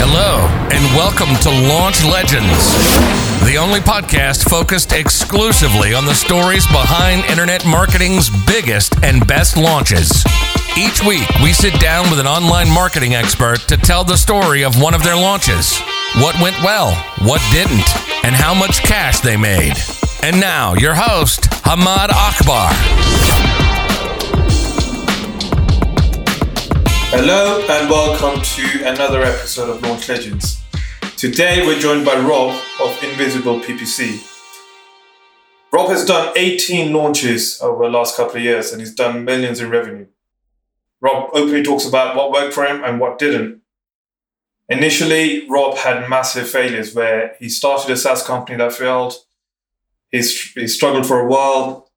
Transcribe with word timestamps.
Hello, 0.00 0.46
and 0.70 0.96
welcome 0.96 1.34
to 1.42 1.50
Launch 1.50 2.04
Legends, 2.04 2.70
the 3.44 3.56
only 3.58 3.80
podcast 3.80 4.48
focused 4.48 4.92
exclusively 4.92 5.92
on 5.92 6.04
the 6.04 6.14
stories 6.14 6.66
behind 6.68 7.24
internet 7.24 7.66
marketing's 7.66 8.30
biggest 8.46 8.94
and 9.02 9.26
best 9.26 9.56
launches. 9.56 10.24
Each 10.78 11.02
week, 11.04 11.28
we 11.42 11.52
sit 11.52 11.80
down 11.80 12.08
with 12.10 12.20
an 12.20 12.28
online 12.28 12.70
marketing 12.70 13.16
expert 13.16 13.58
to 13.66 13.76
tell 13.76 14.04
the 14.04 14.16
story 14.16 14.62
of 14.62 14.80
one 14.80 14.94
of 14.94 15.02
their 15.02 15.16
launches 15.16 15.76
what 16.22 16.40
went 16.40 16.56
well, 16.62 16.94
what 17.22 17.42
didn't, 17.50 17.90
and 18.24 18.36
how 18.36 18.54
much 18.54 18.80
cash 18.84 19.18
they 19.18 19.36
made. 19.36 19.74
And 20.22 20.38
now, 20.38 20.74
your 20.74 20.94
host, 20.94 21.50
Hamad 21.66 22.10
Akbar. 22.10 23.57
Hello 27.10 27.64
and 27.70 27.88
welcome 27.88 28.42
to 28.42 28.86
another 28.86 29.22
episode 29.22 29.70
of 29.70 29.80
Launch 29.80 30.10
Legends. 30.10 30.60
Today 31.16 31.66
we're 31.66 31.78
joined 31.78 32.04
by 32.04 32.14
Rob 32.18 32.60
of 32.82 33.02
Invisible 33.02 33.60
PPC. 33.60 34.22
Rob 35.72 35.88
has 35.88 36.04
done 36.04 36.34
18 36.36 36.92
launches 36.92 37.62
over 37.62 37.84
the 37.84 37.90
last 37.90 38.14
couple 38.14 38.36
of 38.36 38.42
years 38.42 38.72
and 38.72 38.82
he's 38.82 38.94
done 38.94 39.24
millions 39.24 39.58
in 39.58 39.70
revenue. 39.70 40.06
Rob 41.00 41.30
openly 41.32 41.62
talks 41.62 41.88
about 41.88 42.14
what 42.14 42.30
worked 42.30 42.52
for 42.52 42.66
him 42.66 42.84
and 42.84 43.00
what 43.00 43.18
didn't. 43.18 43.62
Initially, 44.68 45.48
Rob 45.48 45.78
had 45.78 46.10
massive 46.10 46.46
failures 46.46 46.94
where 46.94 47.36
he 47.40 47.48
started 47.48 47.90
a 47.90 47.96
SaaS 47.96 48.22
company 48.22 48.58
that 48.58 48.74
failed. 48.74 49.14
He's, 50.10 50.52
he 50.52 50.68
struggled 50.68 51.06
for 51.06 51.20
a 51.20 51.26
while 51.26 51.90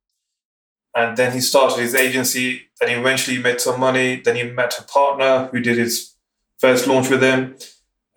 and 0.95 1.17
then 1.17 1.33
he 1.33 1.41
started 1.41 1.81
his 1.81 1.95
agency 1.95 2.69
then 2.81 2.89
he 2.89 2.95
eventually 2.95 3.37
made 3.37 3.61
some 3.61 3.79
money. 3.79 4.19
Then 4.19 4.35
he 4.35 4.43
met 4.43 4.79
a 4.79 4.83
partner 4.83 5.49
who 5.51 5.59
did 5.59 5.77
his 5.77 6.15
first 6.57 6.87
launch 6.87 7.09
with 7.09 7.21
him, 7.21 7.55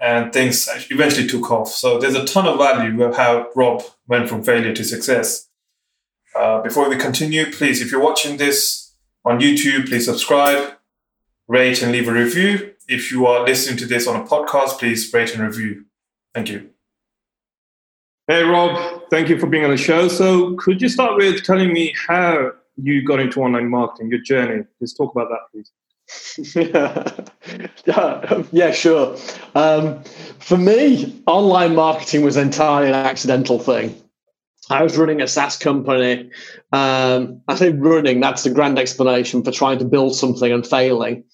and 0.00 0.32
things 0.32 0.68
eventually 0.90 1.28
took 1.28 1.50
off. 1.50 1.68
So 1.68 1.98
there's 1.98 2.14
a 2.14 2.24
ton 2.24 2.46
of 2.46 2.58
value 2.58 3.02
of 3.04 3.16
how 3.16 3.48
Rob 3.54 3.82
went 4.08 4.28
from 4.28 4.42
failure 4.42 4.72
to 4.72 4.82
success. 4.82 5.48
Uh, 6.34 6.62
before 6.62 6.88
we 6.88 6.96
continue, 6.96 7.50
please, 7.52 7.80
if 7.80 7.92
you're 7.92 8.02
watching 8.02 8.38
this 8.38 8.94
on 9.24 9.38
YouTube, 9.38 9.86
please 9.86 10.06
subscribe, 10.06 10.74
rate, 11.46 11.82
and 11.82 11.92
leave 11.92 12.08
a 12.08 12.12
review. 12.12 12.72
If 12.88 13.12
you 13.12 13.26
are 13.26 13.44
listening 13.44 13.76
to 13.78 13.86
this 13.86 14.06
on 14.08 14.20
a 14.20 14.24
podcast, 14.24 14.78
please 14.78 15.12
rate 15.12 15.34
and 15.34 15.42
review. 15.42 15.84
Thank 16.34 16.48
you. 16.48 16.70
Hey, 18.26 18.42
Rob. 18.42 19.02
Thank 19.10 19.28
you 19.28 19.38
for 19.38 19.46
being 19.46 19.64
on 19.64 19.70
the 19.70 19.76
show. 19.76 20.08
So, 20.08 20.54
could 20.56 20.80
you 20.80 20.88
start 20.88 21.16
with 21.16 21.44
telling 21.44 21.72
me 21.72 21.94
how 22.08 22.52
you 22.76 23.04
got 23.04 23.20
into 23.20 23.40
online 23.40 23.68
marketing, 23.68 24.10
your 24.10 24.20
journey. 24.20 24.64
Let's 24.80 24.94
talk 24.94 25.14
about 25.14 25.28
that, 25.30 25.40
please. 25.52 25.70
yeah, 27.86 28.42
yeah, 28.52 28.70
sure. 28.72 29.16
Um, 29.54 30.02
for 30.38 30.58
me, 30.58 31.22
online 31.26 31.74
marketing 31.74 32.22
was 32.22 32.36
entirely 32.36 32.88
an 32.88 32.94
accidental 32.94 33.58
thing. 33.58 34.00
I 34.70 34.82
was 34.82 34.96
running 34.96 35.20
a 35.20 35.28
SaaS 35.28 35.56
company. 35.56 36.30
Um, 36.72 37.42
I 37.48 37.54
say 37.54 37.70
running, 37.70 38.20
that's 38.20 38.44
the 38.44 38.50
grand 38.50 38.78
explanation 38.78 39.42
for 39.42 39.50
trying 39.50 39.78
to 39.78 39.84
build 39.84 40.16
something 40.16 40.50
and 40.50 40.66
failing. 40.66 41.24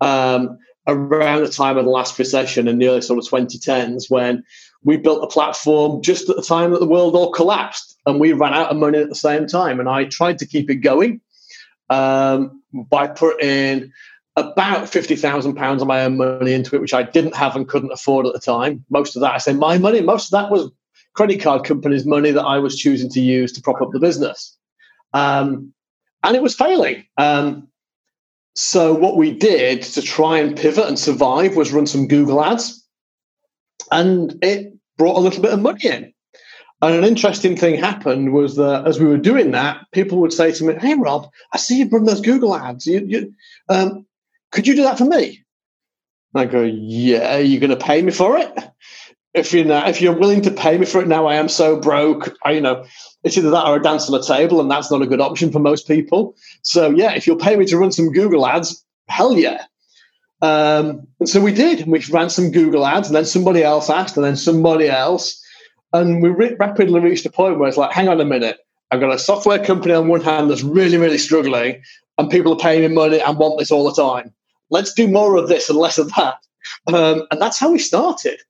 Um, 0.00 0.58
around 0.86 1.42
the 1.42 1.50
time 1.50 1.76
of 1.76 1.84
the 1.84 1.90
last 1.90 2.18
recession 2.18 2.66
in 2.66 2.78
the 2.78 2.88
early 2.88 3.00
sort 3.00 3.18
of 3.18 3.24
2010s, 3.30 4.04
when 4.08 4.42
we 4.82 4.96
built 4.96 5.22
a 5.22 5.26
platform 5.26 6.02
just 6.02 6.28
at 6.28 6.36
the 6.36 6.42
time 6.42 6.72
that 6.72 6.80
the 6.80 6.86
world 6.86 7.14
all 7.14 7.30
collapsed 7.30 7.89
and 8.06 8.20
we 8.20 8.32
ran 8.32 8.54
out 8.54 8.70
of 8.70 8.76
money 8.76 8.98
at 8.98 9.08
the 9.08 9.14
same 9.14 9.46
time. 9.46 9.80
And 9.80 9.88
I 9.88 10.04
tried 10.04 10.38
to 10.38 10.46
keep 10.46 10.70
it 10.70 10.76
going 10.76 11.20
um, 11.88 12.62
by 12.72 13.06
putting 13.06 13.92
about 14.36 14.88
fifty 14.88 15.16
thousand 15.16 15.54
pounds 15.54 15.82
of 15.82 15.88
my 15.88 16.04
own 16.04 16.16
money 16.16 16.52
into 16.52 16.76
it, 16.76 16.80
which 16.80 16.94
I 16.94 17.02
didn't 17.02 17.34
have 17.34 17.56
and 17.56 17.68
couldn't 17.68 17.92
afford 17.92 18.26
at 18.26 18.32
the 18.32 18.38
time. 18.38 18.84
Most 18.88 19.16
of 19.16 19.22
that, 19.22 19.34
I 19.34 19.38
say, 19.38 19.52
my 19.52 19.78
money. 19.78 20.00
Most 20.00 20.32
of 20.32 20.40
that 20.40 20.50
was 20.50 20.70
credit 21.14 21.40
card 21.42 21.64
companies' 21.64 22.06
money 22.06 22.30
that 22.30 22.44
I 22.44 22.58
was 22.58 22.76
choosing 22.76 23.10
to 23.10 23.20
use 23.20 23.52
to 23.52 23.62
prop 23.62 23.82
up 23.82 23.90
the 23.92 23.98
business, 23.98 24.56
um, 25.12 25.72
and 26.22 26.36
it 26.36 26.42
was 26.42 26.54
failing. 26.54 27.04
Um, 27.18 27.68
so 28.54 28.94
what 28.94 29.16
we 29.16 29.32
did 29.32 29.82
to 29.82 30.02
try 30.02 30.38
and 30.38 30.56
pivot 30.56 30.86
and 30.86 30.98
survive 30.98 31.56
was 31.56 31.72
run 31.72 31.86
some 31.86 32.08
Google 32.08 32.42
ads, 32.42 32.86
and 33.90 34.38
it 34.42 34.72
brought 34.96 35.16
a 35.16 35.20
little 35.20 35.42
bit 35.42 35.52
of 35.52 35.60
money 35.60 35.80
in. 35.84 36.12
And 36.82 36.94
an 36.94 37.04
interesting 37.04 37.56
thing 37.56 37.78
happened 37.78 38.32
was 38.32 38.56
that 38.56 38.86
as 38.86 38.98
we 38.98 39.06
were 39.06 39.18
doing 39.18 39.50
that, 39.50 39.84
people 39.92 40.18
would 40.18 40.32
say 40.32 40.52
to 40.52 40.64
me, 40.64 40.74
"Hey, 40.74 40.94
Rob, 40.94 41.30
I 41.52 41.58
see 41.58 41.78
you 41.78 41.88
run 41.88 42.04
those 42.04 42.22
Google 42.22 42.54
ads. 42.54 42.86
You, 42.86 43.04
you, 43.06 43.34
um, 43.68 44.06
could 44.50 44.66
you 44.66 44.74
do 44.74 44.82
that 44.84 44.98
for 44.98 45.04
me?" 45.04 45.44
And 46.32 46.42
I 46.42 46.44
go, 46.46 46.62
"Yeah, 46.62 47.36
are 47.36 47.40
you 47.40 47.60
going 47.60 47.70
to 47.70 47.76
pay 47.76 48.00
me 48.00 48.12
for 48.12 48.38
it? 48.38 48.50
If 49.32 49.52
you're 49.52 49.64
not, 49.64 49.88
if 49.88 50.00
you're 50.00 50.18
willing 50.18 50.42
to 50.42 50.50
pay 50.50 50.76
me 50.78 50.86
for 50.86 51.00
it 51.00 51.06
now, 51.06 51.26
I 51.26 51.36
am 51.36 51.48
so 51.48 51.76
broke. 51.76 52.34
I, 52.44 52.52
you 52.52 52.60
know, 52.60 52.84
it's 53.22 53.36
either 53.36 53.50
that 53.50 53.66
or 53.66 53.76
a 53.76 53.82
dance 53.82 54.08
on 54.08 54.18
the 54.18 54.26
table, 54.26 54.60
and 54.60 54.70
that's 54.70 54.90
not 54.90 55.02
a 55.02 55.06
good 55.06 55.20
option 55.20 55.52
for 55.52 55.60
most 55.60 55.86
people. 55.86 56.34
So 56.62 56.90
yeah, 56.90 57.12
if 57.12 57.26
you'll 57.26 57.36
pay 57.36 57.56
me 57.56 57.66
to 57.66 57.78
run 57.78 57.92
some 57.92 58.10
Google 58.10 58.46
ads, 58.46 58.84
hell 59.08 59.36
yeah." 59.36 59.66
Um, 60.42 61.06
and 61.20 61.28
so 61.28 61.40
we 61.42 61.52
did. 61.52 61.86
We 61.86 62.02
ran 62.10 62.30
some 62.30 62.50
Google 62.50 62.86
ads, 62.86 63.08
and 63.08 63.14
then 63.14 63.26
somebody 63.26 63.62
else 63.62 63.90
asked, 63.90 64.16
and 64.16 64.24
then 64.24 64.36
somebody 64.36 64.88
else. 64.88 65.44
And 65.92 66.22
we 66.22 66.28
re- 66.28 66.56
rapidly 66.58 67.00
reached 67.00 67.26
a 67.26 67.30
point 67.30 67.58
where 67.58 67.68
it's 67.68 67.76
like, 67.76 67.92
hang 67.92 68.08
on 68.08 68.20
a 68.20 68.24
minute, 68.24 68.58
I've 68.90 69.00
got 69.00 69.12
a 69.12 69.18
software 69.18 69.64
company 69.64 69.94
on 69.94 70.08
one 70.08 70.20
hand 70.20 70.50
that's 70.50 70.62
really, 70.62 70.96
really 70.96 71.18
struggling, 71.18 71.82
and 72.18 72.30
people 72.30 72.52
are 72.52 72.58
paying 72.58 72.82
me 72.82 72.88
money 72.88 73.20
and 73.20 73.38
want 73.38 73.58
this 73.58 73.70
all 73.70 73.84
the 73.84 74.02
time. 74.02 74.32
Let's 74.70 74.92
do 74.92 75.08
more 75.08 75.36
of 75.36 75.48
this 75.48 75.68
and 75.68 75.78
less 75.78 75.98
of 75.98 76.12
that. 76.14 76.38
Um, 76.86 77.26
and 77.30 77.40
that's 77.40 77.58
how 77.58 77.72
we 77.72 77.78
started. 77.78 78.40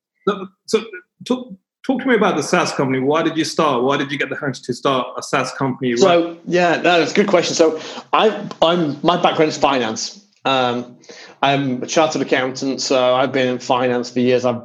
So, 0.66 0.84
talk, 1.26 1.48
talk 1.86 2.02
to 2.02 2.06
me 2.06 2.14
about 2.14 2.36
the 2.36 2.42
SaaS 2.42 2.72
company. 2.72 3.00
Why 3.00 3.22
did 3.22 3.36
you 3.36 3.44
start? 3.44 3.82
Why 3.84 3.96
did 3.96 4.12
you 4.12 4.18
get 4.18 4.28
the 4.28 4.36
hunch 4.36 4.62
to 4.62 4.74
start 4.74 5.08
a 5.16 5.22
SaaS 5.22 5.52
company? 5.52 5.96
So, 5.96 6.38
yeah, 6.46 6.78
that's 6.78 7.12
a 7.12 7.14
good 7.14 7.28
question. 7.28 7.54
So, 7.54 7.80
I, 8.12 8.48
I'm 8.60 8.98
my 9.02 9.20
background 9.20 9.50
is 9.50 9.58
finance. 9.58 10.26
Um, 10.44 10.98
I'm 11.42 11.82
a 11.82 11.86
chartered 11.86 12.22
accountant, 12.22 12.80
so 12.80 13.14
I've 13.14 13.32
been 13.32 13.48
in 13.48 13.58
finance 13.58 14.10
for 14.10 14.20
years. 14.20 14.44
I've, 14.44 14.62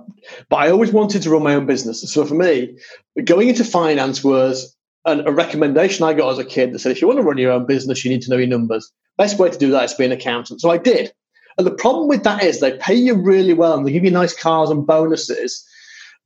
but 0.50 0.58
I 0.58 0.72
always 0.72 0.92
wanted 0.92 1.24
to 1.24 1.30
run 1.30 1.44
my 1.44 1.56
own 1.56 1.66
business. 1.66 2.02
So 2.12 2.26
for 2.26 2.36
me, 2.36 2.78
going 3.24 3.50
into 3.50 3.64
finance 3.64 4.24
was 4.24 4.76
an, 5.06 5.28
a 5.28 5.32
recommendation 5.32 6.06
I 6.06 6.14
got 6.14 6.32
as 6.32 6.40
a 6.40 6.46
kid 6.46 6.74
that 6.74 6.80
said, 6.80 6.92
if 6.92 7.02
you 7.02 7.08
want 7.08 7.20
to 7.20 7.24
run 7.24 7.38
your 7.38 7.52
own 7.52 7.66
business, 7.66 8.04
you 8.04 8.12
need 8.12 8.22
to 8.24 8.32
know 8.32 8.38
your 8.38 8.48
numbers. 8.48 8.92
Best 9.18 9.38
way 9.38 9.50
to 9.50 9.58
do 9.58 9.72
that 9.72 9.86
is 9.86 9.92
to 9.92 9.98
be 9.98 10.06
an 10.06 10.12
accountant. 10.12 10.62
So 10.62 10.70
I 10.70 10.78
did. 10.78 11.14
And 11.58 11.66
the 11.66 11.72
problem 11.72 12.08
with 12.08 12.24
that 12.24 12.44
is 12.44 12.60
they 12.60 12.78
pay 12.78 12.96
you 12.96 13.16
really 13.16 13.54
well 13.54 13.78
and 13.78 13.86
they 13.86 13.92
give 13.92 14.04
you 14.04 14.12
nice 14.12 14.36
cars 14.36 14.70
and 14.70 14.86
bonuses. 14.86 15.66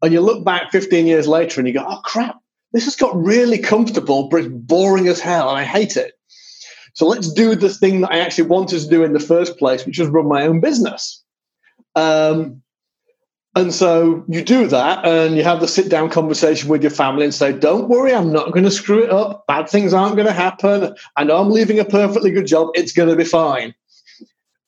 And 0.01 0.13
you 0.13 0.21
look 0.21 0.43
back 0.43 0.71
15 0.71 1.05
years 1.05 1.27
later 1.27 1.59
and 1.59 1.67
you 1.67 1.73
go, 1.73 1.85
oh 1.87 2.01
crap, 2.03 2.37
this 2.71 2.85
has 2.85 2.95
got 2.95 3.15
really 3.15 3.57
comfortable, 3.57 4.29
but 4.29 4.41
it's 4.41 4.49
boring 4.49 5.07
as 5.07 5.19
hell 5.19 5.49
and 5.49 5.57
I 5.57 5.63
hate 5.63 5.97
it. 5.97 6.13
So 6.99 7.07
let's 7.07 7.31
do 7.31 7.55
the 7.55 7.69
thing 7.69 8.01
that 8.01 8.11
I 8.11 8.19
actually 8.19 8.49
wanted 8.49 8.81
to 8.81 8.89
do 8.89 9.05
in 9.05 9.13
the 9.13 9.21
first 9.21 9.57
place, 9.57 9.85
which 9.85 9.99
was 9.99 10.09
run 10.09 10.27
my 10.27 10.45
own 10.45 10.59
business. 10.59 11.23
Um, 11.95 12.61
and 13.55 13.73
so 13.73 14.25
you 14.27 14.43
do 14.43 14.67
that 14.67 15.05
and 15.05 15.37
you 15.37 15.45
have 15.45 15.61
the 15.61 15.67
sit 15.69 15.87
down 15.87 16.09
conversation 16.09 16.67
with 16.67 16.83
your 16.83 16.91
family 16.91 17.23
and 17.23 17.33
say, 17.33 17.53
Don't 17.53 17.87
worry, 17.87 18.13
I'm 18.13 18.33
not 18.33 18.51
going 18.51 18.65
to 18.65 18.69
screw 18.69 19.01
it 19.01 19.11
up. 19.11 19.47
Bad 19.47 19.69
things 19.69 19.93
aren't 19.93 20.17
going 20.17 20.27
to 20.27 20.33
happen. 20.33 20.93
I 21.15 21.23
know 21.23 21.37
I'm 21.37 21.51
leaving 21.51 21.79
a 21.79 21.85
perfectly 21.85 22.31
good 22.31 22.47
job. 22.47 22.71
It's 22.73 22.91
going 22.91 23.07
to 23.07 23.15
be 23.15 23.23
fine. 23.23 23.73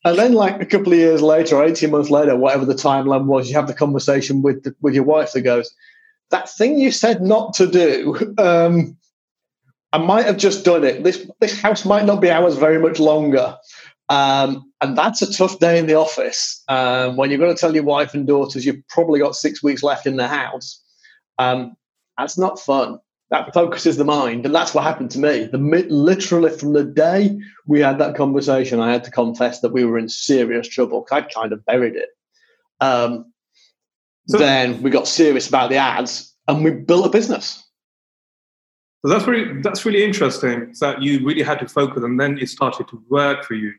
And 0.06 0.18
then, 0.18 0.32
like 0.32 0.62
a 0.62 0.66
couple 0.66 0.94
of 0.94 1.00
years 1.00 1.22
later, 1.22 1.58
or 1.58 1.66
18 1.66 1.92
months 1.92 2.10
later, 2.10 2.38
whatever 2.38 2.64
the 2.64 2.76
timeline 2.76 3.26
was, 3.26 3.50
you 3.50 3.56
have 3.56 3.68
the 3.68 3.74
conversation 3.74 4.42
with, 4.42 4.64
the, 4.64 4.74
with 4.80 4.94
your 4.94 5.04
wife 5.04 5.34
that 5.34 5.42
goes, 5.42 5.76
That 6.30 6.50
thing 6.50 6.80
you 6.80 6.92
said 6.92 7.22
not 7.22 7.56
to 7.56 7.68
do, 7.68 8.34
um, 8.38 8.96
I 9.94 9.98
might 9.98 10.26
have 10.26 10.38
just 10.38 10.64
done 10.64 10.84
it. 10.84 11.04
This 11.04 11.30
this 11.40 11.60
house 11.60 11.86
might 11.86 12.06
not 12.06 12.22
be 12.22 12.32
ours 12.32 12.58
very 12.58 12.80
much 12.80 13.00
longer. 13.00 13.58
Um, 14.10 14.72
and 14.82 14.98
that's 14.98 15.22
a 15.22 15.32
tough 15.32 15.60
day 15.60 15.80
in 15.80 15.88
the 15.88 15.96
office 15.96 16.62
um, 16.68 17.16
when 17.16 17.30
you're 17.30 17.40
going 17.40 17.54
to 17.56 17.60
tell 17.60 17.74
your 17.74 17.86
wife 17.86 18.14
and 18.14 18.28
daughters 18.28 18.66
you've 18.66 18.86
probably 18.90 19.20
got 19.20 19.36
six 19.36 19.64
weeks 19.64 19.84
left 19.84 20.06
in 20.06 20.18
the 20.18 20.28
house. 20.28 20.82
Um, 21.38 21.78
that's 22.18 22.38
not 22.38 22.60
fun. 22.60 23.00
That 23.30 23.54
focuses 23.54 23.96
the 23.96 24.04
mind, 24.04 24.46
and 24.46 24.54
that's 24.54 24.74
what 24.74 24.84
happened 24.84 25.12
to 25.12 25.20
me. 25.20 25.46
The 25.46 25.58
literally 25.58 26.50
from 26.50 26.74
the 26.74 26.84
day 26.84 27.40
we 27.66 27.80
had 27.80 27.98
that 28.00 28.18
conversation, 28.18 28.82
I 28.82 28.92
had 28.92 29.06
to 29.06 29.12
confess 29.12 29.62
that 29.62 29.72
we 29.72 29.86
were 29.86 29.98
in 29.98 30.10
serious 30.10 30.68
trouble. 30.68 31.08
I'd 31.10 31.34
kind 31.34 31.54
of 31.54 31.66
buried 31.66 31.96
it. 31.96 32.10
Um, 32.82 33.32
so, 34.28 34.38
then 34.38 34.82
we 34.82 34.90
got 34.90 35.08
serious 35.08 35.48
about 35.48 35.70
the 35.70 35.78
ads, 35.78 36.36
and 36.50 36.66
we 36.66 36.72
built 36.72 37.06
a 37.06 37.10
business. 37.10 37.66
So 39.04 39.12
that's 39.12 39.26
really 39.26 39.62
that's 39.62 39.86
really 39.86 40.04
interesting. 40.04 40.74
That 40.80 41.02
you 41.02 41.26
really 41.26 41.42
had 41.42 41.60
to 41.60 41.68
focus, 41.68 42.04
and 42.04 42.20
then 42.20 42.38
it 42.38 42.50
started 42.50 42.88
to 42.90 43.04
work 43.10 43.44
for 43.44 43.56
you. 43.56 43.74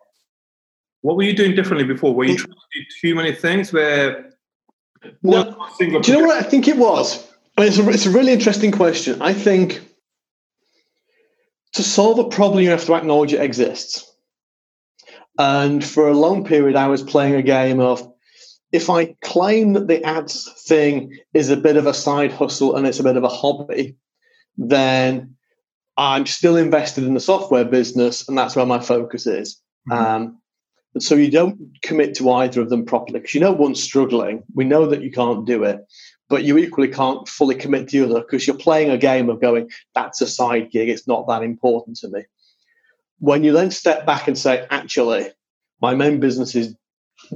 What 1.03 1.17
were 1.17 1.23
you 1.23 1.35
doing 1.35 1.55
differently 1.55 1.85
before? 1.85 2.15
Were 2.15 2.25
you 2.25 2.37
trying 2.37 2.53
to 2.53 2.81
do 2.81 2.85
too 3.01 3.15
many 3.15 3.33
things? 3.33 3.73
Where 3.73 4.33
no, 5.23 5.57
do 5.79 5.85
you 5.85 6.19
know 6.19 6.27
what 6.27 6.45
I 6.45 6.49
think 6.49 6.69
it 6.69 6.77
was? 6.77 7.29
I 7.57 7.63
mean, 7.63 7.69
it's 7.69 7.79
a, 7.79 7.89
it's 7.91 8.07
a 8.07 8.11
really 8.11 8.33
interesting 8.33 8.73
question. 8.73 9.21
I 9.21 9.33
think 9.33 9.81
to 11.75 11.83
solve 11.83 12.19
a 12.19 12.29
problem, 12.29 12.63
you 12.63 12.71
have 12.71 12.85
to 12.87 12.95
acknowledge 12.95 13.33
it 13.33 13.41
exists. 13.41 14.09
And 15.39 15.85
for 15.85 16.09
a 16.09 16.15
long 16.15 16.45
period, 16.45 16.77
I 16.77 16.89
was 16.89 17.03
playing 17.03 17.35
a 17.35 17.43
game 17.43 17.81
of 17.81 18.07
if 18.71 18.89
I 18.89 19.17
claim 19.23 19.75
that 19.75 19.87
the 19.87 20.03
ads 20.05 20.51
thing 20.67 21.19
is 21.35 21.51
a 21.51 21.57
bit 21.57 21.77
of 21.77 21.87
a 21.87 21.95
side 21.95 22.33
hustle 22.33 22.77
and 22.77 22.87
it's 22.87 23.01
a 23.01 23.05
bit 23.05 23.17
of 23.17 23.25
a 23.25 23.29
hobby, 23.29 23.97
then 24.57 25.37
I'm 25.97 26.27
still 26.27 26.57
invested 26.57 27.05
in 27.05 27.15
the 27.15 27.21
software 27.21 27.65
business, 27.65 28.29
and 28.29 28.37
that's 28.37 28.57
where 28.57 28.67
my 28.67 28.81
focus 28.81 29.27
is. 29.27 29.61
Mm-hmm. 29.91 30.05
Um, 30.05 30.39
so 30.99 31.15
you 31.15 31.31
don't 31.31 31.81
commit 31.83 32.15
to 32.17 32.31
either 32.31 32.61
of 32.61 32.69
them 32.69 32.85
properly 32.85 33.21
because 33.21 33.35
you 33.35 33.41
know 33.41 33.53
one's 33.53 33.83
struggling. 33.83 34.43
We 34.55 34.65
know 34.65 34.87
that 34.87 35.03
you 35.03 35.11
can't 35.11 35.47
do 35.47 35.65
it, 35.65 35.81
but 36.29 36.45
you 36.45 36.59
equally 36.59 36.89
can't 36.89 37.27
fully 37.29 37.55
commit 37.55 37.89
to 37.89 37.99
the 37.99 38.05
other 38.07 38.21
because 38.21 38.47
you're 38.47 38.57
playing 38.57 38.91
a 38.91 38.99
game 38.99 39.31
of 39.31 39.41
going, 39.41 39.71
that's 39.95 40.21
a 40.21 40.27
side 40.27 40.71
gig. 40.71 40.89
It's 40.89 41.09
not 41.09 41.27
that 41.29 41.43
important 41.43 41.97
to 41.99 42.09
me. 42.09 42.25
When 43.19 43.45
you 43.45 43.53
then 43.53 43.71
step 43.71 44.05
back 44.05 44.29
and 44.29 44.37
say, 44.37 44.67
actually, 44.71 45.31
my 45.81 45.95
main 45.95 46.21
business 46.21 46.55
is 46.55 46.75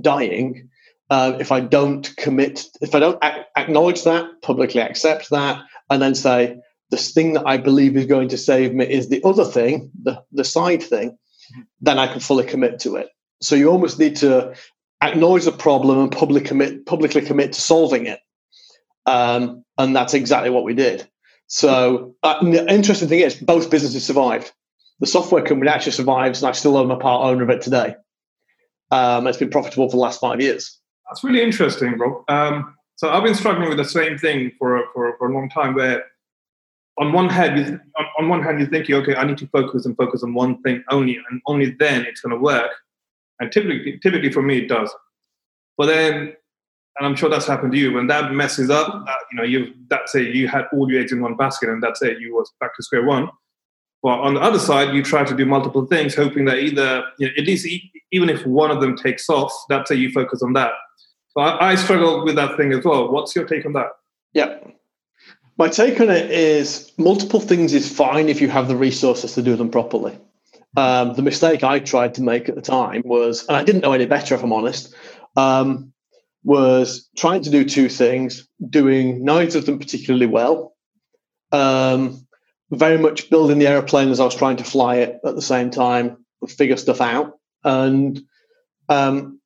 dying. 0.00 0.68
Uh, 1.08 1.36
if 1.38 1.52
I 1.52 1.60
don't 1.60 2.14
commit, 2.16 2.64
if 2.80 2.94
I 2.94 3.00
don't 3.00 3.22
acknowledge 3.56 4.04
that, 4.04 4.42
publicly 4.42 4.80
accept 4.80 5.30
that, 5.30 5.62
and 5.88 6.02
then 6.02 6.14
say, 6.14 6.58
this 6.90 7.12
thing 7.12 7.32
that 7.34 7.46
I 7.46 7.56
believe 7.56 7.96
is 7.96 8.06
going 8.06 8.28
to 8.28 8.38
save 8.38 8.74
me 8.74 8.84
is 8.84 9.08
the 9.08 9.22
other 9.24 9.44
thing, 9.44 9.90
the, 10.02 10.22
the 10.32 10.44
side 10.44 10.82
thing, 10.82 11.18
then 11.80 11.98
I 11.98 12.06
can 12.06 12.20
fully 12.20 12.44
commit 12.44 12.80
to 12.80 12.96
it. 12.96 13.08
So 13.40 13.54
you 13.54 13.70
almost 13.70 13.98
need 13.98 14.16
to 14.16 14.54
acknowledge 15.02 15.44
the 15.44 15.52
problem 15.52 15.98
and 15.98 16.12
publicly 16.12 16.46
commit, 16.46 16.86
publicly 16.86 17.22
commit 17.22 17.52
to 17.52 17.60
solving 17.60 18.06
it. 18.06 18.20
Um, 19.04 19.64
and 19.78 19.94
that's 19.94 20.14
exactly 20.14 20.50
what 20.50 20.64
we 20.64 20.74
did. 20.74 21.08
So 21.48 22.14
uh, 22.22 22.42
the 22.42 22.72
interesting 22.72 23.08
thing 23.08 23.20
is 23.20 23.34
both 23.34 23.70
businesses 23.70 24.04
survived. 24.04 24.52
The 24.98 25.06
software 25.06 25.42
company 25.42 25.70
actually 25.70 25.92
survives, 25.92 26.42
and 26.42 26.48
I 26.48 26.52
still 26.52 26.76
own 26.76 26.90
a 26.90 26.96
part 26.96 27.26
owner 27.26 27.42
of 27.42 27.50
it 27.50 27.60
today. 27.62 27.94
Um, 28.90 29.26
it's 29.26 29.38
been 29.38 29.50
profitable 29.50 29.88
for 29.88 29.96
the 29.96 30.02
last 30.02 30.20
five 30.20 30.40
years. 30.40 30.80
That's 31.08 31.22
really 31.22 31.42
interesting, 31.42 31.98
Rob. 31.98 32.24
Um, 32.28 32.74
so 32.96 33.10
I've 33.10 33.22
been 33.22 33.34
struggling 33.34 33.68
with 33.68 33.78
the 33.78 33.84
same 33.84 34.16
thing 34.16 34.52
for, 34.58 34.82
for, 34.94 35.16
for 35.18 35.28
a 35.28 35.34
long 35.34 35.50
time 35.50 35.74
where 35.74 36.04
on 36.98 37.12
one 37.12 37.28
hand, 37.28 37.58
you, 37.58 37.80
on, 37.98 38.06
on 38.18 38.28
one 38.28 38.42
hand, 38.42 38.58
you're 38.58 38.68
thinking, 38.68 38.94
okay, 38.96 39.14
I 39.14 39.24
need 39.24 39.38
to 39.38 39.46
focus 39.48 39.86
and 39.86 39.96
focus 39.96 40.22
on 40.22 40.34
one 40.34 40.62
thing 40.62 40.82
only, 40.90 41.18
and 41.30 41.40
only 41.46 41.70
then 41.78 42.04
it's 42.04 42.20
going 42.20 42.34
to 42.34 42.40
work. 42.40 42.70
And 43.40 43.52
typically, 43.52 43.98
typically 44.02 44.32
for 44.32 44.42
me, 44.42 44.58
it 44.58 44.68
does. 44.68 44.94
But 45.76 45.86
then, 45.86 46.34
and 46.98 47.06
I'm 47.06 47.14
sure 47.14 47.28
that's 47.28 47.46
happened 47.46 47.72
to 47.72 47.78
you, 47.78 47.92
when 47.92 48.06
that 48.06 48.32
messes 48.32 48.70
up, 48.70 49.04
that, 49.04 49.18
you 49.30 49.36
know, 49.36 49.44
you 49.44 49.74
that's 49.88 50.14
it, 50.14 50.34
you 50.34 50.48
had 50.48 50.66
all 50.72 50.90
your 50.90 51.02
eggs 51.02 51.12
in 51.12 51.20
one 51.20 51.36
basket, 51.36 51.68
and 51.68 51.82
that's 51.82 52.00
it, 52.00 52.18
you 52.18 52.34
was 52.34 52.50
back 52.60 52.74
to 52.76 52.82
square 52.82 53.04
one. 53.04 53.28
But 54.02 54.20
on 54.20 54.34
the 54.34 54.40
other 54.40 54.58
side, 54.58 54.94
you 54.94 55.02
try 55.02 55.24
to 55.24 55.34
do 55.34 55.44
multiple 55.44 55.84
things, 55.86 56.14
hoping 56.14 56.44
that 56.46 56.58
either, 56.58 57.04
you 57.18 57.26
know, 57.26 57.32
at 57.36 57.44
least 57.44 57.66
even 58.12 58.30
if 58.30 58.46
one 58.46 58.70
of 58.70 58.80
them 58.80 58.96
takes 58.96 59.28
off, 59.28 59.52
that's 59.68 59.90
it, 59.90 59.98
you 59.98 60.10
focus 60.12 60.42
on 60.42 60.54
that. 60.54 60.72
So 61.30 61.40
I, 61.42 61.72
I 61.72 61.74
struggle 61.74 62.24
with 62.24 62.36
that 62.36 62.56
thing 62.56 62.72
as 62.72 62.84
well. 62.84 63.12
What's 63.12 63.36
your 63.36 63.44
take 63.44 63.66
on 63.66 63.74
that? 63.74 63.88
Yeah. 64.32 64.58
My 65.58 65.68
take 65.68 66.00
on 66.00 66.10
it 66.10 66.30
is 66.30 66.92
multiple 66.98 67.40
things 67.40 67.72
is 67.72 67.90
fine 67.90 68.28
if 68.28 68.40
you 68.40 68.48
have 68.48 68.68
the 68.68 68.76
resources 68.76 69.34
to 69.34 69.42
do 69.42 69.56
them 69.56 69.70
properly. 69.70 70.18
Um, 70.76 71.14
the 71.14 71.22
mistake 71.22 71.64
I 71.64 71.78
tried 71.78 72.14
to 72.14 72.22
make 72.22 72.48
at 72.48 72.54
the 72.54 72.62
time 72.62 73.02
was, 73.06 73.46
and 73.46 73.56
I 73.56 73.64
didn't 73.64 73.80
know 73.80 73.92
any 73.92 74.04
better 74.04 74.34
if 74.34 74.42
I'm 74.42 74.52
honest, 74.52 74.94
um, 75.36 75.92
was 76.44 77.08
trying 77.16 77.42
to 77.42 77.50
do 77.50 77.64
two 77.64 77.88
things, 77.88 78.46
doing 78.68 79.24
neither 79.24 79.58
of 79.58 79.66
them 79.66 79.78
particularly 79.78 80.26
well. 80.26 80.76
Um, 81.52 82.26
very 82.70 82.98
much 82.98 83.30
building 83.30 83.58
the 83.58 83.66
aeroplane 83.66 84.10
as 84.10 84.20
I 84.20 84.24
was 84.24 84.34
trying 84.34 84.56
to 84.58 84.64
fly 84.64 84.96
it 84.96 85.20
at 85.24 85.34
the 85.34 85.42
same 85.42 85.70
time, 85.70 86.24
figure 86.46 86.76
stuff 86.76 87.00
out, 87.00 87.38
and 87.64 88.20
um, 88.88 89.40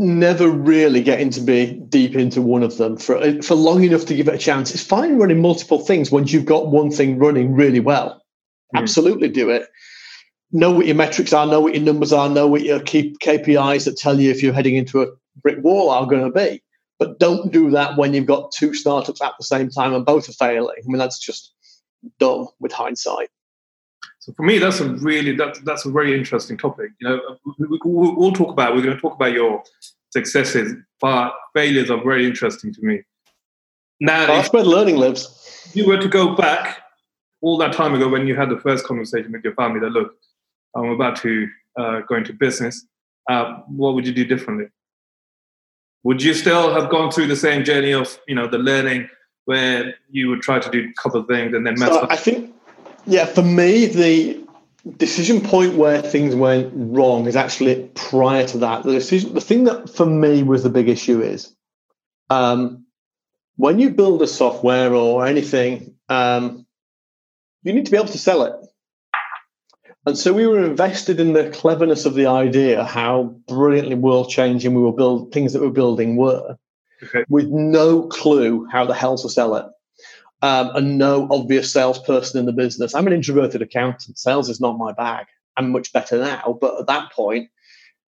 never 0.00 0.48
really 0.48 1.02
getting 1.02 1.28
to 1.28 1.40
be 1.42 1.72
deep 1.90 2.16
into 2.16 2.40
one 2.40 2.62
of 2.62 2.78
them 2.78 2.96
for 2.96 3.42
for 3.42 3.54
long 3.54 3.84
enough 3.84 4.06
to 4.06 4.14
give 4.14 4.28
it 4.28 4.34
a 4.34 4.38
chance. 4.38 4.72
It's 4.74 4.82
fine 4.82 5.18
running 5.18 5.42
multiple 5.42 5.78
things 5.78 6.10
once 6.10 6.32
you've 6.32 6.46
got 6.46 6.68
one 6.68 6.90
thing 6.90 7.18
running 7.18 7.54
really 7.54 7.80
well. 7.80 8.22
Mm. 8.74 8.80
Absolutely 8.80 9.28
do 9.28 9.50
it. 9.50 9.68
Know 10.52 10.72
what 10.72 10.86
your 10.86 10.96
metrics 10.96 11.32
are, 11.32 11.46
know 11.46 11.60
what 11.60 11.74
your 11.74 11.84
numbers 11.84 12.12
are, 12.12 12.28
know 12.28 12.48
what 12.48 12.62
your 12.62 12.80
key 12.80 13.14
KPIs 13.22 13.84
that 13.84 13.98
tell 13.98 14.18
you 14.18 14.30
if 14.30 14.42
you're 14.42 14.54
heading 14.54 14.74
into 14.74 15.02
a 15.02 15.06
brick 15.42 15.62
wall 15.62 15.90
are 15.90 16.06
going 16.06 16.24
to 16.24 16.32
be. 16.32 16.62
But 16.98 17.18
don't 17.18 17.52
do 17.52 17.70
that 17.70 17.96
when 17.96 18.14
you've 18.14 18.26
got 18.26 18.52
two 18.52 18.74
startups 18.74 19.22
at 19.22 19.34
the 19.38 19.44
same 19.44 19.70
time 19.70 19.94
and 19.94 20.04
both 20.04 20.28
are 20.28 20.32
failing. 20.32 20.76
I 20.78 20.86
mean, 20.86 20.98
that's 20.98 21.18
just 21.18 21.52
dumb 22.18 22.48
with 22.58 22.72
hindsight. 22.72 23.28
So 24.20 24.34
for 24.34 24.42
me, 24.42 24.58
that's 24.58 24.80
a 24.80 24.88
really 24.88 25.34
that's 25.34 25.60
that's 25.60 25.86
a 25.86 25.90
very 25.90 26.16
interesting 26.16 26.58
topic. 26.58 26.90
You 27.00 27.08
know, 27.08 27.20
we, 27.58 27.78
will 27.82 28.16
we'll 28.16 28.32
talk 28.32 28.50
about 28.50 28.74
we're 28.74 28.82
going 28.82 28.94
to 28.94 29.00
talk 29.00 29.14
about 29.14 29.32
your 29.32 29.62
successes, 30.10 30.74
but 31.00 31.32
failures 31.54 31.90
are 31.90 32.02
very 32.02 32.26
interesting 32.26 32.72
to 32.74 32.82
me. 32.82 33.00
Now, 33.98 34.26
that's 34.26 34.52
where 34.52 34.62
learning 34.62 34.96
lives. 34.96 35.64
If 35.66 35.76
you 35.76 35.86
were 35.86 35.98
to 35.98 36.08
go 36.08 36.34
back 36.34 36.82
all 37.40 37.56
that 37.58 37.72
time 37.72 37.94
ago 37.94 38.08
when 38.08 38.26
you 38.26 38.36
had 38.36 38.50
the 38.50 38.60
first 38.60 38.84
conversation 38.84 39.32
with 39.32 39.42
your 39.42 39.54
family 39.54 39.80
that 39.80 39.90
look, 39.90 40.14
I'm 40.76 40.90
about 40.90 41.16
to 41.22 41.48
uh, 41.78 42.00
go 42.00 42.16
into 42.16 42.34
business, 42.34 42.86
uh, 43.30 43.60
what 43.68 43.94
would 43.94 44.06
you 44.06 44.12
do 44.12 44.24
differently? 44.24 44.66
Would 46.02 46.22
you 46.22 46.34
still 46.34 46.74
have 46.74 46.90
gone 46.90 47.10
through 47.10 47.28
the 47.28 47.36
same 47.36 47.64
journey 47.64 47.92
of 47.92 48.18
you 48.28 48.34
know 48.34 48.46
the 48.46 48.58
learning 48.58 49.08
where 49.46 49.94
you 50.10 50.28
would 50.28 50.42
try 50.42 50.58
to 50.58 50.70
do 50.70 50.88
a 50.88 51.02
couple 51.02 51.20
of 51.20 51.26
things 51.26 51.54
and 51.54 51.66
then 51.66 51.74
mess 51.78 51.88
so 51.88 52.00
up? 52.00 52.12
I 52.12 52.16
think 52.16 52.54
yeah, 53.06 53.26
for 53.26 53.42
me, 53.42 53.86
the 53.86 54.46
decision 54.96 55.40
point 55.40 55.74
where 55.74 56.00
things 56.00 56.34
went 56.34 56.72
wrong 56.74 57.26
is 57.26 57.36
actually 57.36 57.90
prior 57.94 58.46
to 58.48 58.58
that. 58.58 58.82
The 58.82 58.92
decision, 58.92 59.34
the 59.34 59.40
thing 59.40 59.64
that 59.64 59.90
for 59.90 60.06
me 60.06 60.42
was 60.42 60.62
the 60.62 60.70
big 60.70 60.88
issue 60.88 61.20
is 61.20 61.54
um, 62.28 62.86
when 63.56 63.78
you 63.78 63.90
build 63.90 64.22
a 64.22 64.26
software 64.26 64.94
or 64.94 65.26
anything, 65.26 65.94
um, 66.08 66.66
you 67.62 67.72
need 67.72 67.84
to 67.86 67.90
be 67.90 67.96
able 67.96 68.08
to 68.08 68.18
sell 68.18 68.44
it. 68.44 68.54
And 70.06 70.16
so 70.16 70.32
we 70.32 70.46
were 70.46 70.64
invested 70.64 71.20
in 71.20 71.34
the 71.34 71.50
cleverness 71.50 72.06
of 72.06 72.14
the 72.14 72.26
idea, 72.26 72.84
how 72.84 73.34
brilliantly 73.46 73.96
world 73.96 74.30
changing 74.30 74.74
we 74.74 74.80
were 74.80 74.92
build 74.92 75.30
things 75.30 75.52
that 75.52 75.60
we 75.60 75.66
we're 75.66 75.74
building 75.74 76.16
were, 76.16 76.56
okay. 77.02 77.24
with 77.28 77.48
no 77.48 78.04
clue 78.04 78.66
how 78.72 78.86
the 78.86 78.94
hell 78.94 79.18
to 79.18 79.28
sell 79.28 79.56
it 79.56 79.66
um, 80.42 80.70
and 80.74 80.98
no 80.98 81.28
obvious 81.30 81.72
salesperson 81.72 82.40
in 82.40 82.46
the 82.46 82.52
business. 82.52 82.94
I'm 82.94 83.06
an 83.06 83.12
introverted 83.12 83.62
accountant. 83.62 84.18
Sales 84.18 84.48
is 84.48 84.60
not 84.60 84.78
my 84.78 84.92
bag. 84.92 85.26
I'm 85.56 85.70
much 85.72 85.92
better 85.92 86.18
now, 86.18 86.56
but 86.60 86.80
at 86.80 86.86
that 86.86 87.12
point, 87.12 87.50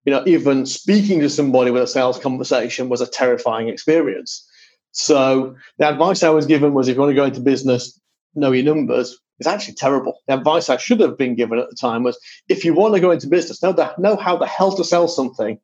you 0.05 0.11
know, 0.11 0.23
even 0.25 0.65
speaking 0.65 1.19
to 1.21 1.29
somebody 1.29 1.71
with 1.71 1.83
a 1.83 1.87
sales 1.87 2.19
conversation 2.19 2.89
was 2.89 3.01
a 3.01 3.07
terrifying 3.07 3.69
experience. 3.69 4.47
So 4.91 5.55
the 5.77 5.89
advice 5.89 6.23
I 6.23 6.29
was 6.29 6.45
given 6.45 6.73
was 6.73 6.87
if 6.87 6.95
you 6.95 7.01
want 7.01 7.11
to 7.11 7.15
go 7.15 7.25
into 7.25 7.39
business, 7.39 7.99
know 8.35 8.51
your 8.51 8.75
numbers. 8.75 9.17
It's 9.39 9.47
actually 9.47 9.75
terrible. 9.75 10.19
The 10.27 10.35
advice 10.35 10.69
I 10.69 10.77
should 10.77 10.99
have 10.99 11.17
been 11.17 11.35
given 11.35 11.57
at 11.57 11.69
the 11.69 11.75
time 11.75 12.03
was 12.03 12.17
if 12.49 12.63
you 12.63 12.73
want 12.73 12.93
to 12.95 12.99
go 13.01 13.11
into 13.11 13.27
business, 13.27 13.63
know 13.63 13.73
the, 13.73 13.93
know 13.97 14.15
how 14.15 14.37
the 14.37 14.45
hell 14.45 14.75
to 14.75 14.83
sell 14.83 15.07
something. 15.07 15.59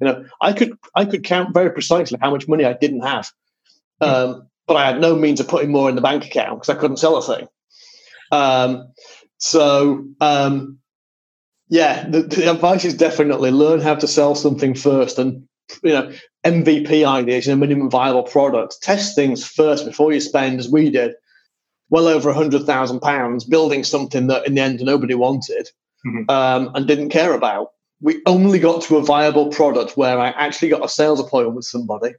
You 0.00 0.06
know, 0.06 0.24
I 0.40 0.52
could 0.52 0.76
I 0.94 1.06
could 1.06 1.24
count 1.24 1.54
very 1.54 1.70
precisely 1.70 2.18
how 2.20 2.30
much 2.30 2.48
money 2.48 2.64
I 2.64 2.74
didn't 2.74 3.00
have. 3.00 3.30
Um, 4.00 4.48
but 4.66 4.76
I 4.76 4.86
had 4.86 5.00
no 5.00 5.14
means 5.14 5.40
of 5.40 5.48
putting 5.48 5.70
more 5.70 5.88
in 5.88 5.94
the 5.94 6.00
bank 6.02 6.26
account 6.26 6.60
because 6.60 6.74
I 6.74 6.78
couldn't 6.78 6.98
sell 6.98 7.16
a 7.16 7.22
thing. 7.22 7.48
Um, 8.32 8.92
so, 9.38 10.06
um, 10.20 10.78
yeah, 11.68 12.08
the, 12.08 12.22
the, 12.22 12.50
advice 12.50 12.84
is 12.84 12.94
definitely 12.94 13.50
learn 13.50 13.80
how 13.80 13.94
to 13.94 14.08
sell 14.08 14.34
something 14.34 14.74
first 14.74 15.18
and, 15.18 15.46
you 15.82 15.92
know, 15.92 16.12
MVP 16.44 17.06
ideas, 17.06 17.46
you 17.46 17.52
know, 17.52 17.58
minimum 17.58 17.90
viable 17.90 18.22
products. 18.22 18.78
Test 18.78 19.14
things 19.14 19.44
first 19.44 19.84
before 19.84 20.12
you 20.12 20.20
spend, 20.20 20.58
as 20.58 20.68
we 20.68 20.90
did, 20.90 21.14
well 21.90 22.08
over 22.08 22.30
a 22.30 22.34
£100,000 22.34 23.48
building 23.48 23.84
something 23.84 24.26
that 24.28 24.46
in 24.46 24.54
the 24.54 24.60
end 24.60 24.80
nobody 24.80 25.14
wanted 25.14 25.68
mm-hmm. 26.06 26.30
um, 26.30 26.70
and 26.74 26.86
didn't 26.86 27.10
care 27.10 27.34
about. 27.34 27.68
We 28.00 28.20
only 28.26 28.58
got 28.58 28.82
to 28.82 28.96
a 28.96 29.02
viable 29.02 29.48
product 29.48 29.96
where 29.96 30.18
I 30.18 30.28
actually 30.28 30.68
got 30.68 30.84
a 30.84 30.88
sales 30.88 31.20
appointment 31.20 31.56
with 31.56 31.64
somebody 31.64 32.14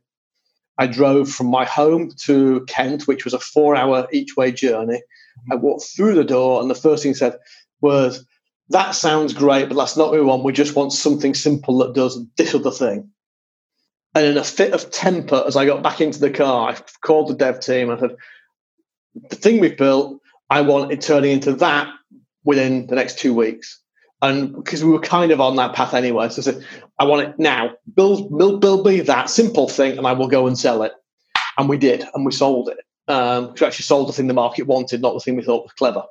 I 0.77 0.87
drove 0.87 1.29
from 1.29 1.47
my 1.47 1.65
home 1.65 2.11
to 2.25 2.65
Kent, 2.67 3.07
which 3.07 3.25
was 3.25 3.33
a 3.33 3.39
four 3.39 3.75
hour 3.75 4.07
each 4.11 4.35
way 4.37 4.51
journey. 4.51 5.01
I 5.51 5.55
walked 5.55 5.85
through 5.85 6.15
the 6.15 6.23
door, 6.23 6.61
and 6.61 6.69
the 6.69 6.75
first 6.75 7.03
thing 7.03 7.11
he 7.11 7.15
said 7.15 7.37
was, 7.81 8.25
That 8.69 8.91
sounds 8.91 9.33
great, 9.33 9.69
but 9.69 9.75
that's 9.75 9.97
not 9.97 10.11
what 10.11 10.19
we 10.19 10.25
want. 10.25 10.43
We 10.43 10.53
just 10.53 10.75
want 10.75 10.93
something 10.93 11.33
simple 11.33 11.77
that 11.79 11.93
does 11.93 12.23
this 12.37 12.53
other 12.53 12.71
thing. 12.71 13.09
And 14.13 14.25
in 14.25 14.37
a 14.37 14.43
fit 14.43 14.73
of 14.73 14.91
temper, 14.91 15.43
as 15.45 15.55
I 15.55 15.65
got 15.65 15.83
back 15.83 16.01
into 16.01 16.19
the 16.19 16.31
car, 16.31 16.71
I 16.71 16.77
called 17.01 17.29
the 17.29 17.35
dev 17.35 17.59
team. 17.59 17.89
I 17.89 17.99
said, 17.99 18.15
The 19.29 19.35
thing 19.35 19.59
we've 19.59 19.77
built, 19.77 20.21
I 20.49 20.61
want 20.61 20.91
it 20.91 21.01
turning 21.01 21.31
into 21.31 21.53
that 21.53 21.87
within 22.43 22.87
the 22.87 22.95
next 22.95 23.19
two 23.19 23.33
weeks 23.33 23.81
and 24.21 24.55
because 24.55 24.83
we 24.83 24.91
were 24.91 24.99
kind 24.99 25.31
of 25.31 25.39
on 25.39 25.55
that 25.57 25.73
path 25.73 25.93
anyway, 25.93 26.29
so 26.29 26.41
I 26.41 26.43
said, 26.43 26.65
I 26.99 27.05
want 27.05 27.27
it 27.27 27.39
now. 27.39 27.71
Build, 27.95 28.35
build, 28.35 28.61
build 28.61 28.85
me 28.85 29.01
that 29.01 29.29
simple 29.29 29.69
thing, 29.69 29.97
and 29.97 30.07
I 30.07 30.13
will 30.13 30.27
go 30.27 30.47
and 30.47 30.57
sell 30.57 30.83
it. 30.83 30.93
And 31.57 31.69
we 31.69 31.77
did, 31.77 32.03
and 32.13 32.25
we 32.25 32.31
sold 32.31 32.69
it. 32.69 32.77
Um, 33.07 33.53
we 33.59 33.65
actually 33.65 33.83
sold 33.83 34.09
the 34.09 34.13
thing 34.13 34.27
the 34.27 34.33
market 34.33 34.63
wanted, 34.63 35.01
not 35.01 35.13
the 35.13 35.19
thing 35.19 35.35
we 35.35 35.43
thought 35.43 35.63
was 35.63 35.73
clever. 35.73 36.03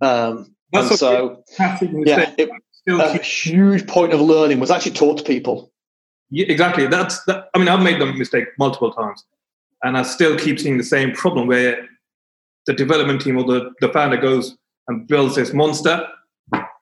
Um, 0.00 0.54
and 0.72 0.88
so, 0.88 1.42
yeah, 1.58 2.34
it, 2.36 2.50
a 2.86 3.18
huge 3.18 3.86
point 3.86 4.12
of 4.12 4.20
learning 4.20 4.60
was 4.60 4.70
actually 4.70 4.92
taught 4.92 5.18
to 5.18 5.24
people. 5.24 5.72
Yeah, 6.30 6.46
exactly. 6.48 6.86
That's. 6.86 7.24
That, 7.24 7.48
I 7.54 7.58
mean, 7.58 7.68
I've 7.68 7.82
made 7.82 8.00
the 8.00 8.06
mistake 8.06 8.46
multiple 8.58 8.92
times, 8.92 9.24
and 9.82 9.96
I 9.96 10.02
still 10.02 10.38
keep 10.38 10.58
seeing 10.58 10.76
the 10.76 10.84
same 10.84 11.12
problem 11.12 11.46
where 11.46 11.88
the 12.66 12.74
development 12.74 13.22
team 13.22 13.38
or 13.38 13.44
the, 13.44 13.70
the 13.80 13.88
founder 13.88 14.18
goes 14.18 14.56
and 14.88 15.06
builds 15.06 15.36
this 15.36 15.54
monster, 15.54 16.06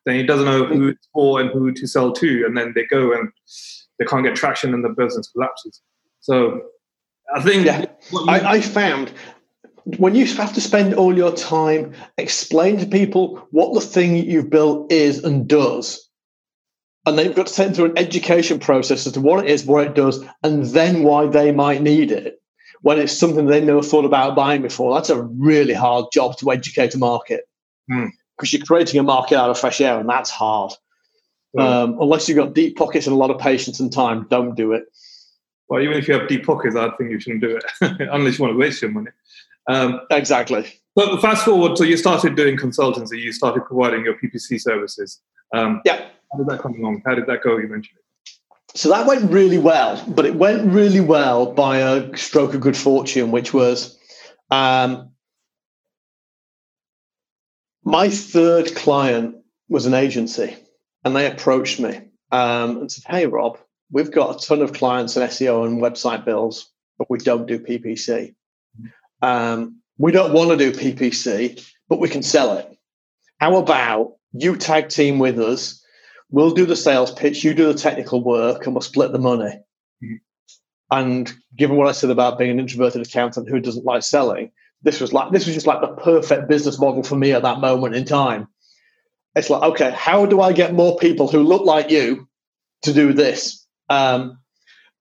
then 0.07 0.15
he 0.15 0.23
doesn't 0.23 0.47
know 0.47 0.65
who 0.65 0.89
it's 0.89 1.09
for 1.13 1.41
and 1.41 1.51
who 1.51 1.73
to 1.73 1.87
sell 1.87 2.13
to, 2.13 2.45
and 2.47 2.57
then 2.57 2.73
they 2.75 2.87
go 2.87 3.13
and 3.13 3.31
they 3.99 4.07
can't 4.07 4.25
get 4.25 4.37
traction 4.37 4.73
and 4.73 4.85
the 4.85 4.89
business 4.89 5.29
collapses. 5.29 5.83
So 6.21 6.63
I 7.35 7.43
think 7.43 7.67
yeah. 7.67 7.87
I, 8.29 8.41
I 8.41 8.61
found 8.61 9.13
when 9.99 10.15
you 10.15 10.27
have 10.27 10.53
to 10.55 10.61
spend 10.61 10.95
all 10.95 11.17
your 11.17 11.35
time 11.35 11.93
explaining 12.17 12.81
to 12.81 12.87
people 12.87 13.47
what 13.51 13.75
the 13.75 13.81
thing 13.81 14.17
you've 14.17 14.51
built 14.51 14.93
is 14.93 15.23
and 15.25 15.49
does, 15.49 16.09
and 17.05 17.19
they've 17.19 17.35
got 17.35 17.49
to 17.49 17.55
take 17.55 17.67
them 17.67 17.75
through 17.75 17.91
an 17.91 17.99
education 17.99 18.61
process 18.61 19.07
as 19.07 19.13
to 19.15 19.21
what 19.21 19.45
it 19.45 19.51
is, 19.51 19.65
what 19.65 19.87
it 19.87 19.95
does, 19.95 20.25
and 20.43 20.65
then 20.67 21.03
why 21.03 21.27
they 21.27 21.53
might 21.53 21.83
need 21.83 22.13
it. 22.13 22.41
When 22.83 22.99
it's 22.99 23.17
something 23.17 23.47
they 23.47 23.61
never 23.61 23.83
thought 23.83 24.05
about 24.05 24.37
buying 24.37 24.63
before, 24.63 24.95
that's 24.95 25.11
a 25.11 25.23
really 25.23 25.75
hard 25.75 26.07
job 26.13 26.37
to 26.39 26.53
educate 26.53 26.95
a 26.95 26.99
market 26.99 27.43
hmm. 27.91 28.07
Because 28.37 28.53
you're 28.53 28.65
creating 28.65 29.01
a 29.01 29.03
market 29.03 29.39
out 29.39 29.51
of 29.51 29.59
fresh 29.59 29.81
air, 29.81 29.99
and 29.99 30.09
that's 30.09 30.31
hard. 30.31 30.73
Mm. 31.57 31.63
Um, 31.63 31.99
unless 32.01 32.29
you've 32.29 32.37
got 32.37 32.55
deep 32.55 32.77
pockets 32.77 33.07
and 33.07 33.15
a 33.15 33.19
lot 33.19 33.31
of 33.31 33.39
patience 33.39 33.81
and 33.81 33.93
time, 33.93 34.27
don't 34.31 34.55
do 34.55 34.73
it. 34.73 34.85
Well, 35.69 35.81
even 35.81 35.97
if 35.97 36.07
you 36.07 36.15
have 36.15 36.29
deep 36.29 36.45
pockets, 36.45 36.77
I 36.77 36.91
think 36.97 37.11
you 37.11 37.19
shouldn't 37.19 37.43
do 37.43 37.57
it 37.57 37.65
unless 38.13 38.39
you 38.39 38.45
want 38.45 38.55
to 38.55 38.59
waste 38.59 38.83
your 38.83 38.91
money. 38.91 39.11
Um, 39.69 40.01
exactly. 40.11 40.67
But 40.95 41.21
fast 41.21 41.45
forward, 41.45 41.77
so 41.77 41.85
you 41.85 41.97
started 41.97 42.37
doing 42.37 42.57
consultancy, 42.57 43.21
you 43.21 43.33
started 43.33 43.65
providing 43.65 44.05
your 44.05 44.15
PPC 44.15 44.61
services. 44.61 45.21
Um, 45.55 45.83
yeah. 45.85 46.09
How 46.33 46.39
did 46.39 46.47
that 46.49 46.61
come 46.61 46.75
along? 46.75 47.03
How 47.05 47.15
did 47.15 47.27
that 47.27 47.43
go 47.43 47.57
eventually? 47.59 48.01
So 48.75 48.91
that 48.91 49.07
went 49.07 49.31
really 49.31 49.59
well, 49.59 50.03
but 50.09 50.27
it 50.27 50.35
went 50.35 50.71
really 50.73 51.01
well 51.01 51.53
by 51.53 51.79
a 51.79 52.17
stroke 52.17 52.55
of 52.55 52.61
good 52.61 52.77
fortune, 52.77 53.31
which 53.31 53.55
was 53.55 53.99
um, 54.51 55.11
my 57.87 58.11
third 58.11 58.75
client 58.75 59.37
was 59.69 59.87
an 59.87 59.95
agency, 59.95 60.57
and 61.05 61.15
they 61.15 61.31
approached 61.31 61.79
me 61.79 62.01
um, 62.33 62.79
and 62.79 62.93
said, 62.93 63.05
"Hey, 63.09 63.27
Rob, 63.27 63.59
we've 63.93 64.11
got 64.11 64.35
a 64.35 64.47
ton 64.47 64.61
of 64.61 64.73
clients 64.73 65.17
in 65.17 65.23
SEO 65.23 65.65
and 65.65 65.81
website 65.81 66.25
builds, 66.25 66.69
but 66.99 67.09
we 67.09 67.19
don't 67.19 67.47
do 67.47 67.61
PPC. 67.61 68.35
Um, 69.23 69.81
we 69.99 70.11
don't 70.11 70.35
want 70.35 70.51
to 70.51 70.57
do 70.57 70.77
PPC, 70.77 71.65
but 71.89 72.01
we 72.01 72.09
can 72.09 72.25
sell 72.25 72.59
it. 72.59 72.77
How 73.39 73.57
about 73.57 74.17
you 74.33 74.57
tag 74.57 74.89
team 74.89 75.21
with 75.21 75.39
us? 75.39 75.81
We'll 76.29 76.51
do 76.51 76.67
the 76.67 76.75
sales 76.75 77.13
pitch, 77.13 77.45
you 77.45 77.55
do 77.55 77.73
the 77.73 77.79
technical 77.79 78.21
work, 78.23 78.67
and 78.67 78.75
we'll 78.75 78.83
split 78.83 79.13
the 79.13 79.21
money." 79.21 79.61
Mm-hmm. 80.03 80.17
And 80.91 81.33
given 81.55 81.77
what 81.77 81.89
I 81.89 81.93
said 81.93 82.11
about 82.11 82.37
being 82.37 82.51
an 82.51 82.59
introverted 82.59 83.07
accountant 83.07 83.49
who 83.49 83.61
doesn't 83.61 83.85
like 83.85 84.03
selling, 84.03 84.51
this 84.83 85.01
was 85.01 85.13
like 85.13 85.33
this 85.33 85.47
was 85.47 85.55
just 85.55 85.67
like 85.67 85.81
the 85.81 85.89
perfect 85.89 86.49
business 86.49 86.79
model 86.79 87.03
for 87.03 87.17
me 87.17 87.33
at 87.33 87.43
that 87.43 87.61
moment 87.61 87.95
in 87.95 88.05
time. 88.05 88.49
It's 89.35 89.51
like, 89.51 89.63
okay, 89.63 89.91
how 89.91 90.27
do 90.27 90.41
I 90.41 90.53
get 90.53 90.73
more 90.73 90.97
people 90.97 91.29
who 91.29 91.43
look 91.43 91.65
like 91.65 91.91
you 91.91 92.29
to 92.83 92.93
do 92.93 93.13
this? 93.13 93.67
Um, 93.91 94.39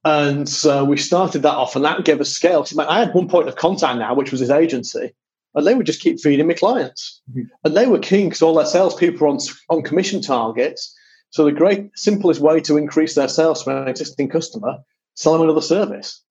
and 0.03 0.47
so 0.47 0.83
we 0.83 0.97
started 0.97 1.41
that 1.43 1.55
off, 1.55 1.75
and 1.75 1.85
that 1.85 2.05
gave 2.05 2.21
us 2.21 2.29
scale. 2.29 2.65
I 2.77 2.99
had 2.99 3.13
one 3.13 3.29
point 3.29 3.47
of 3.47 3.55
contact 3.55 3.97
now, 3.97 4.13
which 4.13 4.31
was 4.31 4.41
his 4.41 4.51
agency, 4.51 5.13
and 5.55 5.65
they 5.65 5.73
would 5.73 5.85
just 5.85 6.01
keep 6.01 6.19
feeding 6.19 6.47
me 6.47 6.53
clients. 6.53 7.21
Mm-hmm. 7.31 7.41
And 7.63 7.77
they 7.77 7.87
were 7.87 7.99
keen 7.99 8.27
because 8.27 8.41
all 8.41 8.55
their 8.55 8.65
salespeople 8.65 9.19
were 9.19 9.27
on, 9.27 9.39
on 9.69 9.83
commission 9.83 10.21
targets. 10.21 10.93
So 11.31 11.45
the 11.45 11.51
great 11.51 11.89
simplest 11.95 12.39
way 12.39 12.59
to 12.61 12.77
increase 12.77 13.15
their 13.15 13.27
sales 13.27 13.63
from 13.63 13.77
an 13.77 13.87
existing 13.87 14.29
customer, 14.29 14.77
sell 15.15 15.33
them 15.33 15.41
another 15.41 15.61
service. 15.61 16.21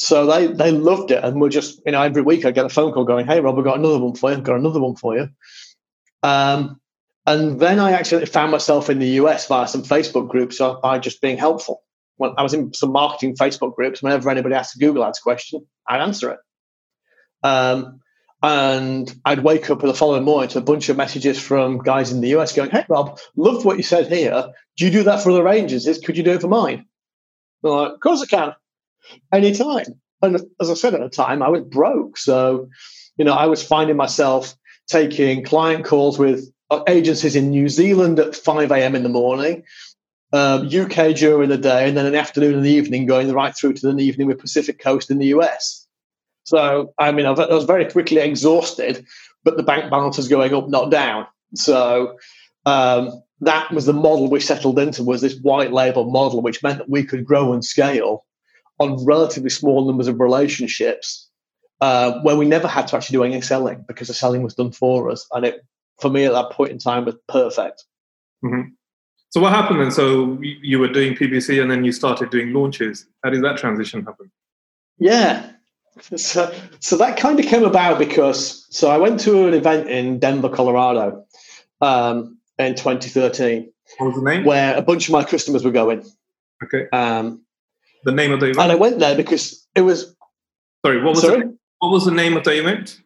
So 0.00 0.24
they 0.24 0.46
they 0.46 0.70
loved 0.70 1.10
it, 1.10 1.22
and 1.22 1.38
we're 1.38 1.50
just 1.50 1.82
you 1.84 1.92
know 1.92 2.00
every 2.00 2.22
week 2.22 2.46
I 2.46 2.52
get 2.52 2.64
a 2.64 2.70
phone 2.70 2.90
call 2.92 3.04
going, 3.04 3.26
"Hey 3.26 3.40
Rob, 3.40 3.58
we 3.58 3.62
got 3.62 3.78
another 3.78 3.98
one 3.98 4.14
for 4.14 4.30
you. 4.30 4.38
I've 4.38 4.42
got 4.42 4.56
another 4.56 4.80
one 4.80 4.96
for 4.96 5.14
you." 5.14 5.28
Um, 6.22 6.80
and 7.26 7.60
then 7.60 7.78
I 7.78 7.92
actually 7.92 8.24
found 8.24 8.50
myself 8.50 8.88
in 8.88 8.98
the 8.98 9.08
US 9.20 9.46
via 9.46 9.68
some 9.68 9.82
Facebook 9.82 10.28
groups 10.28 10.58
by 10.82 10.98
just 11.00 11.20
being 11.20 11.36
helpful. 11.36 11.82
When 12.16 12.32
I 12.38 12.42
was 12.42 12.54
in 12.54 12.72
some 12.72 12.92
marketing 12.92 13.36
Facebook 13.36 13.76
groups, 13.76 14.02
whenever 14.02 14.30
anybody 14.30 14.54
asked 14.54 14.74
a 14.74 14.78
Google 14.78 15.04
Ads 15.04 15.18
question, 15.18 15.66
I'd 15.86 16.00
answer 16.00 16.30
it. 16.30 16.38
Um, 17.42 18.00
and 18.42 19.14
I'd 19.26 19.44
wake 19.44 19.68
up 19.68 19.82
the 19.82 19.92
following 19.92 20.24
morning 20.24 20.48
to 20.50 20.58
a 20.58 20.62
bunch 20.62 20.88
of 20.88 20.96
messages 20.96 21.38
from 21.38 21.76
guys 21.76 22.10
in 22.10 22.22
the 22.22 22.28
US 22.38 22.54
going, 22.54 22.70
Hey, 22.70 22.86
Rob, 22.88 23.18
loved 23.36 23.66
what 23.66 23.76
you 23.76 23.82
said 23.82 24.10
here. 24.10 24.46
Do 24.78 24.86
you 24.86 24.90
do 24.90 25.02
that 25.02 25.22
for 25.22 25.30
other 25.30 25.46
agencies? 25.46 25.98
Could 25.98 26.16
you 26.16 26.22
do 26.22 26.32
it 26.32 26.40
for 26.40 26.48
mine? 26.48 26.86
I'm 27.62 27.70
like, 27.70 27.92
Of 27.92 28.00
course 28.00 28.22
I 28.22 28.26
can 28.26 28.54
anytime. 29.32 30.00
And 30.22 30.36
as 30.60 30.70
I 30.70 30.74
said 30.74 30.94
at 30.94 31.00
the 31.00 31.08
time, 31.08 31.42
I 31.42 31.48
was 31.48 31.62
broke. 31.62 32.18
So, 32.18 32.68
you 33.16 33.24
know, 33.24 33.32
I 33.32 33.46
was 33.46 33.62
finding 33.62 33.96
myself 33.96 34.54
taking 34.86 35.44
client 35.44 35.84
calls 35.84 36.18
with 36.18 36.50
agencies 36.88 37.36
in 37.36 37.50
New 37.50 37.68
Zealand 37.68 38.18
at 38.18 38.36
5 38.36 38.70
a.m. 38.70 38.94
in 38.94 39.02
the 39.02 39.08
morning, 39.08 39.64
um, 40.32 40.66
UK 40.66 41.14
during 41.16 41.48
the 41.48 41.58
day, 41.58 41.88
and 41.88 41.96
then 41.96 42.06
an 42.06 42.14
afternoon 42.14 42.54
and 42.54 42.64
the 42.64 42.70
evening 42.70 43.06
going 43.06 43.32
right 43.32 43.56
through 43.56 43.74
to 43.74 43.92
the 43.92 44.02
evening 44.02 44.28
with 44.28 44.38
Pacific 44.38 44.78
Coast 44.78 45.10
in 45.10 45.18
the 45.18 45.26
US. 45.26 45.86
So, 46.44 46.92
I 46.98 47.12
mean, 47.12 47.26
I 47.26 47.30
was 47.30 47.64
very 47.64 47.90
quickly 47.90 48.18
exhausted, 48.18 49.06
but 49.44 49.56
the 49.56 49.62
bank 49.62 49.90
balance 49.90 50.16
was 50.16 50.28
going 50.28 50.54
up, 50.54 50.68
not 50.68 50.90
down. 50.90 51.26
So, 51.54 52.18
um, 52.66 53.22
that 53.40 53.70
was 53.72 53.86
the 53.86 53.92
model 53.92 54.28
we 54.28 54.40
settled 54.40 54.78
into 54.78 55.02
was 55.02 55.22
this 55.22 55.38
white 55.40 55.72
label 55.72 56.10
model, 56.10 56.42
which 56.42 56.62
meant 56.62 56.78
that 56.78 56.90
we 56.90 57.04
could 57.04 57.24
grow 57.24 57.52
and 57.52 57.64
scale 57.64 58.24
on 58.80 59.04
relatively 59.04 59.50
small 59.50 59.86
numbers 59.86 60.08
of 60.08 60.18
relationships 60.18 61.28
uh, 61.80 62.20
where 62.22 62.36
we 62.36 62.46
never 62.46 62.66
had 62.66 62.88
to 62.88 62.96
actually 62.96 63.16
do 63.16 63.24
any 63.24 63.40
selling 63.40 63.84
because 63.86 64.08
the 64.08 64.14
selling 64.14 64.42
was 64.42 64.54
done 64.54 64.72
for 64.72 65.10
us. 65.10 65.26
And 65.32 65.46
it, 65.46 65.60
for 66.00 66.10
me 66.10 66.24
at 66.24 66.32
that 66.32 66.50
point 66.50 66.72
in 66.72 66.78
time, 66.78 67.04
was 67.04 67.14
perfect. 67.28 67.84
Mm-hmm. 68.44 68.70
So 69.28 69.40
what 69.40 69.52
happened 69.52 69.80
then? 69.80 69.90
So 69.90 70.38
you 70.40 70.78
were 70.80 70.88
doing 70.88 71.14
PPC 71.14 71.60
and 71.62 71.70
then 71.70 71.84
you 71.84 71.92
started 71.92 72.30
doing 72.30 72.52
launches. 72.52 73.06
How 73.22 73.30
did 73.30 73.44
that 73.44 73.58
transition 73.58 74.04
happen? 74.04 74.30
Yeah. 74.98 75.50
So, 76.16 76.52
so 76.80 76.96
that 76.96 77.18
kind 77.18 77.38
of 77.38 77.46
came 77.46 77.64
about 77.64 77.98
because 77.98 78.66
so 78.70 78.90
I 78.90 78.96
went 78.96 79.20
to 79.20 79.46
an 79.46 79.54
event 79.54 79.88
in 79.88 80.18
Denver, 80.18 80.48
Colorado, 80.48 81.24
um, 81.80 82.38
in 82.58 82.74
2013. 82.74 83.70
What 83.98 84.06
was 84.06 84.16
the 84.16 84.22
name? 84.22 84.44
Where 84.44 84.76
a 84.76 84.82
bunch 84.82 85.08
of 85.08 85.12
my 85.12 85.24
customers 85.24 85.64
were 85.64 85.70
going. 85.70 86.04
Okay. 86.64 86.88
Um, 86.92 87.42
the 88.04 88.12
name 88.12 88.32
of 88.32 88.40
the 88.40 88.46
event? 88.46 88.62
And 88.62 88.72
I 88.72 88.74
went 88.74 88.98
there 88.98 89.16
because 89.16 89.66
it 89.74 89.82
was. 89.82 90.14
Sorry, 90.84 91.02
what 91.02 91.14
was 91.14 91.22
sorry? 91.22 91.40
The, 91.40 91.58
what 91.80 91.90
was 91.90 92.04
the 92.04 92.10
name 92.10 92.36
of 92.36 92.44
the 92.44 92.58
event? 92.58 93.00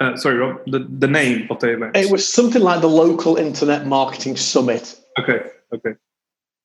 Uh, 0.00 0.16
sorry, 0.16 0.36
Rob. 0.36 0.60
The, 0.66 0.86
the 0.88 1.08
name 1.08 1.48
of 1.50 1.60
the 1.60 1.72
event. 1.72 1.96
It 1.96 2.10
was 2.10 2.30
something 2.30 2.62
like 2.62 2.80
the 2.80 2.88
local 2.88 3.36
internet 3.36 3.86
marketing 3.86 4.36
summit. 4.36 4.98
Okay. 5.18 5.40
Okay. 5.74 5.94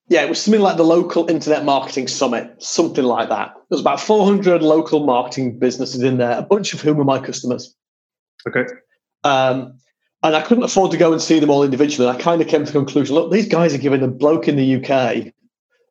Yeah, 0.09 0.23
it 0.23 0.29
was 0.29 0.41
something 0.41 0.61
like 0.61 0.77
the 0.77 0.83
local 0.83 1.29
internet 1.29 1.63
marketing 1.63 2.07
summit, 2.07 2.61
something 2.61 3.03
like 3.03 3.29
that. 3.29 3.53
There 3.53 3.63
was 3.69 3.81
about 3.81 4.01
400 4.01 4.61
local 4.61 5.05
marketing 5.05 5.57
businesses 5.59 6.03
in 6.03 6.17
there, 6.17 6.37
a 6.37 6.41
bunch 6.41 6.73
of 6.73 6.81
whom 6.81 6.97
were 6.97 7.05
my 7.05 7.19
customers. 7.19 7.73
Okay. 8.47 8.65
Um, 9.23 9.79
and 10.21 10.35
I 10.35 10.41
couldn't 10.41 10.63
afford 10.63 10.91
to 10.91 10.97
go 10.97 11.11
and 11.11 11.21
see 11.21 11.39
them 11.39 11.49
all 11.49 11.63
individually. 11.63 12.09
I 12.09 12.17
kind 12.17 12.41
of 12.41 12.47
came 12.47 12.65
to 12.65 12.71
the 12.71 12.77
conclusion: 12.77 13.15
look, 13.15 13.31
these 13.31 13.47
guys 13.47 13.73
are 13.73 13.79
giving 13.79 14.03
a 14.03 14.07
bloke 14.07 14.47
in 14.47 14.57
the 14.57 14.75
UK 14.75 15.33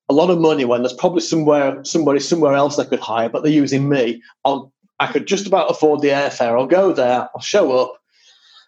a 0.09 0.15
lot 0.15 0.31
of 0.31 0.39
money 0.39 0.65
when 0.65 0.83
there's 0.83 0.93
probably 0.93 1.21
somewhere 1.21 1.85
somebody 1.85 2.21
somewhere 2.21 2.55
else 2.55 2.77
they 2.77 2.85
could 2.85 3.01
hire, 3.01 3.29
but 3.29 3.43
they're 3.43 3.53
using 3.53 3.89
me. 3.89 4.23
I'll 4.45 4.73
I 5.01 5.07
could 5.07 5.27
just 5.27 5.47
about 5.47 5.71
afford 5.71 6.01
the 6.01 6.09
airfare. 6.09 6.59
I'll 6.59 6.67
go 6.67 6.93
there, 6.93 7.29
I'll 7.35 7.41
show 7.41 7.73
up, 7.73 8.01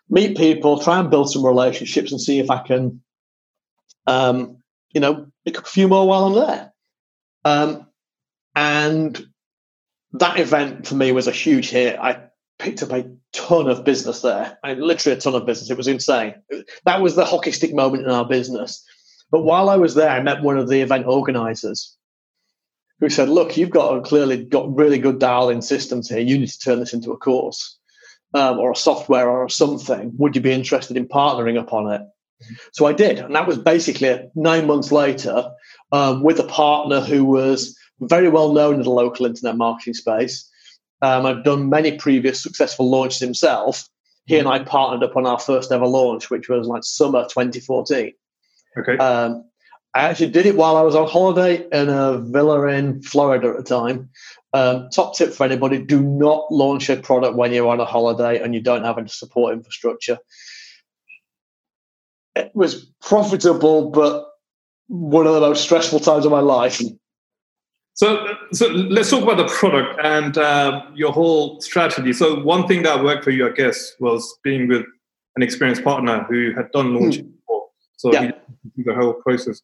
meet 0.08 0.36
people, 0.36 0.80
try 0.80 0.98
and 0.98 1.10
build 1.10 1.30
some 1.30 1.44
relationships 1.44 2.10
and 2.10 2.20
see 2.20 2.40
if 2.40 2.50
I 2.50 2.58
can 2.58 3.00
um, 4.06 4.58
you 4.92 5.00
know, 5.00 5.26
pick 5.44 5.58
up 5.58 5.66
a 5.66 5.70
few 5.70 5.88
more 5.88 6.06
while 6.06 6.24
I'm 6.26 6.34
there. 6.34 6.72
Um, 7.44 7.86
and 8.54 9.26
that 10.12 10.38
event 10.38 10.86
for 10.86 10.94
me 10.94 11.12
was 11.12 11.26
a 11.26 11.32
huge 11.32 11.70
hit. 11.70 11.98
I 11.98 12.28
picked 12.58 12.82
up 12.82 12.92
a 12.92 13.10
ton 13.32 13.68
of 13.68 13.84
business 13.84 14.20
there. 14.20 14.58
I 14.62 14.74
literally 14.74 15.18
a 15.18 15.20
ton 15.20 15.34
of 15.34 15.46
business. 15.46 15.70
It 15.70 15.76
was 15.76 15.88
insane. 15.88 16.34
That 16.84 17.00
was 17.00 17.16
the 17.16 17.24
hockey 17.24 17.52
stick 17.52 17.74
moment 17.74 18.04
in 18.04 18.10
our 18.10 18.24
business. 18.24 18.84
But 19.30 19.42
while 19.42 19.68
I 19.68 19.76
was 19.76 19.94
there, 19.94 20.10
I 20.10 20.22
met 20.22 20.42
one 20.42 20.58
of 20.58 20.68
the 20.68 20.80
event 20.80 21.06
organizers 21.06 21.96
who 23.00 23.08
said, 23.08 23.28
Look, 23.28 23.56
you've 23.56 23.70
got 23.70 24.04
clearly 24.04 24.44
got 24.44 24.74
really 24.74 24.98
good 24.98 25.18
dial 25.18 25.48
in 25.48 25.62
systems 25.62 26.08
here. 26.08 26.20
You 26.20 26.38
need 26.38 26.48
to 26.48 26.58
turn 26.58 26.80
this 26.80 26.92
into 26.92 27.12
a 27.12 27.16
course 27.16 27.78
um, 28.34 28.58
or 28.58 28.72
a 28.72 28.76
software 28.76 29.28
or 29.28 29.48
something. 29.48 30.12
Would 30.18 30.36
you 30.36 30.42
be 30.42 30.52
interested 30.52 30.96
in 30.96 31.08
partnering 31.08 31.58
upon 31.58 31.92
it? 31.92 32.02
So 32.72 32.86
I 32.86 32.92
did. 32.92 33.18
And 33.18 33.34
that 33.34 33.46
was 33.46 33.58
basically 33.58 34.28
nine 34.34 34.66
months 34.66 34.92
later 34.92 35.50
um, 35.92 36.22
with 36.22 36.38
a 36.40 36.44
partner 36.44 37.00
who 37.00 37.24
was 37.24 37.76
very 38.00 38.28
well 38.28 38.52
known 38.52 38.74
in 38.74 38.82
the 38.82 38.90
local 38.90 39.26
internet 39.26 39.56
marketing 39.56 39.94
space. 39.94 40.48
Um, 41.00 41.26
I've 41.26 41.44
done 41.44 41.68
many 41.68 41.96
previous 41.96 42.42
successful 42.42 42.90
launches 42.90 43.20
himself. 43.20 43.88
He 44.26 44.38
and 44.38 44.48
I 44.48 44.60
partnered 44.60 45.08
up 45.08 45.16
on 45.16 45.26
our 45.26 45.38
first 45.38 45.70
ever 45.70 45.86
launch, 45.86 46.30
which 46.30 46.48
was 46.48 46.66
like 46.66 46.82
summer 46.82 47.24
2014. 47.24 48.12
Okay. 48.78 48.96
Um, 48.96 49.44
I 49.94 50.00
actually 50.00 50.30
did 50.30 50.46
it 50.46 50.56
while 50.56 50.76
I 50.76 50.82
was 50.82 50.96
on 50.96 51.08
holiday 51.08 51.66
in 51.70 51.88
a 51.88 52.18
villa 52.18 52.66
in 52.66 53.00
Florida 53.02 53.50
at 53.50 53.56
the 53.56 53.62
time. 53.62 54.10
Um, 54.52 54.88
top 54.90 55.16
tip 55.16 55.32
for 55.32 55.44
anybody 55.44 55.78
do 55.78 56.00
not 56.00 56.50
launch 56.50 56.88
a 56.88 56.96
product 56.96 57.36
when 57.36 57.52
you're 57.52 57.68
on 57.68 57.80
a 57.80 57.84
holiday 57.84 58.42
and 58.42 58.54
you 58.54 58.60
don't 58.60 58.84
have 58.84 58.98
any 58.98 59.08
support 59.08 59.54
infrastructure. 59.54 60.18
It 62.34 62.50
was 62.54 62.86
profitable, 63.00 63.90
but 63.90 64.26
one 64.88 65.28
of 65.28 65.34
the 65.34 65.40
most 65.40 65.62
stressful 65.62 66.00
times 66.00 66.24
of 66.24 66.32
my 66.32 66.40
life. 66.40 66.80
So, 67.94 68.34
so 68.52 68.66
let's 68.68 69.10
talk 69.10 69.22
about 69.22 69.36
the 69.36 69.46
product 69.46 70.00
and 70.04 70.36
uh, 70.36 70.82
your 70.96 71.12
whole 71.12 71.60
strategy. 71.60 72.12
So, 72.12 72.40
one 72.40 72.66
thing 72.66 72.82
that 72.82 73.04
worked 73.04 73.22
for 73.22 73.30
you, 73.30 73.48
I 73.48 73.52
guess, 73.52 73.92
was 74.00 74.36
being 74.42 74.66
with 74.66 74.84
an 75.36 75.42
experienced 75.42 75.84
partner 75.84 76.24
who 76.28 76.52
had 76.56 76.72
done 76.72 76.94
launching 76.94 77.26
mm. 77.26 77.34
So, 77.96 78.12
yeah. 78.12 78.32
the 78.76 78.94
whole 78.94 79.14
process. 79.14 79.62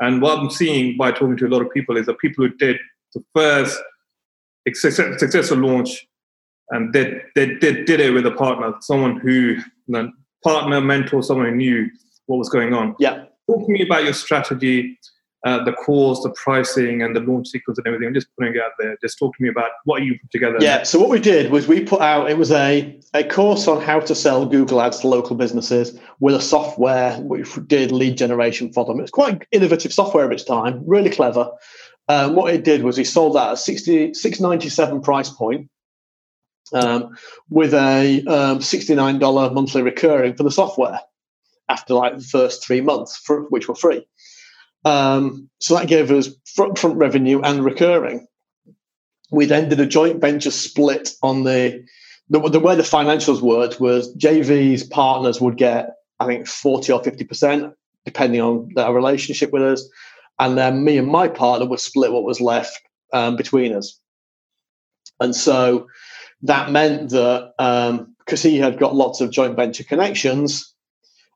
And 0.00 0.20
what 0.20 0.38
I'm 0.38 0.50
seeing 0.50 0.96
by 0.96 1.12
talking 1.12 1.36
to 1.38 1.46
a 1.46 1.48
lot 1.48 1.62
of 1.62 1.70
people 1.72 1.96
is 1.96 2.06
that 2.06 2.18
people 2.18 2.46
who 2.46 2.54
did 2.56 2.76
the 3.14 3.24
first 3.34 3.78
successful 4.74 5.58
launch 5.58 6.06
and 6.70 6.92
they, 6.92 7.22
they, 7.34 7.54
they 7.54 7.84
did 7.84 8.00
it 8.00 8.10
with 8.10 8.26
a 8.26 8.32
partner, 8.32 8.74
someone 8.80 9.18
who, 9.18 9.30
you 9.30 9.62
know, 9.88 10.10
partner, 10.42 10.80
mentor, 10.80 11.22
someone 11.22 11.50
who 11.50 11.54
knew 11.56 11.90
what 12.26 12.38
was 12.38 12.48
going 12.48 12.74
on. 12.74 12.96
Yeah. 12.98 13.24
Talk 13.48 13.66
to 13.66 13.72
me 13.72 13.82
about 13.82 14.04
your 14.04 14.12
strategy, 14.12 14.98
uh, 15.46 15.62
the 15.62 15.72
course, 15.72 16.20
the 16.24 16.30
pricing, 16.30 17.02
and 17.02 17.14
the 17.14 17.20
launch 17.20 17.48
sequence 17.48 17.78
and 17.78 17.86
everything. 17.86 18.08
I'm 18.08 18.14
just 18.14 18.26
putting 18.36 18.56
it 18.56 18.60
out 18.60 18.72
there. 18.80 18.96
Just 19.00 19.16
talk 19.16 19.36
to 19.36 19.42
me 19.42 19.48
about 19.48 19.70
what 19.84 20.02
you 20.02 20.18
put 20.18 20.32
together. 20.32 20.56
Yeah. 20.60 20.82
So 20.82 20.98
what 20.98 21.08
we 21.08 21.20
did 21.20 21.52
was 21.52 21.68
we 21.68 21.84
put 21.84 22.00
out 22.00 22.28
it 22.28 22.36
was 22.36 22.50
a 22.50 22.98
a 23.14 23.22
course 23.22 23.68
on 23.68 23.80
how 23.80 24.00
to 24.00 24.14
sell 24.14 24.44
Google 24.44 24.82
Ads 24.82 25.00
to 25.00 25.08
local 25.08 25.36
businesses 25.36 25.98
with 26.18 26.34
a 26.34 26.40
software 26.40 27.16
which 27.20 27.48
did 27.68 27.92
lead 27.92 28.18
generation 28.18 28.72
for 28.72 28.84
them. 28.84 28.98
It's 28.98 29.12
quite 29.12 29.46
innovative 29.52 29.92
software 29.92 30.24
of 30.24 30.32
its 30.32 30.42
time, 30.42 30.82
really 30.84 31.10
clever. 31.10 31.48
Um, 32.08 32.34
what 32.34 32.52
it 32.52 32.64
did 32.64 32.82
was 32.82 32.96
he 32.96 33.04
sold 33.04 33.36
that 33.36 33.52
at 33.52 33.58
60, 33.58 34.14
697 34.14 35.00
price 35.00 35.30
point 35.30 35.70
um, 36.72 37.16
with 37.50 37.72
a 37.72 38.22
um, 38.26 38.58
$69 38.58 39.54
monthly 39.54 39.82
recurring 39.82 40.34
for 40.34 40.42
the 40.42 40.50
software 40.50 41.00
after 41.68 41.94
like 41.94 42.16
the 42.16 42.24
first 42.24 42.64
three 42.64 42.80
months, 42.80 43.16
for, 43.16 43.42
which 43.50 43.68
were 43.68 43.74
free. 43.74 44.06
Um, 44.84 45.48
so 45.60 45.74
that 45.74 45.88
gave 45.88 46.10
us 46.10 46.28
front, 46.54 46.78
front 46.78 46.96
revenue 46.96 47.40
and 47.42 47.64
recurring. 47.64 48.26
We 49.30 49.46
then 49.46 49.68
did 49.68 49.80
a 49.80 49.86
joint 49.86 50.20
venture 50.20 50.52
split 50.52 51.10
on 51.22 51.44
the, 51.44 51.84
the, 52.28 52.40
the 52.48 52.60
way 52.60 52.76
the 52.76 52.82
financials 52.82 53.40
worked 53.40 53.80
was 53.80 54.14
JV's 54.16 54.84
partners 54.84 55.40
would 55.40 55.56
get, 55.56 55.90
I 56.20 56.26
think, 56.26 56.46
40 56.46 56.92
or 56.92 57.02
50%, 57.02 57.74
depending 58.04 58.40
on 58.40 58.70
their 58.74 58.92
relationship 58.92 59.52
with 59.52 59.62
us. 59.62 59.88
And 60.38 60.56
then 60.56 60.84
me 60.84 60.98
and 60.98 61.08
my 61.08 61.28
partner 61.28 61.66
would 61.66 61.80
split 61.80 62.12
what 62.12 62.22
was 62.22 62.40
left 62.40 62.80
um, 63.12 63.36
between 63.36 63.74
us. 63.74 63.98
And 65.18 65.34
so 65.34 65.88
that 66.42 66.70
meant 66.70 67.10
that 67.10 67.52
because 68.18 68.44
um, 68.44 68.50
he 68.50 68.58
had 68.58 68.78
got 68.78 68.94
lots 68.94 69.20
of 69.20 69.30
joint 69.30 69.56
venture 69.56 69.84
connections, 69.84 70.74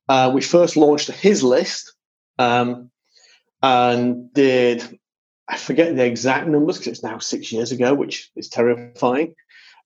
uh, 0.09 0.31
we 0.33 0.41
first 0.41 0.77
launched 0.77 1.11
his 1.11 1.43
list 1.43 1.95
um, 2.39 2.90
and 3.63 4.33
did, 4.33 4.99
I 5.49 5.57
forget 5.57 5.97
the 5.97 6.05
exact 6.05 6.49
numbers 6.49 6.79
because 6.79 6.93
it's 6.93 7.03
now 7.03 7.19
six 7.19 7.53
years 7.53 7.73
ago, 7.73 7.95
which 7.95 8.31
is 8.37 8.49
terrifying. 8.49 9.35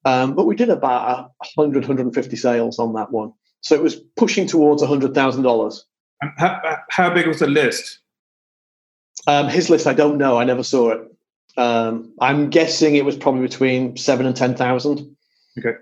Um, 0.05 0.35
but 0.35 0.45
we 0.47 0.55
did 0.55 0.69
about 0.69 1.33
100, 1.57 1.85
150 1.85 2.37
sales 2.37 2.79
on 2.79 2.93
that 2.95 3.11
one. 3.11 3.33
So 3.63 3.75
it 3.75 3.83
was 3.83 3.97
pushing 4.17 4.47
towards 4.47 4.83
$100,000. 4.83 5.81
How, 6.37 6.79
how 6.91 7.15
big 7.15 7.27
was 7.27 7.39
the 7.39 7.47
list? 7.47 8.01
Um, 9.27 9.49
his 9.49 9.71
list, 9.71 9.87
I 9.87 9.95
don't 9.95 10.19
know. 10.19 10.39
I 10.39 10.45
never 10.45 10.63
saw 10.63 10.91
it. 10.91 11.01
Um, 11.57 12.13
I'm 12.21 12.51
guessing 12.51 12.97
it 12.97 13.05
was 13.05 13.17
probably 13.17 13.43
between 13.43 13.97
seven 13.97 14.27
and 14.27 14.37
10,000. 14.37 15.17
Okay. 15.59 15.79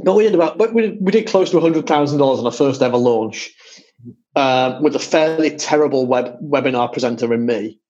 But 0.00 0.14
we 0.14 0.24
did 0.24 0.34
about, 0.34 0.58
but 0.58 0.72
we 0.72 0.82
did, 0.82 0.98
we 1.00 1.12
did 1.12 1.26
close 1.26 1.50
to 1.50 1.60
hundred 1.60 1.86
thousand 1.86 2.18
dollars 2.18 2.40
on 2.40 2.46
our 2.46 2.52
first 2.52 2.82
ever 2.82 2.96
launch, 2.96 3.52
uh, 4.36 4.78
with 4.82 4.96
a 4.96 5.00
fairly 5.00 5.56
terrible 5.56 6.06
web 6.06 6.38
webinar 6.42 6.92
presenter 6.92 7.32
in 7.32 7.46
me. 7.46 7.78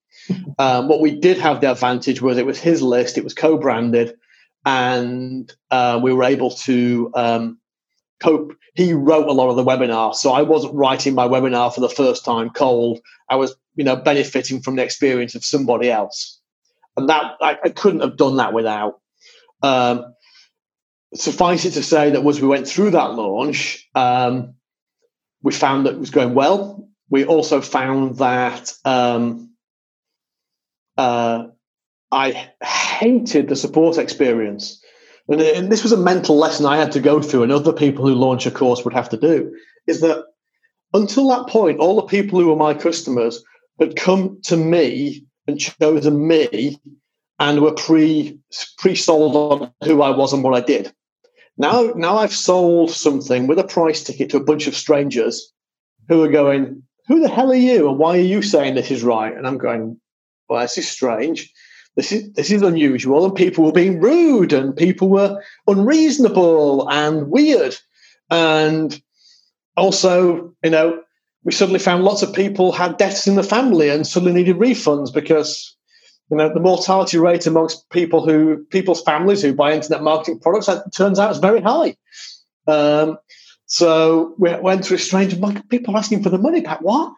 Um, 0.57 0.88
what 0.88 1.00
we 1.00 1.18
did 1.18 1.38
have 1.38 1.61
the 1.61 1.72
advantage 1.72 2.22
was 2.22 2.38
it 2.38 2.46
was 2.46 2.59
his 2.59 2.80
list, 2.80 3.18
it 3.18 3.24
was 3.24 3.35
co-branded, 3.35 4.14
and 4.64 5.52
uh, 5.70 6.00
we 6.02 6.12
were 6.12 6.22
able 6.24 6.50
to 6.50 7.11
um, 7.14 7.59
cope. 8.20 8.54
He 8.74 8.92
wrote 8.92 9.28
a 9.28 9.33
lot 9.33 9.50
of 9.50 9.57
the 9.57 9.64
webinar, 9.64 10.14
so 10.14 10.33
I 10.33 10.42
wasn't 10.42 10.74
writing 10.74 11.14
my 11.14 11.26
webinar 11.26 11.74
for 11.74 11.80
the 11.80 11.88
first 11.88 12.24
time 12.24 12.50
cold. 12.50 13.00
I 13.28 13.37
was, 13.37 13.54
you 13.74 13.85
know, 13.85 13.96
benefiting 13.96 14.62
from 14.62 14.76
the 14.76 14.85
experience 14.85 15.35
of 15.35 15.44
somebody 15.44 15.90
else, 15.90 16.40
and 16.96 17.09
that 17.09 17.33
I, 17.42 17.59
I 17.64 17.68
couldn't 17.70 18.00
have 18.00 18.16
done 18.16 18.37
that 18.37 18.52
without. 18.54 19.00
Um, 19.62 20.14
suffice 21.14 21.64
it 21.64 21.72
to 21.72 21.83
say 21.83 22.11
that 22.11 22.24
as 22.24 22.40
we 22.40 22.48
went 22.48 22.68
through 22.68 22.90
that 22.90 23.12
launch, 23.14 23.88
um, 23.94 24.54
we 25.44 25.52
found 25.52 25.87
that 25.87 25.94
it 25.94 26.00
was 26.00 26.11
going 26.11 26.35
well. 26.35 26.88
We 27.11 27.26
also 27.26 27.61
found 27.61 28.16
that 28.16 28.72
um, 28.85 29.50
uh, 30.96 31.44
I 32.11 32.50
hated 32.62 33.48
the 33.48 33.54
support 33.54 33.98
experience. 33.98 34.83
And, 35.28 35.40
and, 35.40 35.70
this 35.70 35.83
was 35.83 35.92
a 35.92 35.98
mental 35.98 36.37
lesson 36.37 36.66
I 36.66 36.78
had 36.78 36.92
to 36.92 37.00
go 37.00 37.20
through, 37.20 37.42
and 37.44 37.52
other 37.52 37.72
people 37.72 38.07
who 38.07 38.14
launch 38.14 38.46
a 38.46 38.50
course 38.50 38.85
would 38.85 38.94
have 38.94 39.11
to 39.11 39.16
do, 39.18 39.54
is 39.87 40.00
that 40.00 40.24
until 40.94 41.28
that 41.28 41.48
point, 41.48 41.78
all 41.78 41.96
the 41.96 42.02
people 42.02 42.40
who 42.40 42.48
were 42.48 42.57
my 42.57 42.72
customers 42.72 43.42
had 43.78 43.96
come 43.96 44.40
to 44.44 44.57
me 44.57 45.26
and 45.46 45.61
chosen 45.61 46.26
me 46.26 46.80
and 47.38 47.61
were 47.61 47.72
pre 47.72 48.38
pre 48.78 48.94
sold 48.94 49.37
on 49.37 49.72
who 49.85 50.00
I 50.00 50.11
was 50.11 50.33
and 50.33 50.42
what 50.42 50.54
I 50.54 50.61
did. 50.61 50.92
Now, 51.57 51.93
now 51.95 52.19
I've 52.19 52.35
sold 52.35 52.90
something 52.90 53.47
with 53.47 53.59
a 53.59 53.64
price 53.64 54.03
ticket 54.03 54.31
to 54.31 54.38
a 54.38 54.45
bunch 54.45 54.67
of 54.67 54.77
strangers 54.77 55.53
who 56.09 56.23
are 56.23 56.31
going, 56.31 56.83
"Who 57.07 57.21
the 57.21 57.29
hell 57.29 57.53
are 57.53 57.55
you? 57.55 57.88
And 57.88 57.99
why 57.99 58.19
are 58.19 58.31
you 58.33 58.43
saying 58.43 58.75
this 58.75 58.90
is 58.90 59.03
right?" 59.05 59.35
And 59.37 59.47
I'm 59.47 59.59
going, 59.59 60.01
"Well, 60.49 60.61
this 60.61 60.79
is 60.79 60.88
strange. 60.88 61.53
This 61.97 62.11
is 62.11 62.33
this 62.33 62.51
is 62.51 62.62
unusual." 62.62 63.25
And 63.25 63.35
people 63.35 63.64
were 63.64 63.73
being 63.73 64.01
rude, 64.01 64.53
and 64.53 64.77
people 64.77 65.09
were 65.09 65.40
unreasonable 65.67 66.88
and 66.90 67.31
weird, 67.31 67.77
and 68.31 69.01
also, 69.77 70.53
you 70.64 70.71
know, 70.71 71.01
we 71.45 71.53
suddenly 71.53 71.79
found 71.79 72.05
lots 72.05 72.23
of 72.23 72.33
people 72.33 72.73
had 72.73 72.97
deaths 72.97 73.27
in 73.27 73.37
the 73.37 73.43
family 73.43 73.90
and 73.90 74.07
suddenly 74.07 74.33
needed 74.33 74.57
refunds 74.57 75.12
because 75.12 75.77
you 76.31 76.37
know 76.37 76.53
the 76.53 76.61
mortality 76.61 77.19
rate 77.19 77.47
amongst 77.47 77.89
people 77.91 78.25
who 78.25 78.65
people's 78.71 79.03
families 79.03 79.43
who 79.43 79.55
buy 79.55 79.73
internet 79.73 80.03
marketing 80.03 80.41
products 80.41 80.67
that 80.67 80.93
turns 80.95 81.19
out 81.19 81.31
is 81.31 81.39
very 81.39 81.61
high. 81.61 81.97
Um, 82.67 83.19
so 83.67 84.35
we 84.39 84.55
went 84.57 84.85
through 84.85 84.97
a 84.97 85.01
strange 85.01 85.37
people 85.69 85.97
asking 85.97 86.23
for 86.23 86.31
the 86.31 86.39
money 86.39 86.61
back. 86.61 86.81
Why? 86.81 87.13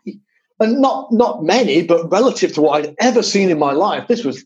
And 0.58 0.80
not 0.80 1.12
not 1.12 1.44
many 1.44 1.82
but 1.82 2.10
relative 2.10 2.54
to 2.54 2.62
what 2.62 2.84
i'd 2.84 2.94
ever 2.98 3.22
seen 3.22 3.50
in 3.50 3.58
my 3.58 3.72
life 3.72 4.08
this 4.08 4.24
was 4.24 4.44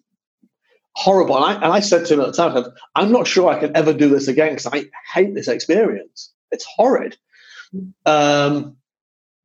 horrible. 0.94 1.36
And 1.36 1.44
i, 1.44 1.54
and 1.54 1.72
I 1.72 1.80
said 1.80 2.06
to 2.06 2.14
him 2.14 2.20
at 2.20 2.26
the 2.26 2.32
time 2.32 2.64
i'm 2.96 3.12
not 3.12 3.28
sure 3.28 3.48
i 3.48 3.60
can 3.60 3.76
ever 3.76 3.92
do 3.92 4.08
this 4.08 4.28
again 4.28 4.50
because 4.50 4.66
i 4.66 4.84
hate 5.14 5.34
this 5.34 5.48
experience. 5.48 6.32
It's 6.50 6.66
horrid. 6.76 7.16
Um, 8.04 8.76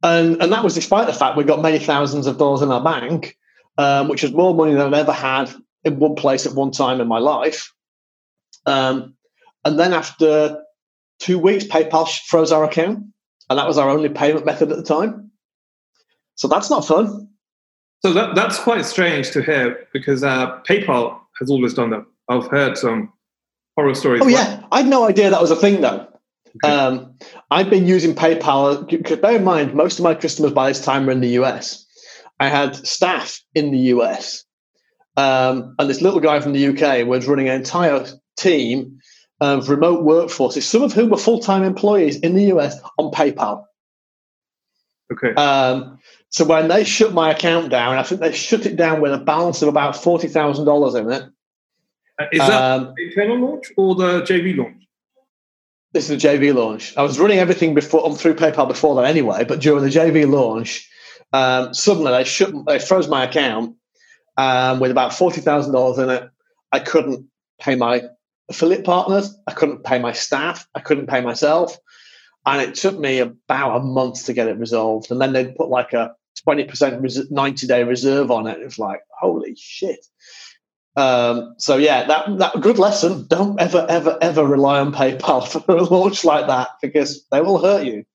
and 0.01 0.41
and 0.41 0.51
that 0.51 0.63
was 0.63 0.73
despite 0.73 1.07
the 1.07 1.13
fact 1.13 1.37
we 1.37 1.43
got 1.43 1.61
many 1.61 1.79
thousands 1.79 2.25
of 2.27 2.37
dollars 2.37 2.63
in 2.63 2.71
our 2.71 2.83
bank 2.83 3.37
um, 3.77 4.07
which 4.07 4.23
was 4.23 4.31
more 4.31 4.53
money 4.53 4.73
than 4.73 4.81
I've 4.81 4.93
ever 4.93 5.11
had 5.11 5.53
in 5.83 5.99
one 5.99 6.15
place 6.15 6.45
at 6.45 6.53
one 6.53 6.71
time 6.71 7.01
in 7.01 7.07
my 7.07 7.19
life. 7.19 7.73
Um, 8.65 9.15
and 9.63 9.79
then 9.79 9.93
after 9.93 10.63
two 11.19 11.39
weeks, 11.39 11.63
PayPal 11.65 12.09
froze 12.27 12.51
our 12.51 12.63
account, 12.63 13.05
and 13.49 13.59
that 13.59 13.67
was 13.67 13.77
our 13.77 13.89
only 13.89 14.09
payment 14.09 14.45
method 14.45 14.71
at 14.71 14.77
the 14.77 14.83
time. 14.83 15.31
So 16.35 16.47
that's 16.47 16.69
not 16.69 16.85
fun. 16.85 17.29
So 18.01 18.13
that, 18.13 18.35
that's 18.35 18.59
quite 18.59 18.85
strange 18.85 19.31
to 19.31 19.41
hear 19.41 19.87
because 19.93 20.23
uh, 20.23 20.59
PayPal 20.67 21.19
has 21.39 21.49
always 21.49 21.73
done 21.73 21.89
that. 21.91 22.05
I've 22.29 22.47
heard 22.47 22.77
some 22.77 23.11
horror 23.75 23.95
stories. 23.95 24.21
Oh, 24.23 24.27
yeah. 24.27 24.63
I 24.71 24.81
had 24.81 24.87
no 24.87 25.07
idea 25.07 25.29
that 25.29 25.41
was 25.41 25.51
a 25.51 25.55
thing, 25.55 25.81
though. 25.81 26.07
Okay. 26.63 26.73
Um, 26.73 27.15
I've 27.51 27.69
been 27.69 27.87
using 27.87 28.15
PayPal. 28.15 28.87
Because 28.87 29.17
bear 29.17 29.37
in 29.37 29.43
mind, 29.43 29.73
most 29.73 29.99
of 29.99 30.03
my 30.03 30.15
customers 30.15 30.51
by 30.51 30.69
this 30.69 30.83
time 30.83 31.07
are 31.07 31.11
in 31.11 31.21
the 31.21 31.29
US. 31.29 31.84
I 32.39 32.49
had 32.49 32.75
staff 32.75 33.41
in 33.53 33.71
the 33.71 33.77
US, 33.77 34.43
um, 35.17 35.75
and 35.79 35.89
this 35.89 36.01
little 36.01 36.19
guy 36.19 36.39
from 36.39 36.53
the 36.53 36.67
UK 36.67 37.07
was 37.07 37.27
running 37.27 37.49
an 37.49 37.55
entire 37.55 38.05
team 38.37 38.99
of 39.41 39.69
remote 39.69 40.03
workforces, 40.03 40.63
some 40.63 40.81
of 40.81 40.93
whom 40.93 41.09
were 41.09 41.17
full 41.17 41.39
time 41.39 41.63
employees 41.63 42.17
in 42.19 42.35
the 42.35 42.45
US 42.55 42.79
on 42.97 43.11
PayPal. 43.11 43.65
Okay. 45.11 45.33
Um, 45.35 45.99
so 46.29 46.45
when 46.45 46.67
they 46.67 46.83
shut 46.83 47.13
my 47.13 47.31
account 47.31 47.69
down, 47.69 47.97
I 47.97 48.03
think 48.03 48.21
they 48.21 48.33
shut 48.33 48.65
it 48.65 48.75
down 48.75 49.01
with 49.01 49.13
a 49.13 49.17
balance 49.17 49.61
of 49.61 49.69
about 49.69 49.95
forty 49.95 50.27
thousand 50.27 50.65
dollars 50.65 50.95
in 50.95 51.11
it. 51.11 51.23
Uh, 52.19 52.25
is 52.31 52.39
that 52.39 52.61
um, 52.61 52.93
the 52.95 53.07
internal 53.07 53.39
launch 53.39 53.71
or 53.77 53.95
the 53.95 54.21
JV 54.21 54.57
launch? 54.57 54.83
This 55.93 56.09
is 56.09 56.21
the 56.21 56.27
JV 56.27 56.53
launch. 56.53 56.95
I 56.97 57.03
was 57.03 57.19
running 57.19 57.39
everything 57.39 57.73
before 57.73 58.05
on 58.05 58.15
through 58.15 58.35
PayPal 58.35 58.67
before 58.67 58.95
that 58.95 59.05
anyway, 59.05 59.45
but 59.45 59.61
during 59.61 59.83
the 59.83 59.89
JV 59.89 60.29
launch, 60.29 60.89
Um, 61.35 61.73
suddenly, 61.73 62.13
they 62.13 62.23
shut, 62.23 62.53
they 62.65 62.79
froze 62.79 63.09
my 63.09 63.25
account 63.25 63.75
um, 64.37 64.79
with 64.79 64.91
about 64.91 65.13
forty 65.13 65.41
thousand 65.41 65.73
dollars 65.73 65.97
in 65.97 66.09
it. 66.09 66.29
I 66.71 66.79
couldn't 66.79 67.27
pay 67.59 67.75
my 67.75 68.03
affiliate 68.49 68.85
partners. 68.85 69.35
I 69.45 69.51
couldn't 69.51 69.83
pay 69.83 69.99
my 69.99 70.13
staff. 70.13 70.65
I 70.73 70.79
couldn't 70.79 71.07
pay 71.07 71.19
myself, 71.19 71.77
and 72.45 72.61
it 72.61 72.75
took 72.75 72.97
me 72.97 73.19
about 73.19 73.75
a 73.75 73.83
month 73.83 74.25
to 74.27 74.33
get 74.33 74.47
it 74.47 74.57
resolved. 74.57 75.11
And 75.11 75.19
then 75.19 75.33
they 75.33 75.47
put 75.47 75.67
like 75.67 75.91
a 75.91 76.15
twenty 76.41 76.63
percent 76.63 77.03
ninety 77.31 77.67
day 77.67 77.83
reserve 77.83 78.31
on 78.31 78.47
it. 78.47 78.59
It 78.61 78.63
was 78.63 78.79
like 78.79 79.01
holy 79.19 79.55
shit. 79.57 80.05
Um, 80.95 81.55
so 81.57 81.75
yeah, 81.75 82.07
that 82.07 82.37
that 82.37 82.61
good 82.61 82.79
lesson. 82.79 83.27
Don't 83.27 83.59
ever, 83.59 83.85
ever, 83.89 84.17
ever 84.21 84.45
rely 84.45 84.79
on 84.79 84.93
PayPal 84.93 85.45
for 85.65 85.75
a 85.75 85.83
launch 85.83 86.23
like 86.23 86.47
that 86.47 86.69
because 86.81 87.25
they 87.29 87.41
will 87.41 87.61
hurt 87.61 87.85
you. 87.85 88.05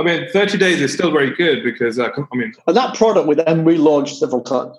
I 0.00 0.02
mean, 0.02 0.28
30 0.30 0.56
days 0.56 0.80
is 0.80 0.92
still 0.92 1.10
very 1.10 1.34
good 1.34 1.62
because 1.62 1.98
uh, 1.98 2.08
I 2.16 2.36
mean, 2.36 2.54
and 2.66 2.76
that 2.76 2.94
product 2.94 3.26
with 3.26 3.38
them 3.38 3.64
relaunched 3.64 4.18
several 4.18 4.40
times. 4.40 4.76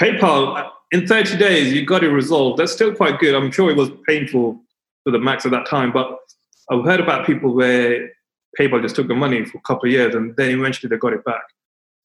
PayPal 0.00 0.70
in 0.92 1.06
30 1.06 1.36
days 1.36 1.72
you 1.72 1.86
got 1.86 2.02
it 2.02 2.10
resolved. 2.10 2.58
That's 2.58 2.72
still 2.72 2.94
quite 2.94 3.18
good. 3.20 3.34
I'm 3.34 3.50
sure 3.52 3.70
it 3.70 3.76
was 3.76 3.90
painful 4.08 4.60
for 5.04 5.10
the 5.10 5.18
max 5.18 5.46
at 5.46 5.52
that 5.52 5.66
time, 5.66 5.92
but 5.92 6.18
I've 6.70 6.84
heard 6.84 7.00
about 7.00 7.26
people 7.26 7.54
where 7.54 8.10
PayPal 8.58 8.82
just 8.82 8.96
took 8.96 9.06
the 9.06 9.14
money 9.14 9.44
for 9.44 9.58
a 9.58 9.60
couple 9.62 9.86
of 9.86 9.92
years 9.92 10.14
and 10.14 10.34
then 10.36 10.58
eventually 10.58 10.88
they 10.88 10.96
got 10.96 11.12
it 11.12 11.24
back. 11.24 11.42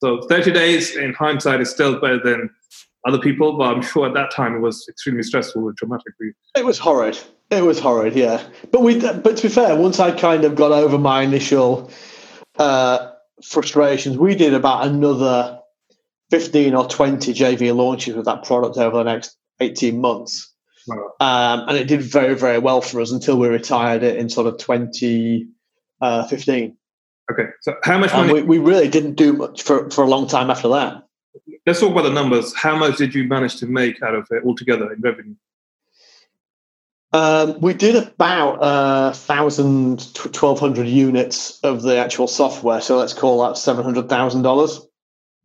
So 0.04 0.21
30 0.28 0.52
days 0.52 0.95
in 0.95 1.13
hindsight 1.13 1.62
is 1.62 1.69
still 1.69 2.00
better 2.00 2.19
than 2.24 2.50
other 3.08 3.19
people, 3.19 3.58
but 3.58 3.76
I'm 3.76 3.82
sure 3.82 4.08
at 4.08 4.13
that 4.13 4.32
time 4.32 4.56
it 4.56 4.60
was 4.60 4.86
extremely 4.88 5.24
stressful 5.24 5.67
and 5.67 5.78
traumatic 5.78 6.13
for 6.17 6.26
you. 6.26 6.34
It 6.56 6.65
was 6.65 6.78
horrid. 6.78 7.19
It 7.50 7.63
was 7.63 7.80
horrid, 7.80 8.15
yeah. 8.15 8.43
But 8.71 8.82
we, 8.82 9.00
but 9.00 9.38
to 9.38 9.43
be 9.43 9.50
fair, 9.50 9.76
once 9.76 10.00
I 10.00 10.12
kind 10.12 10.45
of 10.45 10.56
got 10.56 10.71
over 10.71 10.97
my 10.97 11.24
initial 11.24 11.89
uh, 12.58 13.12
frustrations, 13.44 14.18
we 14.18 14.36
did 14.36 14.54
about 14.54 14.86
another 14.88 15.60
15 16.30 16.76
or 16.76 16.88
20 16.88 17.34
JV 17.34 17.76
launches 17.76 18.16
with 18.16 18.26
that 18.26 18.44
product 18.44 18.78
over 18.78 18.98
the 18.98 19.04
next 19.04 19.36
18 19.60 20.00
months. 20.00 20.54
Um, 20.90 21.70
and 21.70 21.78
it 21.78 21.88
did 21.88 22.02
very, 22.02 22.36
very 22.36 22.58
well 22.58 22.82
for 22.82 23.02
us 23.02 23.12
until 23.12 23.38
we 23.38 23.48
retired 23.48 24.04
it 24.04 24.18
in 24.18 24.30
sort 24.30 24.48
of 24.48 24.58
2015. 24.58 25.48
Uh, 26.02 27.32
okay. 27.32 27.50
So, 27.62 27.76
how 27.84 28.00
much 28.00 28.12
money? 28.14 28.34
We, 28.34 28.42
we, 28.42 28.58
really 28.58 28.88
didn't 28.88 29.14
do 29.14 29.34
much 29.34 29.62
for, 29.62 29.92
for 29.92 30.04
a 30.04 30.08
long 30.08 30.28
time 30.28 30.50
after 30.50 30.70
that 30.70 31.04
let's 31.66 31.80
talk 31.80 31.92
about 31.92 32.04
the 32.04 32.12
numbers. 32.12 32.56
How 32.56 32.76
much 32.76 32.98
did 32.98 33.14
you 33.14 33.26
manage 33.26 33.58
to 33.58 33.68
make 33.68 34.02
out 34.02 34.16
of 34.16 34.28
it 34.32 34.44
altogether 34.44 34.92
in 34.92 35.02
revenue? 35.02 35.36
Um, 37.13 37.60
we 37.60 37.74
did 37.74 37.95
about 37.95 38.62
uh, 38.62 39.08
1,000, 39.08 40.00
1,200 40.00 40.88
units 40.88 41.60
of 41.60 41.82
the 41.82 41.97
actual 41.97 42.28
software. 42.28 42.80
So 42.80 42.97
let's 42.97 43.13
call 43.13 43.41
that 43.43 43.56
$700,000 43.56 44.88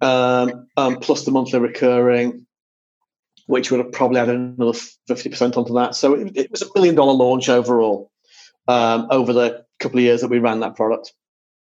um, 0.01 0.67
um, 0.77 0.97
plus 1.01 1.25
the 1.25 1.33
monthly 1.33 1.59
recurring, 1.59 2.47
which 3.47 3.71
would 3.71 3.81
have 3.81 3.93
probably 3.93 4.21
added 4.21 4.37
another 4.37 4.79
50% 5.09 5.57
onto 5.57 5.75
that. 5.75 5.97
So 5.97 6.15
it, 6.15 6.37
it 6.37 6.51
was 6.51 6.63
a 6.63 6.67
million 6.75 6.95
dollar 6.95 7.15
launch 7.15 7.49
overall 7.49 8.13
um, 8.69 9.09
over 9.11 9.33
the 9.33 9.65
couple 9.81 9.99
of 9.99 10.05
years 10.05 10.21
that 10.21 10.29
we 10.29 10.39
ran 10.39 10.61
that 10.61 10.77
product. 10.77 11.13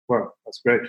Wow, 0.08 0.32
that's 0.46 0.60
great. 0.64 0.82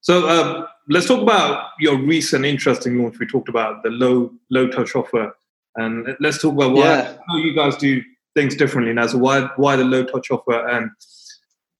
So 0.00 0.28
um, 0.28 0.66
let's 0.88 1.06
talk 1.06 1.20
about 1.20 1.70
your 1.80 1.98
recent 1.98 2.44
interesting 2.44 3.02
launch. 3.02 3.18
We 3.18 3.26
talked 3.26 3.48
about 3.48 3.82
the 3.82 3.90
low 3.90 4.32
low 4.50 4.68
touch 4.68 4.94
offer, 4.94 5.34
and 5.76 6.16
let's 6.20 6.40
talk 6.40 6.52
about 6.52 6.72
why 6.72 6.84
yeah. 6.84 7.16
how 7.28 7.36
you 7.38 7.54
guys 7.54 7.76
do 7.76 8.02
things 8.36 8.54
differently 8.54 8.92
now. 8.92 9.08
So 9.08 9.18
why 9.18 9.48
why 9.56 9.74
the 9.74 9.84
low 9.84 10.04
touch 10.04 10.30
offer 10.30 10.68
and 10.68 10.90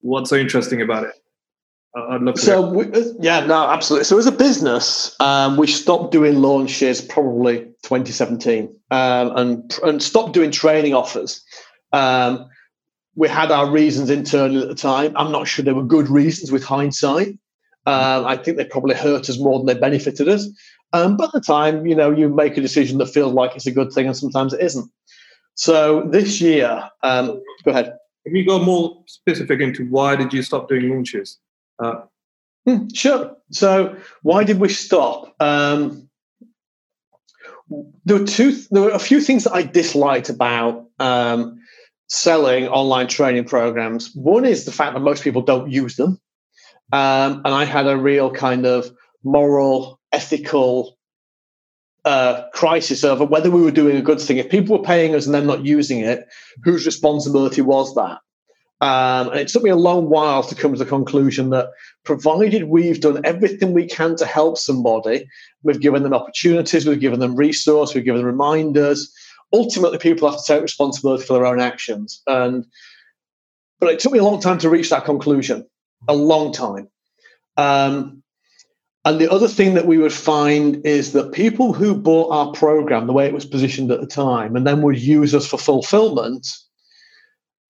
what's 0.01 0.29
so 0.29 0.35
interesting 0.35 0.81
about 0.81 1.05
it? 1.05 1.13
I'd 1.95 2.21
love 2.21 2.35
to. 2.35 2.41
So 2.41 2.69
we, 2.69 2.85
uh, 2.91 3.13
yeah, 3.19 3.45
no, 3.45 3.69
absolutely. 3.69 4.03
So 4.05 4.17
as 4.17 4.25
a 4.25 4.31
business, 4.31 5.15
um, 5.19 5.55
we 5.55 5.67
stopped 5.67 6.11
doing 6.11 6.41
launches 6.41 7.01
probably 7.01 7.59
2017, 7.83 8.75
um, 8.91 9.37
and 9.37 9.79
and 9.83 10.03
stopped 10.03 10.33
doing 10.33 10.51
training 10.51 10.93
offers. 10.93 11.41
Um, 11.93 12.49
we 13.15 13.27
had 13.27 13.51
our 13.51 13.69
reasons 13.69 14.09
internally 14.09 14.61
at 14.61 14.67
the 14.67 14.75
time. 14.75 15.13
I'm 15.15 15.31
not 15.31 15.47
sure 15.47 15.63
they 15.63 15.73
were 15.73 15.83
good 15.83 16.09
reasons 16.09 16.51
with 16.51 16.63
hindsight. 16.63 17.29
Um, 17.87 18.25
I 18.25 18.35
think 18.35 18.57
they 18.57 18.65
probably 18.65 18.95
hurt 18.95 19.29
us 19.29 19.39
more 19.39 19.57
than 19.57 19.65
they 19.65 19.79
benefited 19.79 20.27
us. 20.27 20.45
Um, 20.91 21.15
but 21.15 21.29
at 21.29 21.31
the 21.31 21.41
time, 21.41 21.85
you 21.85 21.95
know, 21.95 22.11
you 22.11 22.27
make 22.27 22.57
a 22.57 22.61
decision 22.61 22.97
that 22.97 23.07
feels 23.07 23.33
like 23.33 23.55
it's 23.55 23.65
a 23.65 23.71
good 23.71 23.91
thing, 23.91 24.07
and 24.07 24.15
sometimes 24.15 24.53
it 24.53 24.61
isn't. 24.61 24.91
So 25.57 26.03
this 26.03 26.39
year, 26.39 26.89
um, 27.03 27.41
go 27.65 27.71
ahead. 27.71 27.97
Can 28.25 28.35
you 28.35 28.45
go 28.45 28.63
more 28.63 29.03
specific 29.07 29.59
into 29.59 29.85
why 29.89 30.15
did 30.15 30.31
you 30.31 30.43
stop 30.43 30.69
doing 30.69 30.89
launches? 30.89 31.39
Uh, 31.79 32.01
hmm, 32.65 32.87
sure. 32.93 33.35
So 33.51 33.95
why 34.21 34.43
did 34.43 34.59
we 34.59 34.69
stop? 34.69 35.35
Um, 35.39 36.09
there 38.05 38.19
were 38.19 38.25
two. 38.25 38.55
There 38.69 38.83
were 38.83 38.91
a 38.91 38.99
few 38.99 39.19
things 39.19 39.45
that 39.45 39.53
I 39.53 39.63
disliked 39.63 40.29
about 40.29 40.85
um, 40.99 41.59
selling 42.07 42.67
online 42.67 43.07
training 43.07 43.45
programs. 43.45 44.13
One 44.15 44.45
is 44.45 44.65
the 44.65 44.71
fact 44.71 44.93
that 44.93 44.99
most 44.99 45.23
people 45.23 45.41
don't 45.41 45.71
use 45.71 45.95
them. 45.95 46.19
Um, 46.93 47.41
and 47.43 47.53
I 47.53 47.65
had 47.65 47.87
a 47.87 47.97
real 47.97 48.31
kind 48.31 48.65
of 48.65 48.89
moral, 49.23 49.99
ethical 50.13 50.96
uh, 52.07 52.49
crisis 52.53 53.03
over 53.03 53.25
whether 53.25 53.51
we 53.51 53.61
were 53.61 53.71
doing 53.71 53.97
a 53.97 54.01
good 54.01 54.21
thing. 54.21 54.37
If 54.37 54.49
people 54.49 54.77
were 54.77 54.83
paying 54.83 55.13
us 55.13 55.25
and 55.25 55.35
then 55.35 55.45
not 55.45 55.65
using 55.65 55.99
it, 55.99 56.25
whose 56.63 56.85
responsibility 56.85 57.61
was 57.61 57.93
that? 57.95 58.19
Um, 58.79 59.29
and 59.29 59.39
it 59.39 59.49
took 59.49 59.63
me 59.63 59.71
a 59.71 59.75
long 59.75 60.07
while 60.07 60.41
to 60.43 60.55
come 60.55 60.71
to 60.71 60.79
the 60.79 60.85
conclusion 60.85 61.49
that 61.49 61.69
provided 62.05 62.65
we've 62.65 63.01
done 63.01 63.21
everything 63.25 63.73
we 63.73 63.87
can 63.87 64.15
to 64.17 64.25
help 64.25 64.57
somebody, 64.57 65.27
we've 65.63 65.81
given 65.81 66.03
them 66.03 66.13
opportunities, 66.13 66.85
we've 66.85 66.99
given 66.99 67.19
them 67.19 67.35
resource, 67.35 67.93
we've 67.93 68.05
given 68.05 68.21
them 68.21 68.27
reminders. 68.27 69.13
Ultimately, 69.51 69.97
people 69.97 70.29
have 70.29 70.39
to 70.39 70.53
take 70.53 70.61
responsibility 70.61 71.25
for 71.25 71.33
their 71.33 71.45
own 71.45 71.59
actions. 71.59 72.21
And 72.27 72.65
but 73.79 73.91
it 73.91 73.99
took 73.99 74.13
me 74.13 74.19
a 74.19 74.23
long 74.23 74.39
time 74.39 74.59
to 74.59 74.69
reach 74.69 74.91
that 74.91 75.05
conclusion 75.05 75.67
a 76.07 76.15
long 76.15 76.53
time. 76.53 76.87
Um, 77.57 78.23
and 79.07 79.21
the 79.21 79.31
other 79.31 79.47
thing 79.47 79.73
that 79.75 79.87
we 79.87 79.97
would 79.97 80.11
find 80.11 80.85
is 80.85 81.13
that 81.13 81.31
people 81.31 81.71
who 81.71 81.95
bought 81.95 82.29
our 82.29 82.51
program, 82.51 83.07
the 83.07 83.13
way 83.13 83.25
it 83.25 83.33
was 83.33 83.45
positioned 83.45 83.89
at 83.89 84.01
the 84.01 84.05
time, 84.05 84.57
and 84.57 84.67
then 84.67 84.81
would 84.81 84.99
use 84.99 85.33
us 85.33 85.47
for 85.47 85.57
fulfillment, 85.57 86.45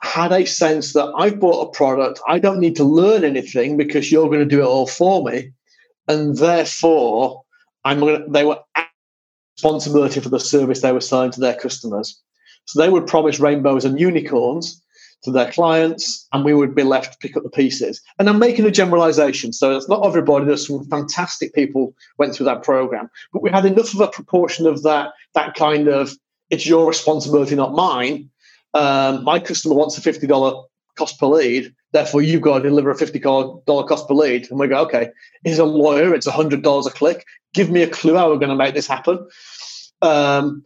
had 0.01 0.31
a 0.31 0.47
sense 0.47 0.93
that 0.93 1.13
I've 1.15 1.39
bought 1.39 1.67
a 1.67 1.77
product, 1.77 2.19
I 2.27 2.39
don't 2.39 2.59
need 2.59 2.75
to 2.77 2.83
learn 2.83 3.23
anything 3.23 3.77
because 3.77 4.11
you're 4.11 4.29
going 4.29 4.39
to 4.39 4.45
do 4.45 4.61
it 4.61 4.65
all 4.65 4.87
for 4.87 5.23
me. 5.23 5.51
And 6.07 6.35
therefore, 6.35 7.43
I'm 7.85 7.99
going 7.99 8.23
to, 8.23 8.31
they 8.31 8.43
were 8.43 8.57
responsibility 9.57 10.19
for 10.19 10.29
the 10.29 10.39
service 10.39 10.81
they 10.81 10.91
were 10.91 11.01
selling 11.01 11.29
to 11.31 11.39
their 11.39 11.55
customers. 11.55 12.19
So 12.65 12.81
they 12.81 12.89
would 12.89 13.05
promise 13.05 13.39
rainbows 13.39 13.85
and 13.85 13.99
unicorns, 13.99 14.81
to 15.23 15.31
their 15.31 15.51
clients, 15.51 16.27
and 16.31 16.45
we 16.45 16.53
would 16.53 16.75
be 16.75 16.83
left 16.83 17.13
to 17.13 17.17
pick 17.19 17.35
up 17.35 17.43
the 17.43 17.49
pieces. 17.49 18.01
And 18.19 18.29
I'm 18.29 18.39
making 18.39 18.65
a 18.65 18.71
generalization, 18.71 19.51
so 19.53 19.75
it's 19.75 19.89
not 19.89 20.05
everybody. 20.05 20.45
There's 20.45 20.67
some 20.67 20.85
fantastic 20.85 21.53
people 21.53 21.95
went 22.17 22.35
through 22.35 22.45
that 22.45 22.63
program, 22.63 23.09
but 23.33 23.41
we 23.41 23.49
had 23.49 23.65
enough 23.65 23.93
of 23.93 24.01
a 24.01 24.07
proportion 24.07 24.67
of 24.67 24.83
that 24.83 25.11
that 25.33 25.55
kind 25.55 25.87
of 25.87 26.13
it's 26.49 26.65
your 26.65 26.87
responsibility, 26.87 27.55
not 27.55 27.73
mine. 27.73 28.29
Um, 28.73 29.23
my 29.23 29.39
customer 29.39 29.75
wants 29.75 29.97
a 29.97 30.01
fifty 30.01 30.27
dollar 30.27 30.63
cost 30.95 31.19
per 31.19 31.27
lead, 31.27 31.73
therefore 31.91 32.21
you've 32.21 32.41
got 32.41 32.59
to 32.59 32.69
deliver 32.69 32.91
a 32.91 32.95
fifty 32.95 33.19
dollar 33.19 33.87
cost 33.87 34.07
per 34.07 34.13
lead. 34.13 34.49
And 34.49 34.59
we 34.59 34.67
go, 34.67 34.81
okay, 34.83 35.09
he's 35.43 35.59
a 35.59 35.65
lawyer, 35.65 36.13
it's 36.13 36.27
hundred 36.27 36.61
dollars 36.61 36.87
a 36.87 36.91
click. 36.91 37.25
Give 37.53 37.69
me 37.69 37.81
a 37.81 37.89
clue 37.89 38.15
how 38.15 38.29
we're 38.29 38.37
going 38.37 38.49
to 38.49 38.55
make 38.55 38.75
this 38.75 38.87
happen. 38.87 39.27
Um, 40.01 40.63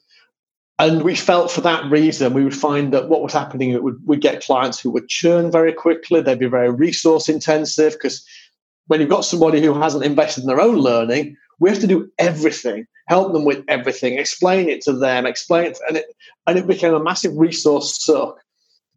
and 0.81 1.03
we 1.03 1.15
felt 1.15 1.51
for 1.51 1.61
that 1.61 1.91
reason, 1.91 2.33
we 2.33 2.43
would 2.43 2.55
find 2.55 2.91
that 2.91 3.07
what 3.07 3.21
was 3.21 3.33
happening, 3.33 3.69
it 3.69 3.83
would 3.83 3.99
we'd 4.03 4.19
get 4.19 4.43
clients 4.43 4.79
who 4.79 4.89
would 4.89 5.07
churn 5.07 5.51
very 5.51 5.71
quickly. 5.71 6.21
They'd 6.21 6.39
be 6.39 6.47
very 6.47 6.71
resource 6.71 7.29
intensive 7.29 7.93
because 7.93 8.25
when 8.87 8.99
you've 8.99 9.09
got 9.09 9.23
somebody 9.23 9.61
who 9.61 9.79
hasn't 9.79 10.03
invested 10.03 10.41
in 10.41 10.47
their 10.47 10.59
own 10.59 10.77
learning, 10.77 11.37
we 11.59 11.69
have 11.69 11.79
to 11.81 11.87
do 11.87 12.09
everything, 12.17 12.87
help 13.07 13.31
them 13.31 13.45
with 13.45 13.63
everything, 13.67 14.17
explain 14.17 14.69
it 14.69 14.81
to 14.81 14.93
them, 14.93 15.27
explain 15.27 15.67
it, 15.67 15.79
and 15.87 15.97
it 15.97 16.05
and 16.47 16.57
it 16.57 16.65
became 16.65 16.95
a 16.95 17.03
massive 17.03 17.37
resource 17.37 18.03
suck 18.03 18.39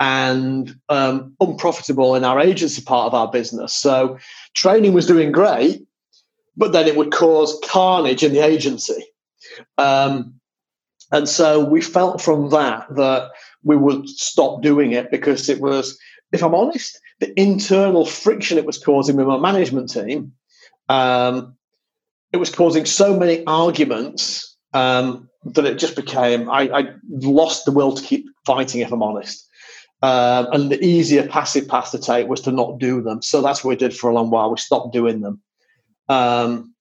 and 0.01 0.75
um, 0.89 1.37
unprofitable 1.39 2.15
in 2.15 2.25
our 2.25 2.41
agency 2.41 2.81
part 2.81 3.09
of 3.09 3.15
our 3.15 3.31
business. 3.31 3.75
So 3.77 4.17
training 4.55 4.95
was 4.95 5.07
doing 5.07 5.33
great, 5.33 5.87
but 6.57 6.73
then 6.73 6.89
it 6.89 6.97
would 6.97 7.13
cause 7.13 7.61
carnage 7.63 8.23
in 8.23 8.33
the 8.33 8.43
agency. 8.43 9.05
Um, 9.77 10.41
and 11.13 11.29
so 11.29 11.65
we 11.65 11.81
felt 11.81 12.21
from 12.21 12.51
that 12.51 12.87
that 12.97 13.31
we 13.63 13.77
would 13.77 14.09
stop 14.09 14.63
doing 14.63 14.93
it 14.93 15.11
because 15.11 15.49
it 15.49 15.61
was, 15.61 15.99
if 16.33 16.43
I'm 16.43 16.55
honest, 16.55 16.99
the 17.21 17.39
internal 17.41 18.05
friction 18.05 18.59
it 18.59 18.67
was 18.67 18.79
causing 18.79 19.17
with 19.17 19.27
my 19.27 19.39
management 19.39 19.91
team. 19.91 20.33
Um, 20.89 21.57
it 22.33 22.39
was 22.39 22.51
causing 22.51 22.85
so 22.85 23.17
many 23.17 23.45
arguments 23.47 24.57
um, 24.73 25.29
that 25.45 25.65
it 25.65 25.79
just 25.79 25.97
became, 25.97 26.51
I, 26.51 26.63
I, 26.63 26.85
lost 27.09 27.65
the 27.65 27.73
will 27.73 27.95
to 27.95 28.03
keep 28.03 28.27
fighting, 28.45 28.81
if 28.81 28.93
I'm 28.93 29.03
honest. 29.03 29.49
Um, 30.03 30.49
and 30.53 30.71
the 30.71 30.85
easier 30.85 31.27
passive 31.27 31.69
path 31.69 31.93
to 31.93 31.99
take 31.99 32.29
was 32.29 32.41
to 32.43 32.53
not 32.53 32.79
do 32.79 33.01
them. 33.01 33.23
So 33.23 33.41
that's 33.41 33.63
what 33.63 33.71
we 33.71 33.77
did 33.77 33.97
for 33.97 34.11
a 34.11 34.15
long 34.15 34.31
while. 34.31 34.51
We 34.51 34.59
stopped 34.59 34.93
doing 34.93 35.21
them. 35.21 35.41
Um, 36.09 36.75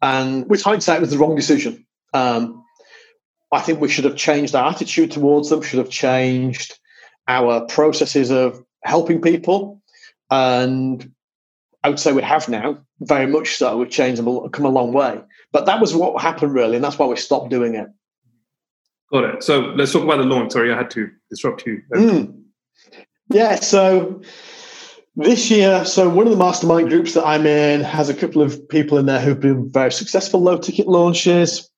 And 0.00 0.48
which 0.48 0.62
hindsight, 0.62 1.00
was 1.00 1.10
the 1.10 1.18
wrong 1.18 1.36
decision. 1.36 1.86
Um, 2.14 2.61
I 3.52 3.60
think 3.60 3.80
we 3.80 3.88
should 3.88 4.04
have 4.04 4.16
changed 4.16 4.54
our 4.54 4.70
attitude 4.70 5.10
towards 5.10 5.50
them, 5.50 5.62
should 5.62 5.78
have 5.78 5.90
changed 5.90 6.78
our 7.28 7.66
processes 7.66 8.30
of 8.30 8.64
helping 8.82 9.20
people. 9.20 9.82
And 10.30 11.12
I 11.84 11.90
would 11.90 12.00
say 12.00 12.12
we 12.12 12.22
have 12.22 12.48
now, 12.48 12.78
very 13.00 13.26
much 13.26 13.56
so. 13.56 13.76
We've 13.76 13.90
changed 13.90 14.22
them, 14.22 14.48
come 14.50 14.64
a 14.64 14.70
long 14.70 14.92
way. 14.92 15.20
But 15.52 15.66
that 15.66 15.80
was 15.80 15.94
what 15.94 16.20
happened, 16.22 16.54
really, 16.54 16.76
and 16.76 16.84
that's 16.84 16.98
why 16.98 17.06
we 17.06 17.16
stopped 17.16 17.50
doing 17.50 17.74
it. 17.74 17.88
Got 19.12 19.24
it. 19.24 19.42
So 19.42 19.60
let's 19.76 19.92
talk 19.92 20.04
about 20.04 20.16
the 20.16 20.24
launch. 20.24 20.52
Sorry, 20.52 20.72
I 20.72 20.76
had 20.76 20.90
to 20.92 21.10
disrupt 21.28 21.66
you. 21.66 21.82
Mm. 21.92 22.42
Yeah, 23.28 23.56
so 23.56 24.22
this 25.16 25.50
year, 25.50 25.84
so 25.84 26.08
one 26.08 26.26
of 26.26 26.32
the 26.32 26.38
mastermind 26.38 26.88
groups 26.88 27.12
that 27.14 27.26
I'm 27.26 27.46
in 27.46 27.82
has 27.82 28.08
a 28.08 28.14
couple 28.14 28.40
of 28.40 28.66
people 28.70 28.96
in 28.96 29.04
there 29.04 29.20
who've 29.20 29.38
been 29.38 29.70
very 29.70 29.92
successful 29.92 30.40
low 30.40 30.56
ticket 30.56 30.88
launches. 30.88 31.68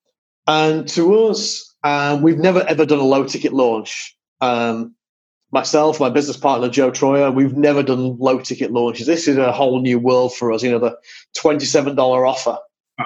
And 0.47 0.87
to 0.91 1.15
us, 1.25 1.64
um, 1.85 2.23
we've 2.23 2.39
never 2.39 2.63
ever 2.63 2.85
done 2.85 2.99
a 2.99 3.05
low 3.05 3.25
ticket 3.25 3.53
launch. 3.53 4.17
Um, 4.41 4.97
myself, 5.53 6.01
my 6.01 6.11
business 6.11 6.37
partner 6.37 6.69
Joe 6.69 6.91
Troyer, 6.91 7.33
we've 7.33 7.57
never 7.57 7.85
done 7.85 8.19
low 8.19 8.41
ticket 8.41 8.73
launches. 8.73 9.07
This 9.07 9.29
is 9.29 9.37
a 9.37 9.53
whole 9.53 9.81
new 9.81 10.01
world 10.01 10.35
for 10.35 10.51
us. 10.51 10.65
You 10.65 10.73
know, 10.73 10.81
the 10.81 10.99
twenty-seven 11.37 11.95
dollar 11.95 12.27
offer. 12.27 12.59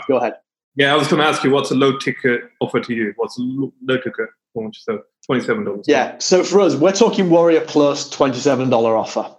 Go 0.08 0.16
ahead. 0.16 0.34
Yeah, 0.76 0.94
I 0.94 0.96
was 0.96 1.08
going 1.08 1.20
to 1.20 1.26
ask 1.26 1.42
you 1.42 1.50
what's 1.50 1.72
a 1.72 1.74
low 1.74 1.98
ticket 1.98 2.42
offer 2.60 2.80
to 2.80 2.94
you? 2.94 3.12
What's 3.16 3.36
a 3.38 3.42
low 3.42 3.96
ticket 3.96 4.28
launch? 4.54 4.82
So 4.84 5.02
twenty-seven 5.26 5.64
dollars. 5.64 5.86
Yeah, 5.88 6.16
so 6.18 6.44
for 6.44 6.60
us, 6.60 6.76
we're 6.76 6.92
talking 6.92 7.30
Warrior 7.30 7.62
Plus 7.62 8.08
twenty-seven 8.08 8.70
dollar 8.70 8.96
offer. 8.96 9.34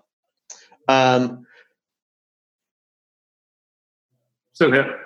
Um, 0.88 1.45
still 4.54 4.71
here. 4.71 4.99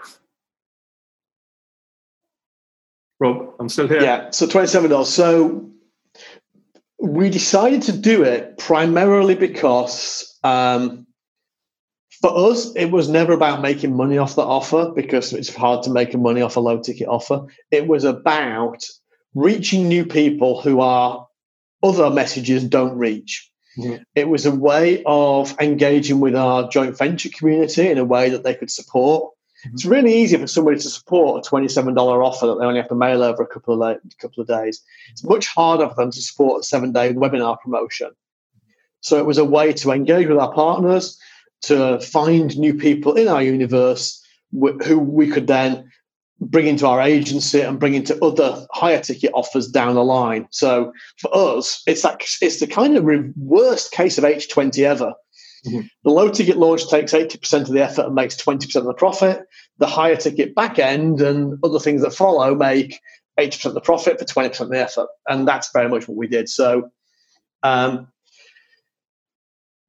Rob, 3.23 3.53
I'm 3.59 3.69
still 3.69 3.87
here. 3.87 4.01
Yeah, 4.01 4.29
so 4.31 4.47
twenty-seven 4.47 4.89
dollars. 4.89 5.09
So 5.09 5.69
we 6.99 7.29
decided 7.29 7.83
to 7.83 7.93
do 7.93 8.23
it 8.23 8.57
primarily 8.57 9.35
because 9.35 10.37
um, 10.43 11.07
for 12.21 12.51
us, 12.51 12.75
it 12.75 12.91
was 12.91 13.07
never 13.07 13.31
about 13.31 13.61
making 13.61 13.95
money 13.95 14.17
off 14.17 14.35
the 14.35 14.41
offer 14.41 14.91
because 14.93 15.31
it's 15.31 15.53
hard 15.55 15.83
to 15.83 15.89
make 15.89 16.13
money 16.17 16.41
off 16.41 16.57
a 16.57 16.59
low 16.59 16.81
ticket 16.81 17.07
offer. 17.07 17.45
It 17.71 17.87
was 17.87 18.03
about 18.03 18.83
reaching 19.33 19.87
new 19.87 20.05
people 20.05 20.61
who 20.61 20.81
are 20.81 21.27
other 21.81 22.09
messages 22.09 22.63
don't 22.63 22.97
reach. 22.97 23.49
It 24.15 24.29
was 24.29 24.45
a 24.45 24.53
way 24.53 25.01
of 25.05 25.59
engaging 25.59 26.19
with 26.19 26.35
our 26.35 26.69
joint 26.69 26.97
venture 26.97 27.29
community 27.29 27.89
in 27.89 27.97
a 27.97 28.05
way 28.05 28.29
that 28.29 28.43
they 28.43 28.53
could 28.53 28.69
support. 28.69 29.32
It's 29.71 29.85
really 29.85 30.13
easy 30.13 30.37
for 30.37 30.47
somebody 30.47 30.77
to 30.77 30.89
support 30.89 31.45
a 31.45 31.49
$27 31.49 31.95
offer 31.97 32.47
that 32.47 32.59
they 32.59 32.65
only 32.65 32.79
have 32.79 32.89
to 32.89 32.95
mail 32.95 33.23
over 33.23 33.43
a 33.43 33.47
couple 33.47 33.81
of 33.81 33.97
couple 34.19 34.41
of 34.41 34.47
days. 34.47 34.81
It's 35.11 35.23
much 35.23 35.47
harder 35.47 35.87
for 35.89 35.95
them 35.95 36.11
to 36.11 36.21
support 36.21 36.61
a 36.61 36.63
seven 36.63 36.91
day 36.91 37.13
webinar 37.13 37.59
promotion. 37.61 38.11
So 39.01 39.17
it 39.17 39.25
was 39.25 39.37
a 39.37 39.45
way 39.45 39.73
to 39.73 39.91
engage 39.91 40.27
with 40.27 40.37
our 40.37 40.53
partners, 40.53 41.19
to 41.63 41.99
find 41.99 42.57
new 42.57 42.73
people 42.73 43.15
in 43.15 43.27
our 43.27 43.41
universe 43.41 44.21
who 44.51 44.99
we 44.99 45.27
could 45.29 45.47
then 45.47 45.89
bring 46.39 46.67
into 46.67 46.87
our 46.87 47.01
agency 47.01 47.61
and 47.61 47.79
bring 47.79 47.93
into 47.93 48.21
other 48.23 48.65
higher 48.71 48.99
ticket 48.99 49.31
offers 49.33 49.67
down 49.67 49.95
the 49.95 50.03
line. 50.03 50.47
So 50.51 50.93
for 51.17 51.35
us, 51.35 51.81
it's 51.87 52.03
like 52.03 52.25
it's 52.41 52.59
the 52.59 52.67
kind 52.67 52.97
of 52.97 53.05
worst 53.37 53.91
case 53.91 54.17
of 54.17 54.23
H20 54.23 54.83
ever. 54.83 55.13
Mm-hmm. 55.65 55.87
The 56.03 56.11
low 56.11 56.29
ticket 56.29 56.57
launch 56.57 56.87
takes 56.87 57.13
80% 57.13 57.61
of 57.61 57.67
the 57.69 57.81
effort 57.81 58.05
and 58.05 58.15
makes 58.15 58.35
20% 58.35 58.75
of 58.75 58.85
the 58.85 58.93
profit. 58.93 59.43
The 59.77 59.87
higher 59.87 60.15
ticket 60.15 60.55
back 60.55 60.79
end 60.79 61.21
and 61.21 61.57
other 61.63 61.79
things 61.79 62.01
that 62.01 62.13
follow 62.13 62.53
make 62.55 62.99
80% 63.39 63.65
of 63.67 63.73
the 63.73 63.81
profit 63.81 64.19
for 64.19 64.25
20% 64.25 64.59
of 64.59 64.69
the 64.69 64.79
effort. 64.79 65.07
And 65.27 65.47
that's 65.47 65.71
very 65.71 65.89
much 65.89 66.07
what 66.07 66.17
we 66.17 66.27
did. 66.27 66.49
So 66.49 66.91
um, 67.63 68.07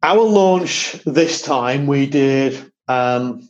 our 0.02 0.20
launch 0.20 0.92
this 1.04 1.42
time, 1.42 1.86
we 1.86 2.06
did, 2.06 2.72
um, 2.88 3.48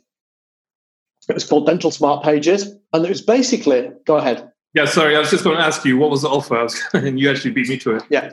it 1.28 1.34
was 1.34 1.44
called 1.44 1.66
Dental 1.66 1.90
Smart 1.90 2.24
Pages. 2.24 2.74
And 2.92 3.04
it 3.04 3.08
was 3.08 3.22
basically, 3.22 3.90
go 4.06 4.16
ahead. 4.16 4.50
Yeah, 4.74 4.86
sorry, 4.86 5.14
I 5.14 5.20
was 5.20 5.30
just 5.30 5.44
going 5.44 5.56
to 5.56 5.62
ask 5.62 5.84
you 5.84 5.96
what 5.96 6.10
was 6.10 6.22
the 6.22 6.28
offer, 6.28 6.66
and 6.94 7.18
you 7.20 7.30
actually 7.30 7.52
beat 7.52 7.68
me 7.68 7.78
to 7.78 7.96
it. 7.96 8.02
Yeah. 8.10 8.32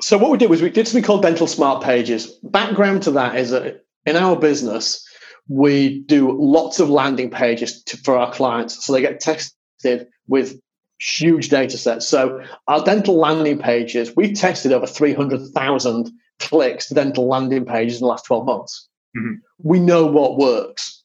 So 0.00 0.18
what 0.18 0.30
we 0.30 0.38
did 0.38 0.50
was 0.50 0.62
we 0.62 0.70
did 0.70 0.86
something 0.86 1.04
called 1.04 1.22
Dental 1.22 1.46
Smart 1.46 1.82
Pages. 1.82 2.26
Background 2.42 3.02
to 3.04 3.10
that 3.12 3.36
is 3.36 3.50
that 3.50 3.84
in 4.06 4.16
our 4.16 4.36
business, 4.36 5.06
we 5.48 6.00
do 6.00 6.36
lots 6.40 6.80
of 6.80 6.88
landing 6.88 7.30
pages 7.30 7.82
to, 7.84 7.96
for 7.98 8.16
our 8.16 8.32
clients, 8.32 8.84
so 8.84 8.92
they 8.92 9.00
get 9.00 9.20
tested 9.20 10.06
with 10.28 10.60
huge 11.00 11.48
data 11.48 11.76
sets. 11.76 12.06
So 12.06 12.40
our 12.68 12.84
dental 12.84 13.16
landing 13.16 13.58
pages, 13.58 14.14
we've 14.14 14.34
tested 14.34 14.72
over 14.72 14.86
300,000 14.86 16.10
clicks 16.38 16.88
to 16.88 16.94
dental 16.94 17.26
landing 17.26 17.64
pages 17.64 17.96
in 17.96 18.02
the 18.02 18.08
last 18.08 18.26
12 18.26 18.46
months. 18.46 18.88
Mm-hmm. 19.16 19.34
We 19.62 19.80
know 19.80 20.06
what 20.06 20.38
works, 20.38 21.02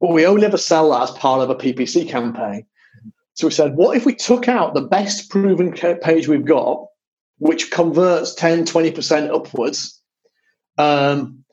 but 0.00 0.10
we 0.10 0.26
only 0.26 0.46
ever 0.46 0.56
sell 0.56 0.90
that 0.90 1.02
as 1.02 1.10
part 1.12 1.42
of 1.42 1.50
a 1.50 1.54
PPC 1.54 2.08
campaign. 2.08 2.66
So 3.34 3.46
we 3.46 3.52
said, 3.52 3.76
what 3.76 3.96
if 3.96 4.06
we 4.06 4.14
took 4.14 4.48
out 4.48 4.74
the 4.74 4.80
best 4.80 5.30
proven 5.30 5.72
page 5.72 6.28
we've 6.28 6.44
got, 6.44 6.86
which 7.42 7.70
converts 7.70 8.34
10, 8.34 8.64
20% 8.64 9.34
upwards, 9.34 10.00
um, 10.78 11.44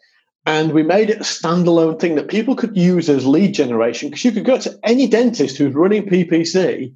and 0.46 0.72
we 0.72 0.84
made 0.84 1.10
it 1.10 1.18
a 1.18 1.24
standalone 1.24 2.00
thing 2.00 2.16
that 2.16 2.30
people 2.30 2.56
could 2.56 2.76
use 2.76 3.10
as 3.10 3.26
lead 3.26 3.54
generation 3.54 4.10
because 4.10 4.24
you 4.24 4.32
could 4.32 4.46
go 4.46 4.58
to 4.58 4.80
any 4.84 5.08
dentist 5.08 5.58
who's 5.58 5.74
running 5.74 6.08
PPC 6.08 6.94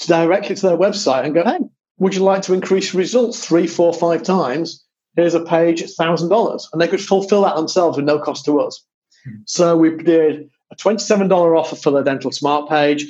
to 0.00 0.06
directly 0.06 0.54
to 0.54 0.62
their 0.62 0.76
website 0.76 1.24
and 1.24 1.34
go, 1.34 1.44
hey, 1.44 1.58
would 1.98 2.14
you 2.14 2.22
like 2.22 2.42
to 2.42 2.54
increase 2.54 2.94
results 2.94 3.44
three, 3.44 3.66
four, 3.66 3.94
five 3.94 4.22
times? 4.22 4.84
here's 5.18 5.34
a 5.34 5.40
page, 5.40 5.82
it's 5.82 5.96
thousand 5.96 6.28
dollars, 6.28 6.68
and 6.72 6.80
they 6.80 6.88
could 6.88 7.00
fulfill 7.00 7.42
that 7.42 7.56
themselves 7.56 7.96
with 7.96 8.06
no 8.06 8.18
cost 8.18 8.44
to 8.44 8.60
us. 8.60 8.84
Mm-hmm. 9.26 9.40
So 9.46 9.76
we 9.76 9.96
did 9.96 10.48
a 10.70 10.76
twenty-seven 10.76 11.28
dollar 11.28 11.56
offer 11.56 11.76
for 11.76 11.90
the 11.90 12.02
Dental 12.02 12.30
Smart 12.30 12.68
page. 12.68 13.06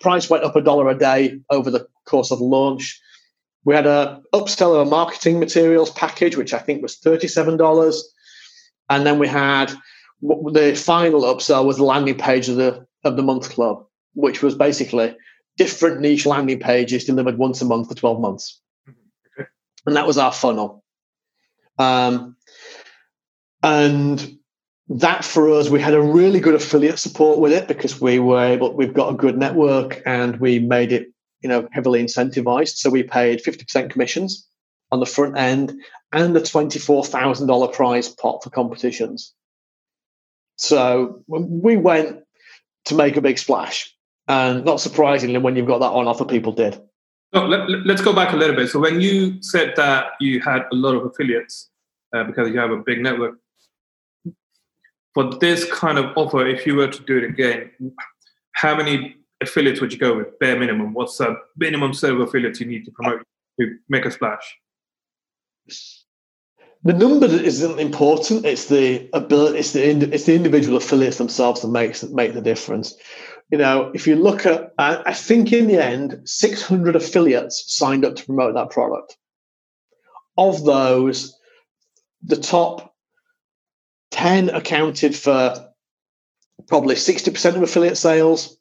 Price 0.00 0.30
went 0.30 0.44
up 0.44 0.56
a 0.56 0.60
dollar 0.60 0.88
a 0.88 0.98
day 0.98 1.40
over 1.50 1.70
the 1.70 1.86
course 2.04 2.30
of 2.30 2.40
launch. 2.40 3.00
We 3.64 3.74
had 3.74 3.86
a 3.86 4.22
upsell 4.32 4.80
of 4.80 4.86
a 4.86 4.90
marketing 4.90 5.40
materials 5.40 5.90
package, 5.90 6.36
which 6.36 6.54
I 6.54 6.58
think 6.58 6.82
was 6.82 6.96
thirty-seven 6.96 7.56
dollars, 7.56 8.12
and 8.88 9.04
then 9.04 9.18
we 9.18 9.28
had 9.28 9.72
the 10.20 10.74
final 10.74 11.22
upsell 11.22 11.66
was 11.66 11.76
the 11.76 11.84
landing 11.84 12.16
page 12.16 12.48
of 12.48 12.56
the 12.56 12.86
of 13.04 13.16
the 13.16 13.22
month 13.22 13.50
club, 13.50 13.84
which 14.14 14.42
was 14.42 14.54
basically 14.54 15.16
different 15.56 16.00
niche 16.00 16.26
landing 16.26 16.60
pages 16.60 17.04
delivered 17.04 17.38
once 17.38 17.60
a 17.60 17.64
month 17.64 17.88
for 17.88 17.94
twelve 17.94 18.20
months, 18.20 18.60
mm-hmm. 18.88 19.42
and 19.86 19.96
that 19.96 20.06
was 20.06 20.18
our 20.18 20.32
funnel. 20.32 20.84
Um, 21.78 22.36
and 23.62 24.38
that 24.88 25.24
for 25.24 25.50
us, 25.52 25.68
we 25.68 25.80
had 25.80 25.94
a 25.94 26.00
really 26.00 26.40
good 26.40 26.54
affiliate 26.54 26.98
support 26.98 27.38
with 27.38 27.52
it 27.52 27.68
because 27.68 28.00
we 28.00 28.18
were 28.18 28.42
able, 28.42 28.74
we've 28.74 28.94
got 28.94 29.12
a 29.12 29.16
good 29.16 29.36
network 29.36 30.00
and 30.06 30.40
we 30.40 30.58
made 30.58 30.92
it, 30.92 31.08
you 31.40 31.48
know, 31.48 31.68
heavily 31.72 32.02
incentivized. 32.02 32.76
So 32.76 32.90
we 32.90 33.02
paid 33.02 33.42
50% 33.42 33.90
commissions 33.90 34.46
on 34.90 35.00
the 35.00 35.06
front 35.06 35.36
end 35.36 35.74
and 36.12 36.34
the 36.34 36.40
$24,000 36.40 37.72
prize 37.72 38.08
pot 38.08 38.42
for 38.42 38.50
competitions. 38.50 39.34
So 40.56 41.22
we 41.28 41.76
went 41.76 42.20
to 42.86 42.94
make 42.94 43.16
a 43.16 43.20
big 43.20 43.38
splash. 43.38 43.94
And 44.26 44.64
not 44.64 44.80
surprisingly, 44.80 45.38
when 45.38 45.56
you've 45.56 45.66
got 45.66 45.78
that 45.78 45.92
on 45.92 46.06
offer, 46.06 46.24
people 46.24 46.52
did. 46.52 46.80
So 47.34 47.44
let, 47.44 47.68
us 47.90 48.00
go 48.00 48.12
back 48.14 48.32
a 48.32 48.36
little 48.36 48.56
bit. 48.56 48.68
So 48.68 48.78
when 48.78 49.00
you 49.00 49.42
said 49.42 49.74
that 49.76 50.12
you 50.20 50.40
had 50.40 50.62
a 50.72 50.74
lot 50.74 50.94
of 50.94 51.04
affiliates 51.04 51.68
uh, 52.14 52.24
because 52.24 52.50
you 52.50 52.58
have 52.58 52.70
a 52.70 52.78
big 52.78 53.00
network, 53.00 53.36
for 55.14 55.34
this 55.36 55.70
kind 55.70 55.98
of 55.98 56.16
offer, 56.16 56.46
if 56.46 56.66
you 56.66 56.74
were 56.76 56.88
to 56.88 57.02
do 57.04 57.18
it 57.18 57.24
again, 57.24 57.70
how 58.52 58.76
many 58.76 59.17
affiliates 59.40 59.80
would 59.80 59.92
you 59.92 59.98
go 59.98 60.16
with? 60.16 60.38
Bare 60.38 60.58
minimum. 60.58 60.94
What's 60.94 61.18
the 61.18 61.36
minimum 61.56 61.90
of 61.90 62.20
affiliates 62.20 62.60
you 62.60 62.66
need 62.66 62.84
to 62.84 62.90
promote 62.90 63.22
to 63.60 63.76
make 63.88 64.04
a 64.04 64.10
splash? 64.10 64.56
The 66.84 66.92
number 66.92 67.26
isn't 67.26 67.78
important. 67.80 68.44
It's 68.44 68.66
the 68.66 69.08
ability. 69.12 69.58
It's 69.58 69.72
the 69.72 69.82
it's 70.14 70.24
the 70.24 70.34
individual 70.34 70.76
affiliates 70.76 71.18
themselves 71.18 71.62
that 71.62 71.68
makes 71.68 72.02
make 72.04 72.34
the 72.34 72.40
difference 72.40 72.94
you 73.50 73.56
know, 73.56 73.90
if 73.94 74.06
you 74.06 74.16
look 74.16 74.44
at, 74.44 74.74
I 74.78 75.14
think 75.14 75.52
in 75.52 75.68
the 75.68 75.82
end, 75.82 76.20
600 76.24 76.96
affiliates 76.96 77.64
signed 77.66 78.04
up 78.04 78.16
to 78.16 78.26
promote 78.26 78.54
that 78.54 78.70
product. 78.70 79.16
Of 80.36 80.64
those, 80.64 81.36
the 82.22 82.36
top 82.36 82.94
10 84.10 84.50
accounted 84.50 85.16
for 85.16 85.72
probably 86.66 86.94
60% 86.94 87.56
of 87.56 87.62
affiliate 87.62 87.96
sales. 87.96 88.58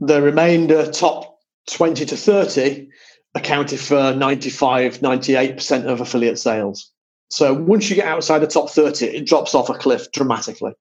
The 0.00 0.22
remainder, 0.22 0.90
top 0.90 1.40
20 1.70 2.06
to 2.06 2.16
30, 2.16 2.88
accounted 3.34 3.80
for 3.80 4.14
95, 4.14 4.98
98% 4.98 5.84
of 5.84 6.00
affiliate 6.00 6.38
sales. 6.38 6.90
So 7.30 7.52
once 7.54 7.90
you 7.90 7.96
get 7.96 8.06
outside 8.06 8.38
the 8.38 8.46
top 8.46 8.70
30, 8.70 9.06
it 9.06 9.26
drops 9.26 9.54
off 9.54 9.68
a 9.68 9.74
cliff 9.74 10.10
dramatically. 10.12 10.72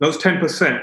Those 0.00 0.16
10%, 0.18 0.82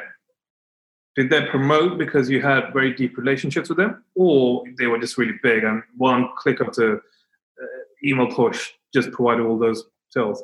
did 1.15 1.29
they 1.29 1.45
promote 1.45 1.97
because 1.97 2.29
you 2.29 2.41
had 2.41 2.73
very 2.73 2.93
deep 2.93 3.17
relationships 3.17 3.69
with 3.69 3.77
them, 3.77 4.03
or 4.15 4.63
they 4.77 4.87
were 4.87 4.99
just 4.99 5.17
really 5.17 5.35
big 5.41 5.63
and 5.63 5.81
one 5.95 6.29
click 6.37 6.59
of 6.59 6.75
the 6.75 6.95
uh, 6.95 7.65
email 8.03 8.27
push 8.27 8.71
just 8.93 9.11
provided 9.11 9.45
all 9.45 9.57
those 9.57 9.85
sales? 10.09 10.43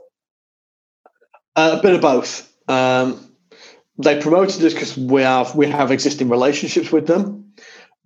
Uh, 1.57 1.75
a 1.77 1.81
bit 1.81 1.95
of 1.95 2.01
both. 2.01 2.53
Um, 2.69 3.30
they 3.97 4.21
promoted 4.21 4.63
us 4.63 4.73
because 4.73 4.97
we 4.97 5.21
have 5.21 5.55
we 5.55 5.67
have 5.67 5.91
existing 5.91 6.29
relationships 6.29 6.91
with 6.91 7.07
them, 7.07 7.53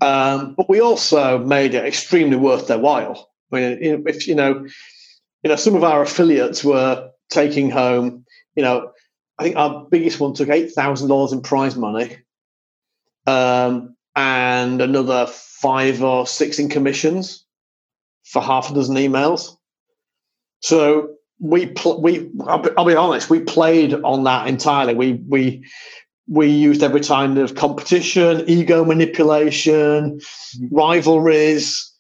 um, 0.02 0.56
but 0.56 0.70
we 0.70 0.82
also 0.82 1.38
made 1.40 1.74
it 1.74 1.86
extremely 1.86 2.38
worth 2.38 2.68
their 2.68 2.80
while. 2.80 3.30
I 3.52 3.60
mean, 3.60 4.04
if 4.08 4.28
you 4.28 4.36
know, 4.36 4.66
you 5.44 5.50
know, 5.50 5.56
some 5.56 5.76
of 5.76 5.84
our 5.84 6.02
affiliates 6.02 6.64
were 6.64 7.12
taking 7.30 7.70
home, 7.70 8.26
you 8.56 8.64
know, 8.64 8.92
I 9.38 9.44
think 9.44 9.56
our 9.56 9.86
biggest 9.90 10.20
one 10.20 10.34
took 10.34 10.50
eight 10.50 10.72
thousand 10.72 11.10
dollars 11.10 11.32
in 11.32 11.42
prize 11.42 11.76
money, 11.76 12.18
um, 13.28 13.96
and 14.16 14.82
another 14.82 15.28
five 15.28 16.04
or 16.04 16.28
six 16.28 16.60
in 16.60 16.70
commissions 16.70 17.46
for 18.24 18.42
half 18.42 18.72
a 18.72 18.74
dozen 18.74 18.96
emails. 18.96 19.56
So 20.62 21.16
we 21.40 21.68
pl- 21.68 22.02
we 22.02 22.30
I'll 22.48 22.60
be, 22.60 22.70
I'll 22.78 22.86
be, 22.86 22.96
honest, 22.96 23.30
we 23.30 23.40
played 23.40 23.94
on 23.94 24.24
that 24.24 24.48
entirely. 24.48 24.94
We 24.94 25.14
we 25.28 25.66
we 26.28 26.48
used 26.48 26.82
every 26.82 27.02
kind 27.02 27.38
of 27.38 27.56
competition, 27.56 28.44
ego 28.48 28.84
manipulation, 28.84 30.20
mm-hmm. 30.20 30.76
rivalries 30.76 31.92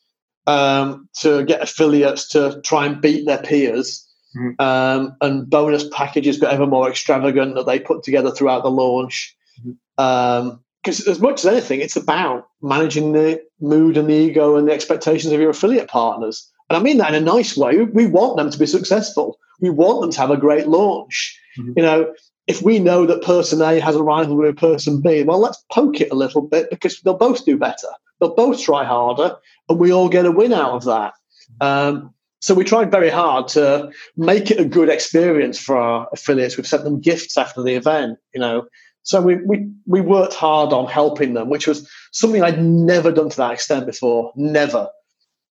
um, 0.47 1.07
to 1.19 1.43
get 1.45 1.61
affiliates 1.61 2.29
to 2.29 2.61
try 2.63 2.85
and 2.85 3.01
beat 3.01 3.25
their 3.25 3.41
peers. 3.41 4.01
Mm-hmm. 4.37 4.61
Um, 4.61 5.15
and 5.21 5.49
bonus 5.49 5.87
packages 5.89 6.39
got 6.39 6.53
ever 6.53 6.67
more 6.67 6.89
extravagant 6.89 7.55
that 7.55 7.65
they 7.65 7.79
put 7.79 8.03
together 8.03 8.31
throughout 8.31 8.63
the 8.63 8.71
launch. 8.71 9.35
Mm-hmm. 9.61 10.03
Um, 10.03 10.61
because 10.83 11.07
as 11.07 11.19
much 11.19 11.39
as 11.39 11.45
anything, 11.47 11.81
it's 11.81 11.95
about 11.95 12.47
managing 12.61 13.13
the 13.13 13.41
mood 13.59 13.97
and 13.97 14.07
the 14.07 14.13
ego 14.13 14.55
and 14.55 14.67
the 14.67 14.71
expectations 14.71 15.33
of 15.33 15.39
your 15.39 15.49
affiliate 15.49 15.87
partners. 15.87 16.47
And 16.69 16.77
I 16.77 16.81
mean 16.81 16.97
that 16.97 17.13
in 17.13 17.21
a 17.21 17.25
nice 17.25 17.55
way. 17.55 17.77
We 17.83 18.05
want 18.07 18.37
them 18.37 18.49
to 18.49 18.57
be 18.57 18.65
successful. 18.65 19.37
We 19.59 19.69
want 19.69 20.01
them 20.01 20.11
to 20.11 20.19
have 20.19 20.31
a 20.31 20.37
great 20.37 20.67
launch. 20.67 21.39
Mm-hmm. 21.57 21.73
You 21.77 21.83
know, 21.83 22.13
if 22.47 22.61
we 22.61 22.79
know 22.79 23.05
that 23.05 23.23
person 23.23 23.61
A 23.61 23.79
has 23.79 23.95
a 23.95 24.03
rival 24.03 24.35
with 24.35 24.57
person 24.57 25.01
B, 25.01 25.23
well, 25.23 25.39
let's 25.39 25.63
poke 25.71 26.01
it 26.01 26.11
a 26.11 26.15
little 26.15 26.41
bit 26.41 26.69
because 26.69 26.99
they'll 27.01 27.17
both 27.17 27.45
do 27.45 27.57
better. 27.57 27.87
They'll 28.19 28.35
both 28.35 28.61
try 28.61 28.83
harder, 28.83 29.35
and 29.67 29.79
we 29.79 29.91
all 29.91 30.09
get 30.09 30.25
a 30.25 30.31
win 30.31 30.53
out 30.53 30.73
of 30.73 30.85
that. 30.85 31.13
Um, 31.59 32.13
so 32.39 32.53
we 32.53 32.63
tried 32.63 32.91
very 32.91 33.09
hard 33.09 33.47
to 33.49 33.91
make 34.15 34.51
it 34.51 34.59
a 34.59 34.65
good 34.65 34.89
experience 34.89 35.59
for 35.59 35.77
our 35.77 36.07
affiliates. 36.13 36.57
We've 36.57 36.67
sent 36.67 36.83
them 36.83 37.01
gifts 37.01 37.37
after 37.37 37.63
the 37.63 37.73
event, 37.73 38.19
you 38.33 38.39
know. 38.39 38.67
So 39.01 39.21
we, 39.21 39.37
we, 39.37 39.67
we 39.85 40.01
worked 40.01 40.33
hard 40.33 40.73
on 40.73 40.87
helping 40.87 41.33
them, 41.33 41.49
which 41.49 41.67
was 41.67 41.89
something 42.11 42.43
I'd 42.43 42.63
never 42.63 43.11
done 43.11 43.29
to 43.29 43.37
that 43.37 43.53
extent 43.53 43.85
before. 43.85 44.31
Never. 44.35 44.89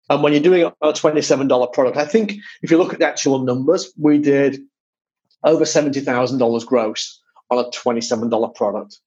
And 0.10 0.24
when 0.24 0.34
you're 0.34 0.42
doing 0.42 0.64
a 0.64 0.94
$27 0.94 1.74
product, 1.74 1.98
I 1.98 2.06
think 2.06 2.34
if 2.62 2.72
you 2.72 2.78
look 2.78 2.94
at 2.94 3.00
the 3.00 3.08
actual 3.08 3.40
numbers, 3.40 3.94
we 3.98 4.18
did 4.18 4.60
over 5.44 5.64
$70,000 5.64 6.66
gross 6.66 7.22
on 7.50 7.60
a 7.60 7.70
$27 7.70 8.56
product. 8.56 9.00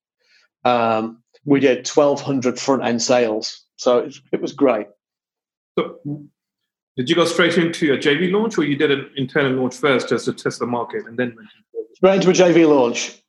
Um, 0.63 1.21
we 1.45 1.59
did 1.59 1.87
1,200 1.87 2.57
front 2.57 2.83
end 2.83 3.01
sales. 3.01 3.63
So 3.75 3.99
it, 3.99 4.15
it 4.31 4.41
was 4.41 4.53
great. 4.53 4.87
So, 5.77 5.99
did 6.95 7.09
you 7.09 7.15
go 7.15 7.25
straight 7.25 7.57
into 7.57 7.93
a 7.93 7.97
JV 7.97 8.31
launch 8.31 8.57
or 8.57 8.63
you 8.63 8.77
did 8.77 8.91
an 8.91 9.09
internal 9.17 9.59
launch 9.59 9.75
first 9.75 10.09
just 10.09 10.25
to 10.25 10.33
test 10.33 10.59
the 10.59 10.67
market 10.67 11.05
and 11.07 11.17
then 11.17 11.35
went 11.35 11.49
straight 11.95 12.15
into 12.15 12.29
a 12.29 12.33
JV 12.33 12.69
launch? 12.69 13.22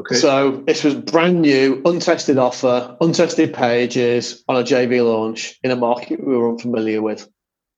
Okay. 0.00 0.14
So 0.14 0.62
this 0.66 0.82
was 0.82 0.94
brand 0.94 1.42
new, 1.42 1.82
untested 1.84 2.38
offer, 2.38 2.96
untested 3.02 3.52
pages 3.52 4.42
on 4.48 4.56
a 4.56 4.64
JV 4.64 5.04
launch 5.04 5.58
in 5.62 5.70
a 5.70 5.76
market 5.76 6.26
we 6.26 6.36
were 6.36 6.48
unfamiliar 6.48 7.02
with. 7.02 7.28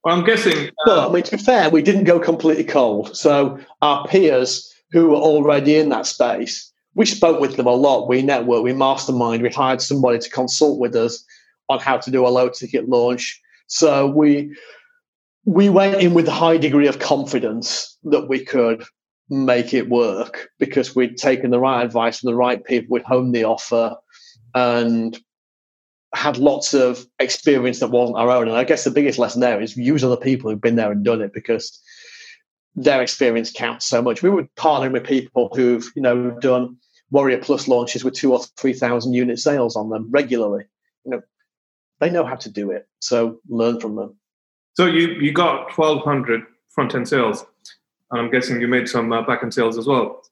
Well, 0.04 0.16
I'm 0.16 0.24
guessing. 0.24 0.68
Uh, 0.68 0.70
but 0.86 1.08
I 1.08 1.12
mean, 1.12 1.22
to 1.24 1.36
be 1.36 1.42
fair, 1.42 1.68
we 1.68 1.82
didn't 1.82 2.04
go 2.04 2.20
completely 2.20 2.64
cold. 2.64 3.16
So 3.16 3.58
our 3.82 4.06
peers 4.06 4.72
who 4.92 5.08
were 5.08 5.16
already 5.16 5.76
in 5.76 5.88
that 5.88 6.06
space, 6.06 6.72
we 6.94 7.06
spoke 7.06 7.40
with 7.40 7.56
them 7.56 7.66
a 7.66 7.72
lot. 7.72 8.08
We 8.08 8.22
networked, 8.22 8.62
we 8.62 8.72
mastermind, 8.72 9.42
we 9.42 9.48
hired 9.48 9.80
somebody 9.80 10.20
to 10.20 10.30
consult 10.30 10.78
with 10.78 10.94
us 10.94 11.24
on 11.68 11.80
how 11.80 11.96
to 11.96 12.10
do 12.10 12.24
a 12.24 12.28
low 12.28 12.48
ticket 12.50 12.88
launch. 12.88 13.40
So 13.66 14.06
we 14.06 14.56
we 15.44 15.68
went 15.68 16.00
in 16.00 16.14
with 16.14 16.28
a 16.28 16.32
high 16.32 16.56
degree 16.56 16.86
of 16.86 17.00
confidence 17.00 17.98
that 18.04 18.28
we 18.28 18.44
could 18.44 18.84
make 19.32 19.72
it 19.72 19.88
work 19.88 20.50
because 20.58 20.94
we'd 20.94 21.16
taken 21.16 21.50
the 21.50 21.58
right 21.58 21.82
advice 21.82 22.20
from 22.20 22.30
the 22.30 22.36
right 22.36 22.62
people, 22.62 22.92
we'd 22.92 23.02
honed 23.02 23.34
the 23.34 23.44
offer 23.44 23.96
and 24.54 25.18
had 26.14 26.36
lots 26.36 26.74
of 26.74 27.06
experience 27.18 27.80
that 27.80 27.88
wasn't 27.88 28.18
our 28.18 28.30
own. 28.30 28.46
And 28.46 28.56
I 28.56 28.64
guess 28.64 28.84
the 28.84 28.90
biggest 28.90 29.18
lesson 29.18 29.40
there 29.40 29.60
is 29.60 29.74
use 29.74 30.04
other 30.04 30.18
people 30.18 30.50
who've 30.50 30.60
been 30.60 30.76
there 30.76 30.92
and 30.92 31.02
done 31.02 31.22
it 31.22 31.32
because 31.32 31.80
their 32.74 33.00
experience 33.00 33.50
counts 33.50 33.86
so 33.86 34.02
much. 34.02 34.22
We 34.22 34.28
were 34.28 34.46
partnering 34.58 34.92
with 34.92 35.04
people 35.04 35.50
who've, 35.54 35.90
you 35.96 36.02
know, 36.02 36.32
done 36.40 36.76
Warrior 37.10 37.38
Plus 37.38 37.68
launches 37.68 38.04
with 38.04 38.12
two 38.12 38.32
or 38.32 38.40
three 38.58 38.74
thousand 38.74 39.14
unit 39.14 39.38
sales 39.38 39.76
on 39.76 39.88
them 39.88 40.10
regularly. 40.10 40.64
You 41.04 41.12
know, 41.12 41.22
they 42.00 42.10
know 42.10 42.24
how 42.24 42.36
to 42.36 42.50
do 42.50 42.70
it. 42.70 42.86
So 43.00 43.38
learn 43.48 43.80
from 43.80 43.96
them. 43.96 44.14
So 44.74 44.84
you 44.84 45.08
you 45.08 45.32
got 45.32 45.70
twelve 45.70 46.02
hundred 46.02 46.42
front 46.74 46.94
end 46.94 47.08
sales, 47.08 47.46
and 48.12 48.20
I'm 48.20 48.30
guessing 48.30 48.60
you 48.60 48.68
made 48.68 48.88
some 48.88 49.12
uh, 49.12 49.22
back 49.22 49.42
end 49.42 49.52
sales 49.52 49.78
as 49.78 49.86
well. 49.86 50.22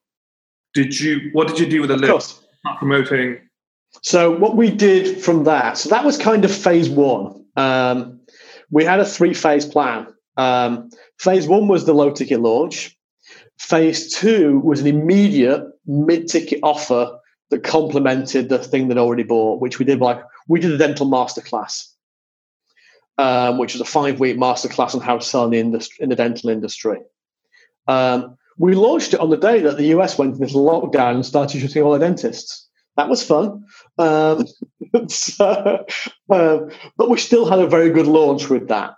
Did 0.75 0.99
you? 1.01 1.31
What 1.33 1.49
did 1.49 1.59
you 1.59 1.66
do 1.66 1.81
with 1.81 1.90
the 1.90 1.97
list? 1.97 2.43
Promoting. 2.79 3.40
So 4.03 4.31
what 4.31 4.57
we 4.57 4.71
did 4.71 5.21
from 5.21 5.45
that, 5.45 5.77
so 5.77 5.88
that 5.88 6.05
was 6.05 6.16
kind 6.16 6.45
of 6.45 6.55
phase 6.55 6.88
one. 6.88 7.45
Um, 7.57 8.21
we 8.71 8.85
had 8.85 9.01
a 9.01 9.05
three 9.05 9.35
phase 9.35 9.66
plan. 9.66 10.07
Um, 10.37 10.90
phase 11.19 11.49
one 11.49 11.66
was 11.66 11.87
the 11.87 11.95
low 11.95 12.12
ticket 12.12 12.40
launch. 12.40 12.97
Phase 13.59 14.12
two 14.12 14.61
was 14.61 14.81
an 14.81 14.87
immediate 14.87 15.64
mid 15.87 16.29
ticket 16.29 16.61
offer 16.62 17.19
that 17.51 17.64
complemented 17.64 18.49
the 18.49 18.59
thing 18.59 18.88
that 18.88 18.99
already 18.99 19.25
bought, 19.25 19.61
which 19.61 19.79
we 19.79 19.85
did 19.85 19.99
like 20.01 20.23
we 20.47 20.61
did 20.61 20.71
a 20.73 20.79
dental 20.79 21.07
masterclass, 21.07 21.88
um, 23.19 23.59
which 23.59 23.75
was 23.75 23.81
a 23.81 23.85
five 23.85 24.21
week 24.21 24.37
masterclass 24.37 24.95
on 24.95 25.01
how 25.01 25.19
to 25.19 25.25
sell 25.25 25.45
in 25.45 25.51
the 25.51 25.59
industry 25.59 25.97
in 26.01 26.11
the 26.11 26.16
dental 26.16 26.51
industry. 26.51 27.01
Um, 27.87 28.37
we 28.59 28.75
launched 28.75 29.14
it 29.14 29.21
on 29.21 29.31
the 29.31 29.37
day 29.37 29.61
that 29.61 29.77
the 29.77 29.87
US 29.97 30.19
went 30.19 30.38
into 30.38 30.55
lockdown 30.55 31.14
and 31.14 31.27
started 31.27 31.61
shutting 31.61 31.83
all 31.83 31.93
the 31.93 31.99
dentists. 31.99 32.69
That 32.97 33.09
was 33.09 33.23
fun. 33.23 33.64
Um, 33.97 34.47
so, 35.09 35.87
uh, 36.31 36.59
but 36.97 37.09
we 37.09 37.19
still 37.19 37.49
had 37.49 37.61
a 37.61 37.66
very 37.69 37.90
good 37.90 38.07
launch 38.07 38.49
with 38.49 38.69
that. 38.69 38.95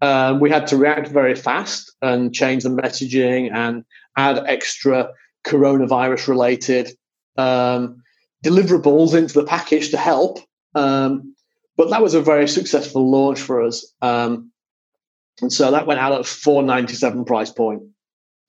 Um, 0.00 0.40
we 0.40 0.50
had 0.50 0.66
to 0.68 0.76
react 0.76 1.08
very 1.08 1.34
fast 1.34 1.92
and 2.02 2.34
change 2.34 2.62
the 2.62 2.70
messaging 2.70 3.52
and 3.52 3.84
add 4.16 4.44
extra 4.46 5.10
coronavirus 5.46 6.28
related 6.28 6.90
um, 7.36 8.02
deliverables 8.44 9.14
into 9.14 9.34
the 9.34 9.44
package 9.44 9.90
to 9.90 9.96
help. 9.96 10.38
Um, 10.74 11.34
but 11.76 11.90
that 11.90 12.02
was 12.02 12.14
a 12.14 12.20
very 12.20 12.48
successful 12.48 13.08
launch 13.08 13.40
for 13.40 13.62
us. 13.62 13.92
Um, 14.02 14.50
and 15.40 15.52
so 15.52 15.70
that 15.70 15.86
went 15.86 16.00
out 16.00 16.12
at 16.12 16.26
497 16.26 17.24
price 17.24 17.50
point. 17.50 17.82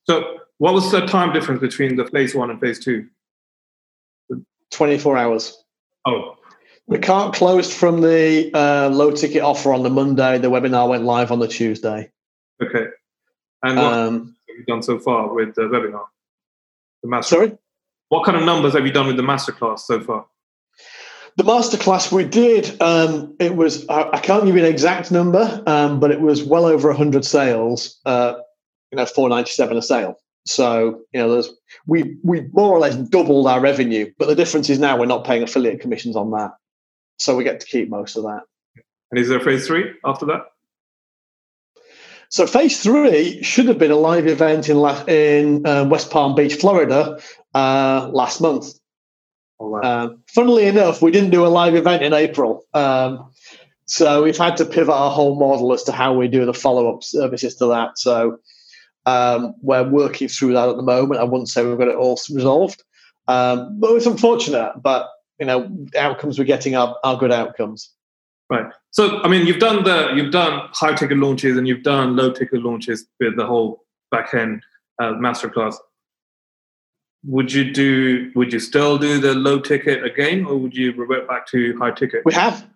So, 0.04 0.38
what 0.58 0.74
was 0.74 0.90
the 0.90 1.06
time 1.06 1.32
difference 1.32 1.60
between 1.60 1.96
the 1.96 2.06
phase 2.06 2.34
one 2.34 2.50
and 2.50 2.60
phase 2.60 2.78
two? 2.78 3.06
24 4.70 5.16
hours. 5.16 5.64
Oh. 6.06 6.36
The 6.88 6.98
cart 6.98 7.34
closed 7.34 7.72
from 7.72 8.00
the 8.00 8.50
uh, 8.52 8.88
low 8.88 9.12
ticket 9.12 9.42
offer 9.42 9.72
on 9.72 9.82
the 9.82 9.90
Monday. 9.90 10.38
The 10.38 10.50
webinar 10.50 10.88
went 10.88 11.04
live 11.04 11.30
on 11.30 11.38
the 11.38 11.46
Tuesday. 11.46 12.10
Okay. 12.62 12.86
And 13.62 13.76
what 13.76 13.92
um, 13.92 14.36
have 14.48 14.56
you 14.58 14.64
done 14.66 14.82
so 14.82 14.98
far 14.98 15.32
with 15.32 15.54
the 15.54 15.62
webinar? 15.62 16.04
The 17.02 17.08
master. 17.08 17.36
Sorry? 17.36 17.58
What 18.08 18.24
kind 18.24 18.36
of 18.36 18.44
numbers 18.44 18.74
have 18.74 18.84
you 18.84 18.92
done 18.92 19.06
with 19.06 19.16
the 19.16 19.22
masterclass 19.22 19.80
so 19.80 20.00
far? 20.00 20.26
The 21.36 21.44
masterclass 21.44 22.10
we 22.10 22.24
did, 22.24 22.80
um, 22.82 23.36
it 23.38 23.54
was, 23.54 23.88
I, 23.88 24.10
I, 24.10 24.18
can't 24.18 24.44
give 24.44 24.56
you 24.56 24.64
an 24.64 24.68
exact 24.68 25.12
number, 25.12 25.62
um, 25.66 26.00
but 26.00 26.10
it 26.10 26.20
was 26.20 26.42
well 26.42 26.66
over 26.66 26.88
100 26.88 27.24
sales. 27.24 28.00
Uh, 28.04 28.34
you 28.90 28.96
know, 28.96 29.06
497 29.06 29.76
a 29.76 29.82
sale. 29.82 30.16
So, 30.46 31.02
you 31.12 31.20
know, 31.20 31.32
there's 31.32 31.52
we 31.86 32.16
we 32.24 32.42
more 32.52 32.72
or 32.72 32.78
less 32.78 32.96
doubled 32.96 33.46
our 33.46 33.60
revenue, 33.60 34.10
but 34.18 34.26
the 34.26 34.34
difference 34.34 34.70
is 34.70 34.78
now 34.78 34.98
we're 34.98 35.06
not 35.06 35.24
paying 35.24 35.42
affiliate 35.42 35.80
commissions 35.80 36.16
on 36.16 36.30
that. 36.32 36.52
So 37.18 37.36
we 37.36 37.44
get 37.44 37.60
to 37.60 37.66
keep 37.66 37.90
most 37.90 38.16
of 38.16 38.24
that. 38.24 38.42
And 39.10 39.20
is 39.20 39.28
there 39.28 39.40
phase 39.40 39.66
three 39.66 39.92
after 40.04 40.26
that? 40.26 40.46
So 42.30 42.46
phase 42.46 42.80
three 42.80 43.42
should 43.42 43.66
have 43.66 43.78
been 43.78 43.90
a 43.90 43.96
live 43.96 44.26
event 44.26 44.68
in 44.68 44.78
in 45.08 45.66
uh, 45.66 45.84
West 45.84 46.10
Palm 46.10 46.34
Beach, 46.34 46.54
Florida, 46.54 47.20
uh, 47.54 48.08
last 48.12 48.40
month. 48.40 48.72
Oh, 49.58 49.68
wow. 49.68 49.80
um, 49.82 50.22
funnily 50.28 50.66
enough, 50.66 51.02
we 51.02 51.10
didn't 51.10 51.30
do 51.30 51.44
a 51.44 51.48
live 51.48 51.74
event 51.74 52.02
in 52.02 52.14
April. 52.14 52.64
Um, 52.72 53.30
so 53.84 54.22
we've 54.22 54.38
had 54.38 54.56
to 54.58 54.64
pivot 54.64 54.94
our 54.94 55.10
whole 55.10 55.38
model 55.38 55.72
as 55.72 55.82
to 55.82 55.92
how 55.92 56.14
we 56.14 56.28
do 56.28 56.46
the 56.46 56.54
follow 56.54 56.94
up 56.94 57.02
services 57.02 57.56
to 57.56 57.66
that. 57.66 57.98
So 57.98 58.38
um, 59.10 59.54
we're 59.60 59.88
working 59.88 60.28
through 60.28 60.52
that 60.52 60.68
at 60.68 60.76
the 60.76 60.82
moment. 60.82 61.20
I 61.20 61.24
wouldn't 61.24 61.48
say 61.48 61.64
we've 61.64 61.78
got 61.78 61.88
it 61.88 61.96
all 61.96 62.18
resolved. 62.30 62.82
Um, 63.28 63.78
but 63.78 63.90
it's 63.92 64.06
unfortunate, 64.06 64.72
but 64.82 65.08
you 65.38 65.46
know, 65.46 65.68
the 65.92 66.00
outcomes 66.00 66.38
we're 66.38 66.44
getting 66.44 66.76
are, 66.76 66.96
are 67.02 67.16
good 67.16 67.32
outcomes. 67.32 67.90
Right. 68.50 68.66
So, 68.90 69.22
I 69.22 69.28
mean, 69.28 69.46
you've 69.46 69.60
done 69.60 69.84
the 69.84 70.12
you've 70.14 70.32
done 70.32 70.68
high 70.72 70.94
ticket 70.94 71.18
launches 71.18 71.56
and 71.56 71.66
you've 71.68 71.84
done 71.84 72.16
low 72.16 72.32
ticket 72.32 72.62
launches 72.62 73.06
with 73.20 73.36
the 73.36 73.46
whole 73.46 73.84
back 74.10 74.34
end 74.34 74.62
uh, 75.00 75.12
masterclass. 75.12 75.76
Would 77.24 77.52
you 77.52 77.72
do? 77.72 78.32
Would 78.34 78.52
you 78.52 78.58
still 78.58 78.98
do 78.98 79.20
the 79.20 79.34
low 79.34 79.60
ticket 79.60 80.04
again, 80.04 80.44
or 80.46 80.56
would 80.56 80.74
you 80.74 80.92
revert 80.92 81.28
back 81.28 81.46
to 81.48 81.78
high 81.78 81.92
ticket? 81.92 82.22
We 82.24 82.34
have. 82.34 82.66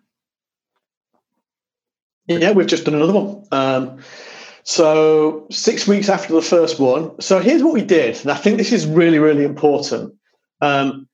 Yeah, 2.27 2.51
we've 2.51 2.67
just 2.67 2.85
done 2.85 2.95
another 2.95 3.13
one. 3.13 3.43
Um, 3.51 3.99
so 4.65 5.45
six 5.51 5.87
weeks 5.87 6.09
after 6.09 6.33
the 6.33 6.41
first 6.41 6.79
one. 6.79 7.21
So 7.21 7.39
here's 7.39 7.63
what 7.63 7.73
we 7.73 7.83
did, 7.83 8.19
and 8.21 8.31
I 8.31 8.35
think 8.35 8.57
this 8.57 8.71
is 8.71 8.85
really, 8.85 9.19
really 9.19 9.45
important. 9.45 10.15
Um, 10.59 11.07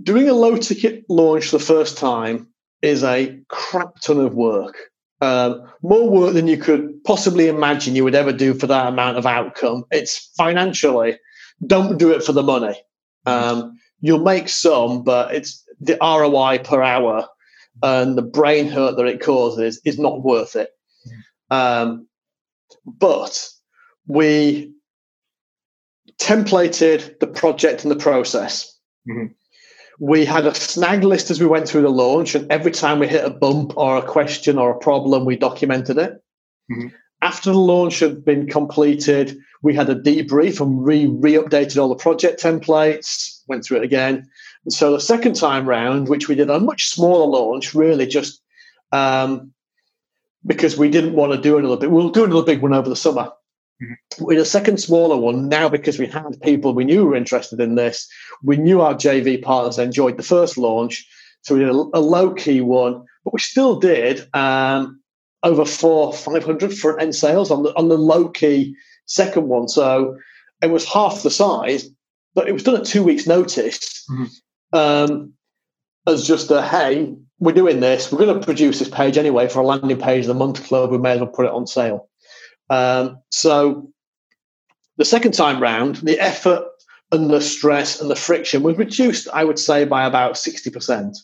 doing 0.00 0.28
a 0.28 0.32
low 0.32 0.56
ticket 0.56 1.04
launch 1.08 1.50
the 1.50 1.58
first 1.58 1.98
time 1.98 2.48
is 2.82 3.02
a 3.02 3.40
crap 3.48 4.00
ton 4.00 4.20
of 4.20 4.34
work. 4.34 4.76
Um, 5.20 5.68
more 5.82 6.08
work 6.08 6.34
than 6.34 6.46
you 6.46 6.58
could 6.58 7.02
possibly 7.02 7.48
imagine 7.48 7.96
you 7.96 8.04
would 8.04 8.14
ever 8.14 8.32
do 8.32 8.54
for 8.54 8.68
that 8.68 8.86
amount 8.86 9.16
of 9.16 9.26
outcome. 9.26 9.84
It's 9.90 10.30
financially, 10.36 11.18
don't 11.66 11.98
do 11.98 12.12
it 12.12 12.22
for 12.22 12.32
the 12.32 12.42
money. 12.42 12.80
Um, 13.24 13.78
you'll 14.00 14.22
make 14.22 14.48
some, 14.48 15.02
but 15.02 15.34
it's 15.34 15.64
the 15.80 15.98
ROI 16.00 16.58
per 16.58 16.82
hour 16.82 17.26
and 17.82 18.16
the 18.16 18.22
brain 18.22 18.68
hurt 18.68 18.96
that 18.96 19.06
it 19.06 19.20
causes 19.20 19.80
is 19.84 19.98
not 19.98 20.22
worth 20.22 20.54
it. 20.54 20.70
Um, 21.50 22.05
but 22.84 23.48
we 24.06 24.72
templated 26.20 27.18
the 27.20 27.26
project 27.26 27.82
and 27.82 27.90
the 27.90 27.96
process. 27.96 28.78
Mhm. 29.08 29.34
We 29.98 30.24
had 30.24 30.46
a 30.46 30.54
snag 30.54 31.04
list 31.04 31.30
as 31.30 31.40
we 31.40 31.46
went 31.46 31.68
through 31.68 31.82
the 31.82 31.88
launch, 31.88 32.34
and 32.34 32.50
every 32.50 32.72
time 32.72 32.98
we 32.98 33.08
hit 33.08 33.24
a 33.24 33.30
bump 33.30 33.76
or 33.76 33.96
a 33.96 34.02
question 34.02 34.58
or 34.58 34.70
a 34.70 34.78
problem, 34.78 35.24
we 35.24 35.36
documented 35.36 35.98
it. 35.98 36.22
Mhm. 36.70 36.92
After 37.22 37.50
the 37.50 37.58
launch 37.58 38.00
had 38.00 38.24
been 38.24 38.46
completed, 38.46 39.38
we 39.62 39.74
had 39.74 39.88
a 39.88 39.94
debrief 39.94 40.60
and 40.60 40.84
re 40.84 41.06
re-updated 41.06 41.80
all 41.80 41.88
the 41.88 41.94
project 41.94 42.42
templates, 42.42 43.40
went 43.48 43.64
through 43.64 43.78
it 43.78 43.84
again. 43.84 44.28
And 44.64 44.72
so 44.72 44.92
the 44.92 45.00
second 45.00 45.34
time 45.34 45.66
round, 45.68 46.08
which 46.08 46.28
we 46.28 46.34
did 46.34 46.50
a 46.50 46.60
much 46.60 46.88
smaller 46.88 47.26
launch, 47.26 47.74
really 47.74 48.06
just 48.06 48.42
um, 48.92 49.52
because 50.46 50.76
we 50.78 50.88
didn't 50.88 51.14
want 51.14 51.32
to 51.32 51.40
do 51.40 51.58
another 51.58 51.76
big, 51.76 51.90
we'll 51.90 52.10
do 52.10 52.24
another 52.24 52.44
big 52.44 52.62
one 52.62 52.72
over 52.74 52.88
the 52.88 52.96
summer. 52.96 53.30
We 54.20 54.36
did 54.36 54.42
a 54.42 54.46
second 54.46 54.78
smaller 54.78 55.16
one 55.18 55.48
now 55.48 55.68
because 55.68 55.98
we 55.98 56.06
had 56.06 56.40
people 56.42 56.72
we 56.72 56.84
knew 56.84 57.04
were 57.04 57.16
interested 57.16 57.60
in 57.60 57.74
this. 57.74 58.08
We 58.42 58.56
knew 58.56 58.80
our 58.80 58.94
JV 58.94 59.42
partners 59.42 59.78
enjoyed 59.78 60.16
the 60.16 60.22
first 60.22 60.56
launch. 60.56 61.06
So 61.42 61.54
we 61.54 61.60
did 61.60 61.68
a, 61.68 61.72
a 61.72 62.00
low 62.00 62.32
key 62.32 62.60
one, 62.62 63.04
but 63.24 63.34
we 63.34 63.40
still 63.40 63.78
did 63.78 64.26
um, 64.34 65.00
over 65.42 65.64
four, 65.66 66.12
500 66.14 66.72
front 66.76 67.02
end 67.02 67.14
sales 67.14 67.50
on 67.50 67.64
the, 67.64 67.76
on 67.76 67.88
the 67.88 67.98
low 67.98 68.28
key 68.30 68.74
second 69.04 69.48
one. 69.48 69.68
So 69.68 70.16
it 70.62 70.70
was 70.70 70.90
half 70.90 71.22
the 71.22 71.30
size, 71.30 71.88
but 72.34 72.48
it 72.48 72.52
was 72.52 72.62
done 72.62 72.76
at 72.76 72.84
two 72.86 73.04
weeks' 73.04 73.26
notice 73.26 74.04
Mhm. 74.10 74.30
um, 74.72 75.32
as 76.06 76.26
just 76.26 76.50
a 76.50 76.62
hey, 76.62 77.14
we're 77.38 77.52
doing 77.52 77.80
this. 77.80 78.10
We're 78.10 78.24
going 78.24 78.38
to 78.38 78.44
produce 78.44 78.78
this 78.78 78.88
page 78.88 79.18
anyway 79.18 79.48
for 79.48 79.60
a 79.60 79.66
landing 79.66 80.00
page 80.00 80.22
of 80.22 80.28
the 80.28 80.34
month 80.34 80.64
club. 80.64 80.90
We 80.90 80.98
may 80.98 81.12
as 81.12 81.20
well 81.20 81.28
put 81.28 81.46
it 81.46 81.52
on 81.52 81.66
sale. 81.66 82.08
Um, 82.70 83.18
so 83.30 83.90
the 84.96 85.04
second 85.04 85.32
time 85.32 85.60
round, 85.60 85.96
the 85.96 86.18
effort 86.18 86.64
and 87.12 87.30
the 87.30 87.40
stress 87.40 88.00
and 88.00 88.10
the 88.10 88.16
friction 88.16 88.62
was 88.62 88.78
reduced, 88.78 89.28
I 89.32 89.44
would 89.44 89.58
say, 89.58 89.84
by 89.84 90.06
about 90.06 90.34
60%. 90.34 91.16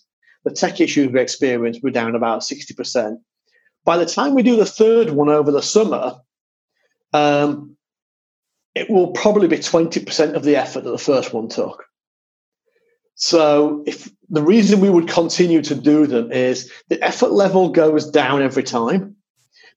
The 0.44 0.50
tech 0.50 0.80
issues 0.80 1.10
we 1.10 1.20
experienced 1.20 1.82
were 1.82 1.90
down 1.90 2.14
about 2.14 2.40
60%. 2.40 3.16
By 3.84 3.96
the 3.96 4.06
time 4.06 4.34
we 4.34 4.42
do 4.42 4.56
the 4.56 4.66
third 4.66 5.10
one 5.10 5.28
over 5.28 5.50
the 5.50 5.62
summer, 5.62 6.20
um, 7.12 7.76
it 8.74 8.88
will 8.88 9.12
probably 9.12 9.48
be 9.48 9.58
20% 9.58 10.34
of 10.34 10.44
the 10.44 10.56
effort 10.56 10.84
that 10.84 10.90
the 10.90 10.98
first 10.98 11.32
one 11.32 11.48
took. 11.48 11.84
So, 13.24 13.84
if 13.86 14.10
the 14.30 14.42
reason 14.42 14.80
we 14.80 14.90
would 14.90 15.06
continue 15.06 15.62
to 15.62 15.76
do 15.76 16.08
them 16.08 16.32
is 16.32 16.68
the 16.88 17.00
effort 17.04 17.30
level 17.30 17.68
goes 17.68 18.10
down 18.10 18.42
every 18.42 18.64
time, 18.64 19.14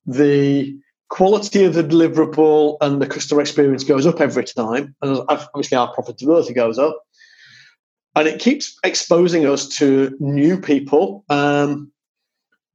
the 0.08 0.76
quality 1.10 1.64
of 1.64 1.76
the 1.76 1.84
deliverable 1.84 2.78
and 2.82 3.00
the 3.00 3.06
customer 3.06 3.42
experience 3.42 3.84
goes 3.84 4.08
up 4.08 4.20
every 4.20 4.46
time, 4.46 4.96
and 5.04 5.20
obviously 5.30 5.78
our 5.78 5.94
profitability 5.94 6.56
goes 6.56 6.80
up, 6.80 7.00
and 8.16 8.28
it 8.28 8.40
keeps 8.42 8.80
exposing 8.84 9.46
us 9.46 9.68
to 9.78 10.18
new 10.20 10.60
people. 10.60 11.24
Um, 11.30 11.92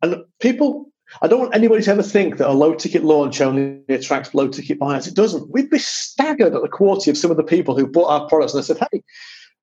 and 0.02 0.22
people, 0.38 0.92
I 1.20 1.26
don't 1.26 1.40
want 1.40 1.56
anybody 1.56 1.82
to 1.82 1.90
ever 1.90 2.04
think 2.04 2.36
that 2.36 2.48
a 2.48 2.52
low 2.52 2.76
ticket 2.76 3.02
launch 3.02 3.40
only 3.40 3.82
attracts 3.88 4.34
low 4.34 4.46
ticket 4.46 4.78
buyers. 4.78 5.08
It 5.08 5.16
doesn't. 5.16 5.50
We'd 5.50 5.68
be 5.68 5.80
staggered 5.80 6.54
at 6.54 6.62
the 6.62 6.68
quality 6.68 7.10
of 7.10 7.18
some 7.18 7.32
of 7.32 7.36
the 7.36 7.42
people 7.42 7.76
who 7.76 7.88
bought 7.88 8.08
our 8.08 8.28
products 8.28 8.54
and 8.54 8.62
they 8.62 8.66
said, 8.66 8.86
"Hey, 8.92 9.02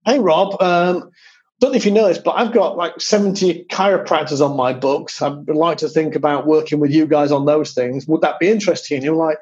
hey, 0.07 0.19
Rob." 0.19 0.61
Um, 0.61 1.11
don't 1.59 1.71
know 1.71 1.77
if 1.77 1.85
you 1.85 1.91
know 1.91 2.07
this, 2.07 2.19
but 2.19 2.35
I've 2.35 2.53
got 2.53 2.77
like 2.77 3.01
70 3.01 3.65
chiropractors 3.71 4.47
on 4.47 4.55
my 4.55 4.73
books. 4.73 5.21
I'd 5.21 5.49
like 5.49 5.79
to 5.79 5.89
think 5.89 6.15
about 6.15 6.45
working 6.45 6.79
with 6.79 6.91
you 6.91 7.07
guys 7.07 7.31
on 7.31 7.45
those 7.45 7.73
things. 7.73 8.07
Would 8.07 8.21
that 8.21 8.39
be 8.39 8.47
interesting? 8.47 8.97
And 8.97 9.03
you're 9.03 9.15
like, 9.15 9.39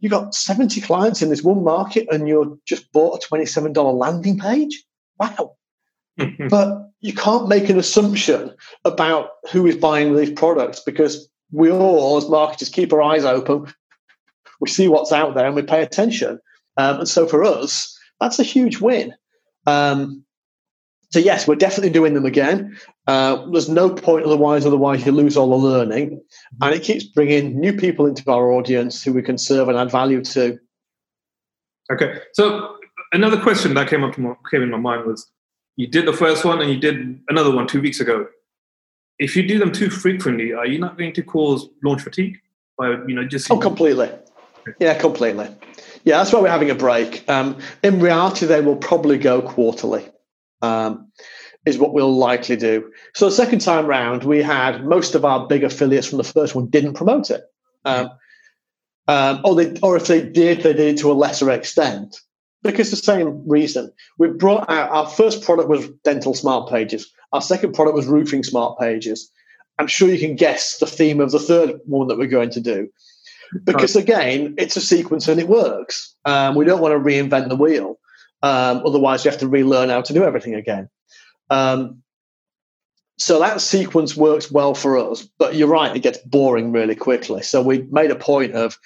you 0.00 0.08
got 0.08 0.34
70 0.34 0.80
clients 0.80 1.22
in 1.22 1.28
this 1.28 1.42
one 1.42 1.64
market 1.64 2.06
and 2.12 2.28
you're 2.28 2.56
just 2.66 2.92
bought 2.92 3.24
a 3.24 3.28
$27 3.28 3.98
landing 3.98 4.38
page? 4.38 4.84
Wow. 5.18 5.56
but 6.48 6.90
you 7.00 7.12
can't 7.12 7.48
make 7.48 7.68
an 7.68 7.78
assumption 7.78 8.54
about 8.84 9.30
who 9.50 9.66
is 9.66 9.76
buying 9.76 10.14
these 10.14 10.30
products 10.30 10.80
because 10.80 11.28
we 11.50 11.70
all, 11.70 12.16
as 12.16 12.28
marketers, 12.28 12.68
keep 12.68 12.92
our 12.92 13.02
eyes 13.02 13.24
open. 13.24 13.66
We 14.60 14.68
see 14.68 14.86
what's 14.86 15.12
out 15.12 15.34
there 15.34 15.46
and 15.46 15.56
we 15.56 15.62
pay 15.62 15.82
attention. 15.82 16.38
Um, 16.76 17.00
and 17.00 17.08
so 17.08 17.26
for 17.26 17.42
us, 17.42 17.98
that's 18.20 18.38
a 18.38 18.44
huge 18.44 18.80
win. 18.80 19.14
Um, 19.68 20.24
so 21.10 21.18
yes, 21.18 21.48
we're 21.48 21.56
definitely 21.56 21.90
doing 21.90 22.14
them 22.14 22.26
again. 22.26 22.76
Uh, 23.06 23.46
there's 23.50 23.68
no 23.68 23.88
point 23.88 24.26
otherwise. 24.26 24.66
Otherwise, 24.66 25.06
you 25.06 25.12
lose 25.12 25.36
all 25.36 25.48
the 25.48 25.56
learning, 25.56 26.20
and 26.60 26.74
it 26.74 26.82
keeps 26.82 27.04
bringing 27.04 27.58
new 27.58 27.72
people 27.72 28.06
into 28.06 28.30
our 28.30 28.52
audience 28.52 29.02
who 29.02 29.12
we 29.12 29.22
can 29.22 29.38
serve 29.38 29.68
and 29.68 29.78
add 29.78 29.90
value 29.90 30.22
to. 30.22 30.58
Okay. 31.90 32.20
So 32.34 32.76
another 33.12 33.40
question 33.40 33.74
that 33.74 33.88
came 33.88 34.04
up 34.04 34.14
to 34.14 34.20
my, 34.20 34.34
came 34.50 34.62
in 34.62 34.70
my 34.70 34.78
mind 34.78 35.06
was, 35.06 35.26
you 35.76 35.86
did 35.86 36.06
the 36.06 36.12
first 36.12 36.44
one 36.44 36.60
and 36.60 36.70
you 36.70 36.78
did 36.78 37.18
another 37.28 37.54
one 37.54 37.66
two 37.66 37.80
weeks 37.80 38.00
ago. 38.00 38.26
If 39.18 39.34
you 39.34 39.46
do 39.48 39.58
them 39.58 39.72
too 39.72 39.88
frequently, 39.90 40.52
are 40.52 40.66
you 40.66 40.78
not 40.78 40.98
going 40.98 41.14
to 41.14 41.22
cause 41.22 41.68
launch 41.82 42.02
fatigue? 42.02 42.36
By 42.76 42.90
you 43.06 43.14
know 43.14 43.24
just 43.24 43.50
Oh, 43.50 43.58
completely. 43.58 44.10
Yeah, 44.78 44.94
completely. 44.98 45.48
Yeah, 46.08 46.16
that's 46.16 46.32
why 46.32 46.40
we're 46.40 46.48
having 46.48 46.70
a 46.70 46.74
break. 46.74 47.28
Um, 47.28 47.58
in 47.82 48.00
reality, 48.00 48.46
they 48.46 48.62
will 48.62 48.76
probably 48.76 49.18
go 49.18 49.42
quarterly. 49.42 50.08
Um, 50.62 51.12
is 51.66 51.76
what 51.76 51.92
we'll 51.92 52.16
likely 52.16 52.56
do. 52.56 52.90
So 53.14 53.26
the 53.26 53.32
second 53.32 53.58
time 53.58 53.84
round, 53.84 54.24
we 54.24 54.42
had 54.42 54.86
most 54.86 55.14
of 55.14 55.26
our 55.26 55.46
big 55.46 55.64
affiliates 55.64 56.06
from 56.06 56.16
the 56.16 56.24
first 56.24 56.54
one 56.54 56.68
didn't 56.68 56.94
promote 56.94 57.30
it, 57.30 57.42
um, 57.84 58.08
um, 59.06 59.42
or 59.44 59.54
they, 59.54 59.78
or 59.82 59.98
if 59.98 60.06
they 60.06 60.22
did, 60.22 60.62
they 60.62 60.72
did 60.72 60.94
it 60.94 60.98
to 61.00 61.12
a 61.12 61.20
lesser 61.24 61.50
extent 61.50 62.16
because 62.62 62.90
the 62.90 62.96
same 62.96 63.46
reason. 63.46 63.92
We 64.16 64.28
brought 64.28 64.70
out 64.70 64.90
our 64.90 65.06
first 65.06 65.42
product 65.42 65.68
was 65.68 65.90
dental 66.04 66.32
smart 66.32 66.70
pages. 66.70 67.12
Our 67.34 67.42
second 67.42 67.74
product 67.74 67.96
was 67.96 68.06
roofing 68.06 68.44
smart 68.44 68.78
pages. 68.78 69.30
I'm 69.78 69.88
sure 69.88 70.08
you 70.08 70.18
can 70.18 70.36
guess 70.36 70.78
the 70.78 70.86
theme 70.86 71.20
of 71.20 71.32
the 71.32 71.38
third 71.38 71.80
one 71.84 72.08
that 72.08 72.16
we're 72.16 72.28
going 72.28 72.50
to 72.50 72.60
do. 72.60 72.88
Because 73.64 73.96
again, 73.96 74.54
it's 74.58 74.76
a 74.76 74.80
sequence 74.80 75.28
and 75.28 75.40
it 75.40 75.48
works. 75.48 76.14
Um, 76.24 76.54
we 76.54 76.64
don't 76.64 76.80
want 76.80 76.92
to 76.92 76.98
reinvent 76.98 77.48
the 77.48 77.56
wheel. 77.56 77.98
Um, 78.42 78.82
otherwise, 78.84 79.24
you 79.24 79.30
have 79.30 79.40
to 79.40 79.48
relearn 79.48 79.88
how 79.88 80.02
to 80.02 80.12
do 80.12 80.24
everything 80.24 80.54
again. 80.54 80.88
Um, 81.50 82.02
so 83.18 83.40
that 83.40 83.60
sequence 83.60 84.16
works 84.16 84.50
well 84.50 84.74
for 84.74 84.96
us, 84.96 85.28
but 85.38 85.56
you're 85.56 85.68
right, 85.68 85.94
it 85.94 86.02
gets 86.02 86.18
boring 86.18 86.70
really 86.70 86.94
quickly. 86.94 87.42
So 87.42 87.60
we 87.60 87.82
made 87.90 88.12
a 88.12 88.16
point 88.16 88.52
of 88.54 88.78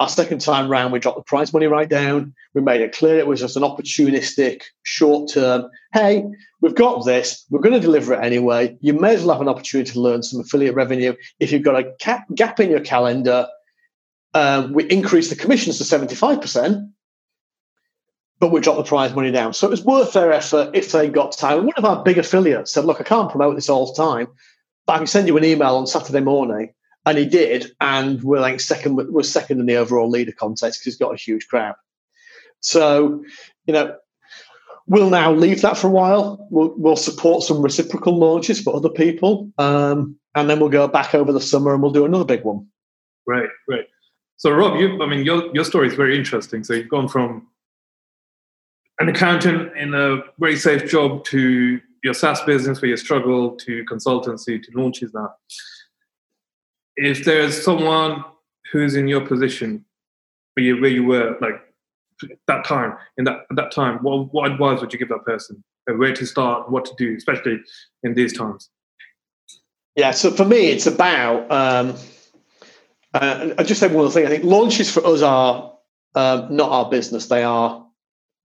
our 0.00 0.08
second 0.08 0.40
time 0.40 0.68
round, 0.68 0.92
we 0.92 0.98
dropped 0.98 1.18
the 1.18 1.24
prize 1.24 1.52
money 1.52 1.66
right 1.66 1.88
down. 1.88 2.34
We 2.54 2.60
made 2.60 2.80
it 2.80 2.92
clear 2.92 3.18
it 3.18 3.26
was 3.26 3.40
just 3.40 3.56
an 3.56 3.62
opportunistic, 3.62 4.62
short 4.82 5.30
term. 5.30 5.68
Hey, 5.92 6.24
we've 6.60 6.74
got 6.74 7.04
this. 7.04 7.44
We're 7.48 7.60
going 7.60 7.74
to 7.74 7.80
deliver 7.80 8.14
it 8.14 8.24
anyway. 8.24 8.76
You 8.80 8.92
may 8.92 9.14
as 9.14 9.24
well 9.24 9.34
have 9.34 9.42
an 9.42 9.48
opportunity 9.48 9.92
to 9.92 10.00
learn 10.00 10.22
some 10.22 10.40
affiliate 10.40 10.74
revenue. 10.74 11.14
If 11.38 11.52
you've 11.52 11.62
got 11.62 11.78
a 11.78 11.92
cap, 12.00 12.26
gap 12.34 12.58
in 12.58 12.70
your 12.70 12.80
calendar, 12.80 13.46
um, 14.34 14.72
we 14.72 14.84
increase 14.84 15.30
the 15.30 15.36
commissions 15.36 15.78
to 15.78 15.84
75%, 15.84 16.90
but 18.40 18.50
we 18.50 18.60
dropped 18.60 18.78
the 18.78 18.84
prize 18.84 19.14
money 19.14 19.30
down. 19.30 19.54
So 19.54 19.68
it 19.68 19.70
was 19.70 19.84
worth 19.84 20.12
their 20.12 20.32
effort 20.32 20.70
if 20.74 20.92
they 20.92 21.08
got 21.08 21.32
time. 21.32 21.64
One 21.64 21.74
of 21.76 21.84
our 21.84 22.02
big 22.02 22.18
affiliates 22.18 22.72
said, 22.72 22.84
Look, 22.84 23.00
I 23.00 23.04
can't 23.04 23.30
promote 23.30 23.54
this 23.54 23.68
all 23.68 23.86
the 23.86 24.02
time, 24.02 24.26
but 24.86 24.94
I 24.94 24.98
can 24.98 25.06
send 25.06 25.28
you 25.28 25.36
an 25.36 25.44
email 25.44 25.76
on 25.76 25.86
Saturday 25.86 26.20
morning. 26.20 26.74
And 27.06 27.18
he 27.18 27.26
did, 27.26 27.70
and 27.82 28.22
we're 28.22 28.40
like 28.40 28.60
second, 28.60 28.96
was 29.12 29.30
second 29.30 29.60
in 29.60 29.66
the 29.66 29.76
overall 29.76 30.08
leader 30.08 30.32
contest 30.32 30.80
because 30.80 30.84
he's 30.84 30.96
got 30.96 31.12
a 31.12 31.18
huge 31.18 31.48
crowd. 31.48 31.74
So, 32.60 33.22
you 33.66 33.74
know, 33.74 33.96
we'll 34.86 35.10
now 35.10 35.30
leave 35.30 35.60
that 35.62 35.76
for 35.76 35.88
a 35.88 35.90
while. 35.90 36.48
We'll, 36.50 36.72
we'll 36.78 36.96
support 36.96 37.42
some 37.42 37.60
reciprocal 37.60 38.16
launches 38.18 38.58
for 38.58 38.74
other 38.74 38.88
people, 38.88 39.50
um, 39.58 40.16
and 40.34 40.48
then 40.48 40.60
we'll 40.60 40.70
go 40.70 40.88
back 40.88 41.14
over 41.14 41.30
the 41.30 41.42
summer 41.42 41.74
and 41.74 41.82
we'll 41.82 41.92
do 41.92 42.06
another 42.06 42.24
big 42.24 42.42
one. 42.42 42.68
Right, 43.26 43.50
right. 43.68 43.84
So, 44.36 44.50
Rob, 44.50 44.80
you, 44.80 45.02
I 45.02 45.06
mean, 45.06 45.24
your 45.24 45.54
your 45.54 45.64
story 45.64 45.88
is 45.88 45.94
very 45.94 46.16
interesting. 46.18 46.64
So, 46.64 46.74
you've 46.74 46.88
gone 46.88 47.08
from 47.08 47.48
an 48.98 49.08
accountant 49.08 49.76
in 49.76 49.94
a 49.94 50.18
very 50.38 50.56
safe 50.56 50.88
job 50.88 51.24
to 51.26 51.80
your 52.02 52.14
SaaS 52.14 52.42
business 52.42 52.80
where 52.80 52.90
you 52.90 52.96
struggle 52.96 53.56
to 53.56 53.84
consultancy 53.86 54.62
to 54.62 54.70
launches 54.74 55.12
now. 55.14 55.34
If 56.96 57.24
there's 57.24 57.60
someone 57.60 58.24
who's 58.70 58.94
in 58.94 59.08
your 59.08 59.22
position 59.22 59.84
where 60.54 60.64
you 60.64 60.80
where 60.80 60.90
you 60.90 61.04
were 61.04 61.36
like 61.40 61.60
that 62.46 62.64
time 62.64 62.96
in 63.18 63.24
that 63.24 63.46
at 63.50 63.56
that 63.56 63.72
time, 63.72 63.98
what 64.02 64.32
what 64.32 64.50
advice 64.50 64.80
would 64.80 64.92
you 64.92 64.98
give 64.98 65.08
that 65.08 65.24
person? 65.24 65.62
Where 65.86 66.14
to 66.14 66.26
start, 66.26 66.70
what 66.70 66.86
to 66.86 66.94
do, 66.96 67.14
especially 67.16 67.60
in 68.04 68.14
these 68.14 68.32
times? 68.32 68.70
Yeah, 69.96 70.12
so 70.12 70.30
for 70.30 70.44
me, 70.44 70.70
it's 70.70 70.86
about. 70.86 71.50
Um, 71.50 71.94
uh, 73.14 73.54
I 73.56 73.62
just 73.62 73.80
say 73.80 73.86
one 73.86 74.04
other 74.04 74.10
thing. 74.12 74.26
I 74.26 74.28
think 74.28 74.44
launches 74.44 74.90
for 74.92 75.06
us 75.06 75.22
are 75.22 75.72
um, 76.14 76.54
not 76.54 76.70
our 76.70 76.90
business; 76.90 77.28
they 77.28 77.44
are 77.44 77.86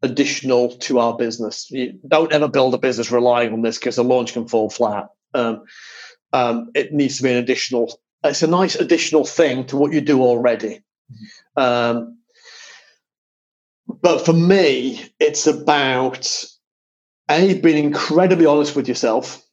additional 0.02 0.78
to 0.78 1.00
our 1.00 1.18
business. 1.18 1.70
You 1.70 2.00
don't 2.08 2.32
ever 2.32 2.48
build 2.48 2.74
a 2.74 2.78
business 2.78 3.12
relying 3.12 3.52
on 3.52 3.62
this 3.62 3.78
because 3.78 3.98
a 3.98 4.04
launch 4.04 4.34
can 4.34 4.48
fall 4.48 4.70
flat. 4.70 5.08
Um, 5.34 5.64
um, 6.32 6.70
it 6.76 6.94
needs 6.94 7.18
to 7.18 7.24
be 7.24 7.32
an 7.32 7.38
additional. 7.38 8.00
It's 8.24 8.44
a 8.44 8.48
nice 8.48 8.76
additional 8.76 9.26
thing 9.26 9.66
to 9.68 9.78
what 9.78 9.92
you 9.92 10.02
do 10.02 10.22
already. 10.22 10.84
Um, 11.56 12.20
but 14.02 14.26
for 14.26 14.34
me, 14.34 15.04
it's 15.20 15.48
about 15.48 16.46
a 17.30 17.60
being 17.60 17.84
incredibly 17.84 18.46
honest 18.46 18.76
with 18.76 18.88
yourself. 18.88 19.44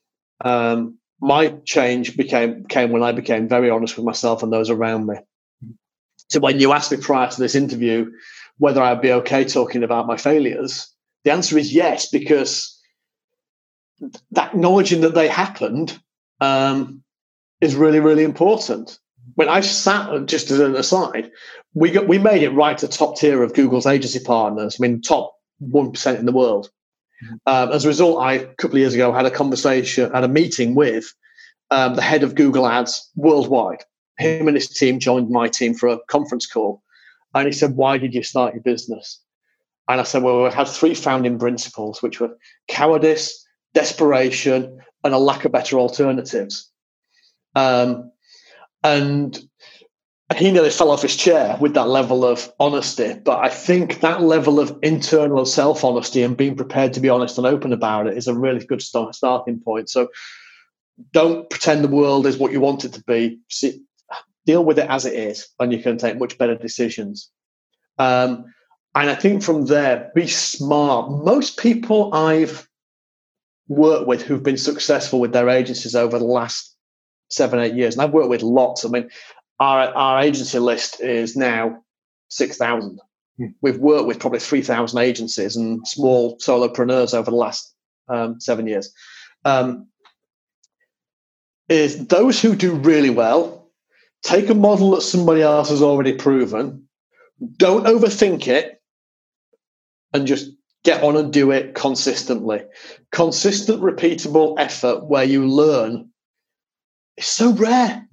Um, 0.44 0.98
my 1.20 1.48
change 1.64 2.16
became 2.16 2.64
came 2.64 2.92
when 2.92 3.02
I 3.02 3.12
became 3.12 3.48
very 3.48 3.70
honest 3.70 3.96
with 3.96 4.04
myself 4.04 4.42
and 4.42 4.52
those 4.52 4.70
around 4.70 5.06
me. 5.06 5.16
So 6.28 6.40
when 6.40 6.60
you 6.60 6.72
asked 6.72 6.90
me 6.90 6.98
prior 6.98 7.30
to 7.30 7.40
this 7.40 7.54
interview 7.54 8.10
whether 8.58 8.82
I'd 8.82 9.02
be 9.02 9.12
okay 9.12 9.44
talking 9.44 9.82
about 9.82 10.06
my 10.06 10.16
failures, 10.16 10.92
the 11.24 11.32
answer 11.32 11.58
is 11.58 11.74
yes, 11.74 12.08
because 12.08 12.80
that 14.32 14.54
acknowledging 14.54 15.02
that 15.02 15.14
they 15.14 15.28
happened 15.28 15.98
um, 16.40 17.02
is 17.60 17.74
really, 17.74 18.00
really 18.00 18.24
important. 18.24 18.98
When 19.34 19.48
I 19.48 19.60
sat, 19.60 20.26
just 20.26 20.50
as 20.50 20.60
an 20.60 20.76
aside, 20.76 21.30
we 21.74 21.90
got 21.90 22.08
we 22.08 22.18
made 22.18 22.42
it 22.42 22.50
right 22.50 22.78
to 22.78 22.88
top 22.88 23.18
tier 23.18 23.42
of 23.42 23.54
Google's 23.54 23.86
agency 23.86 24.20
partners. 24.20 24.76
I 24.78 24.82
mean, 24.82 25.02
top 25.02 25.34
one 25.58 25.92
percent 25.92 26.18
in 26.18 26.26
the 26.26 26.32
world. 26.32 26.70
Um, 27.46 27.72
as 27.72 27.84
a 27.84 27.88
result, 27.88 28.22
I 28.22 28.34
a 28.34 28.46
couple 28.54 28.76
of 28.76 28.80
years 28.80 28.94
ago 28.94 29.12
had 29.12 29.26
a 29.26 29.30
conversation, 29.30 30.12
had 30.12 30.24
a 30.24 30.28
meeting 30.28 30.74
with 30.74 31.12
um, 31.70 31.94
the 31.94 32.02
head 32.02 32.22
of 32.22 32.34
Google 32.34 32.66
Ads 32.66 33.10
worldwide. 33.16 33.82
Him 34.18 34.48
and 34.48 34.56
his 34.56 34.68
team 34.68 34.98
joined 34.98 35.30
my 35.30 35.48
team 35.48 35.74
for 35.74 35.88
a 35.88 35.98
conference 36.08 36.46
call, 36.46 36.82
and 37.34 37.46
he 37.46 37.52
said, 37.52 37.76
"Why 37.76 37.98
did 37.98 38.14
you 38.14 38.22
start 38.22 38.54
your 38.54 38.62
business?" 38.62 39.20
And 39.88 40.00
I 40.00 40.04
said, 40.04 40.22
"Well, 40.22 40.44
we 40.44 40.50
had 40.50 40.68
three 40.68 40.94
founding 40.94 41.38
principles, 41.38 42.02
which 42.02 42.20
were 42.20 42.36
cowardice, 42.68 43.46
desperation, 43.74 44.78
and 45.04 45.14
a 45.14 45.18
lack 45.18 45.44
of 45.44 45.52
better 45.52 45.78
alternatives." 45.78 46.70
Um, 47.54 48.10
and 48.82 49.38
he 50.34 50.50
nearly 50.50 50.70
fell 50.70 50.90
off 50.90 51.02
his 51.02 51.14
chair 51.14 51.56
with 51.60 51.74
that 51.74 51.88
level 51.88 52.24
of 52.24 52.52
honesty. 52.58 53.14
But 53.14 53.44
I 53.44 53.48
think 53.48 54.00
that 54.00 54.22
level 54.22 54.58
of 54.58 54.76
internal 54.82 55.46
self 55.46 55.84
honesty 55.84 56.22
and 56.22 56.36
being 56.36 56.56
prepared 56.56 56.92
to 56.94 57.00
be 57.00 57.08
honest 57.08 57.38
and 57.38 57.46
open 57.46 57.72
about 57.72 58.08
it 58.08 58.16
is 58.16 58.26
a 58.26 58.34
really 58.34 58.64
good 58.64 58.82
start, 58.82 59.14
starting 59.14 59.60
point. 59.60 59.88
So 59.88 60.08
don't 61.12 61.48
pretend 61.48 61.84
the 61.84 61.88
world 61.88 62.26
is 62.26 62.38
what 62.38 62.52
you 62.52 62.60
want 62.60 62.84
it 62.84 62.92
to 62.94 63.04
be. 63.04 63.38
See, 63.48 63.82
deal 64.46 64.64
with 64.64 64.78
it 64.78 64.90
as 64.90 65.04
it 65.04 65.14
is, 65.14 65.48
and 65.60 65.72
you 65.72 65.80
can 65.80 65.96
take 65.96 66.18
much 66.18 66.38
better 66.38 66.56
decisions. 66.56 67.30
Um, 67.98 68.46
and 68.94 69.10
I 69.10 69.14
think 69.14 69.42
from 69.42 69.66
there, 69.66 70.10
be 70.14 70.26
smart. 70.26 71.10
Most 71.10 71.58
people 71.58 72.12
I've 72.14 72.66
worked 73.68 74.06
with 74.06 74.22
who've 74.22 74.42
been 74.42 74.56
successful 74.56 75.20
with 75.20 75.32
their 75.32 75.48
agencies 75.48 75.94
over 75.94 76.18
the 76.18 76.24
last 76.24 76.74
seven, 77.28 77.60
eight 77.60 77.74
years, 77.74 77.94
and 77.94 78.02
I've 78.02 78.12
worked 78.12 78.30
with 78.30 78.42
lots. 78.42 78.84
I 78.84 78.88
mean, 78.88 79.10
our 79.58 79.88
our 79.94 80.20
agency 80.20 80.58
list 80.58 81.00
is 81.00 81.36
now 81.36 81.82
six 82.28 82.56
thousand. 82.56 83.00
Hmm. 83.38 83.46
We've 83.60 83.78
worked 83.78 84.06
with 84.06 84.20
probably 84.20 84.40
three 84.40 84.62
thousand 84.62 85.00
agencies 85.00 85.56
and 85.56 85.86
small 85.86 86.38
solopreneurs 86.38 87.14
over 87.14 87.30
the 87.30 87.36
last 87.36 87.74
um, 88.08 88.40
seven 88.40 88.66
years. 88.66 88.92
Um, 89.44 89.88
is 91.68 92.06
those 92.06 92.40
who 92.40 92.54
do 92.54 92.74
really 92.74 93.10
well 93.10 93.70
take 94.22 94.50
a 94.50 94.54
model 94.54 94.92
that 94.92 95.02
somebody 95.02 95.42
else 95.42 95.70
has 95.70 95.82
already 95.82 96.12
proven, 96.14 96.88
don't 97.56 97.86
overthink 97.86 98.48
it, 98.48 98.80
and 100.12 100.26
just 100.26 100.50
get 100.84 101.02
on 101.02 101.16
and 101.16 101.32
do 101.32 101.50
it 101.50 101.74
consistently. 101.74 102.62
Consistent, 103.12 103.82
repeatable 103.82 104.54
effort 104.58 105.04
where 105.04 105.24
you 105.24 105.46
learn 105.46 106.10
it's 107.16 107.28
so 107.28 107.52
rare. 107.52 108.06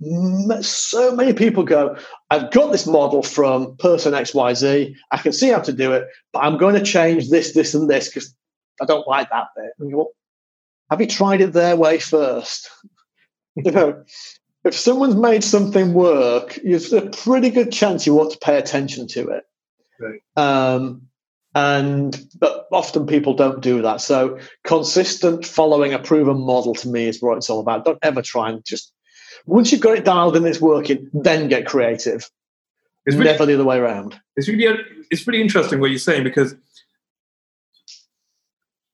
So 0.61 1.15
many 1.15 1.33
people 1.33 1.63
go, 1.63 1.97
I've 2.29 2.51
got 2.51 2.71
this 2.71 2.87
model 2.87 3.21
from 3.21 3.75
person 3.77 4.13
XYZ. 4.13 4.95
I 5.11 5.17
can 5.17 5.33
see 5.33 5.49
how 5.49 5.59
to 5.59 5.73
do 5.73 5.91
it, 5.91 6.07
but 6.31 6.43
I'm 6.43 6.57
going 6.57 6.75
to 6.75 6.83
change 6.83 7.29
this, 7.29 7.53
this, 7.53 7.73
and 7.73 7.89
this 7.89 8.07
because 8.07 8.33
I 8.81 8.85
don't 8.85 9.07
like 9.07 9.29
that 9.29 9.47
bit. 9.55 9.71
And 9.79 9.89
you 9.89 9.95
go, 9.97 10.11
have 10.89 11.01
you 11.01 11.07
tried 11.07 11.41
it 11.41 11.53
their 11.53 11.75
way 11.75 11.99
first? 11.99 12.69
you 13.55 13.71
know, 13.71 14.03
if 14.63 14.73
someone's 14.73 15.15
made 15.15 15.43
something 15.43 15.93
work, 15.93 16.57
there's 16.63 16.93
a 16.93 17.09
pretty 17.09 17.49
good 17.49 17.71
chance 17.71 18.07
you 18.07 18.13
want 18.13 18.31
to 18.31 18.37
pay 18.39 18.57
attention 18.57 19.07
to 19.09 19.27
it. 19.29 19.43
Right. 19.99 20.21
Um, 20.37 21.09
and 21.55 22.19
but 22.39 22.67
often 22.71 23.05
people 23.05 23.33
don't 23.35 23.61
do 23.61 23.81
that. 23.81 24.01
So 24.01 24.39
consistent 24.63 25.45
following 25.45 25.93
a 25.93 25.99
proven 25.99 26.39
model 26.39 26.73
to 26.75 26.87
me 26.87 27.07
is 27.07 27.21
what 27.21 27.37
it's 27.37 27.49
all 27.49 27.59
about. 27.59 27.85
Don't 27.85 27.99
ever 28.01 28.21
try 28.21 28.49
and 28.49 28.63
just 28.65 28.91
once 29.45 29.71
you've 29.71 29.81
got 29.81 29.97
it 29.97 30.05
dialed 30.05 30.35
and 30.35 30.45
it's 30.45 30.61
working, 30.61 31.09
then 31.13 31.47
get 31.47 31.65
creative. 31.65 32.29
It's 33.05 33.15
really, 33.15 33.31
never 33.31 33.45
the 33.45 33.55
other 33.55 33.65
way 33.65 33.77
around. 33.77 34.19
It's 34.35 34.47
really 34.47 34.79
it's 35.11 35.27
really 35.27 35.41
interesting 35.41 35.79
what 35.79 35.89
you're 35.89 35.99
saying 35.99 36.23
because 36.23 36.55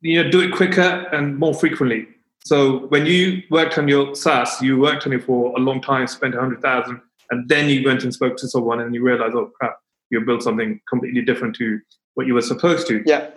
you 0.01 0.21
know 0.21 0.29
do 0.29 0.41
it 0.41 0.51
quicker 0.51 1.07
and 1.11 1.37
more 1.37 1.53
frequently. 1.53 2.07
So 2.43 2.87
when 2.87 3.05
you 3.05 3.43
worked 3.51 3.77
on 3.77 3.87
your 3.87 4.15
SaaS, 4.15 4.61
you 4.61 4.79
worked 4.79 5.05
on 5.05 5.13
it 5.13 5.23
for 5.23 5.55
a 5.55 5.59
long 5.59 5.81
time, 5.81 6.07
spent 6.07 6.35
a 6.35 6.39
hundred 6.39 6.61
thousand, 6.61 6.99
and 7.29 7.47
then 7.47 7.69
you 7.69 7.85
went 7.85 8.03
and 8.03 8.13
spoke 8.13 8.37
to 8.37 8.47
someone 8.47 8.81
and 8.81 8.95
you 8.95 9.03
realized, 9.03 9.35
oh 9.35 9.51
crap, 9.59 9.77
you 10.09 10.19
built 10.21 10.41
something 10.41 10.81
completely 10.89 11.21
different 11.21 11.55
to 11.57 11.79
what 12.19 12.27
you 12.27 12.33
were 12.33 12.41
supposed 12.41 12.85
to. 12.85 13.01
Yeah. 13.05 13.29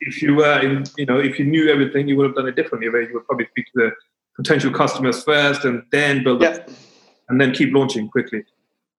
If 0.00 0.22
you 0.22 0.34
were 0.34 0.58
in, 0.58 0.84
you 0.96 1.04
know, 1.04 1.18
if 1.18 1.38
you 1.38 1.44
knew 1.44 1.70
everything, 1.70 2.08
you 2.08 2.16
would 2.16 2.24
have 2.28 2.34
done 2.34 2.48
it 2.48 2.56
differently. 2.56 2.88
Where 2.88 3.02
you 3.02 3.12
would 3.12 3.26
probably 3.26 3.46
speak 3.48 3.66
to 3.66 3.72
the 3.74 3.90
potential 4.38 4.72
customers 4.72 5.22
first, 5.22 5.66
and 5.66 5.82
then 5.92 6.24
build 6.24 6.40
yeah. 6.40 6.48
up, 6.48 6.70
and 7.28 7.38
then 7.38 7.52
keep 7.52 7.74
launching 7.74 8.08
quickly. 8.08 8.42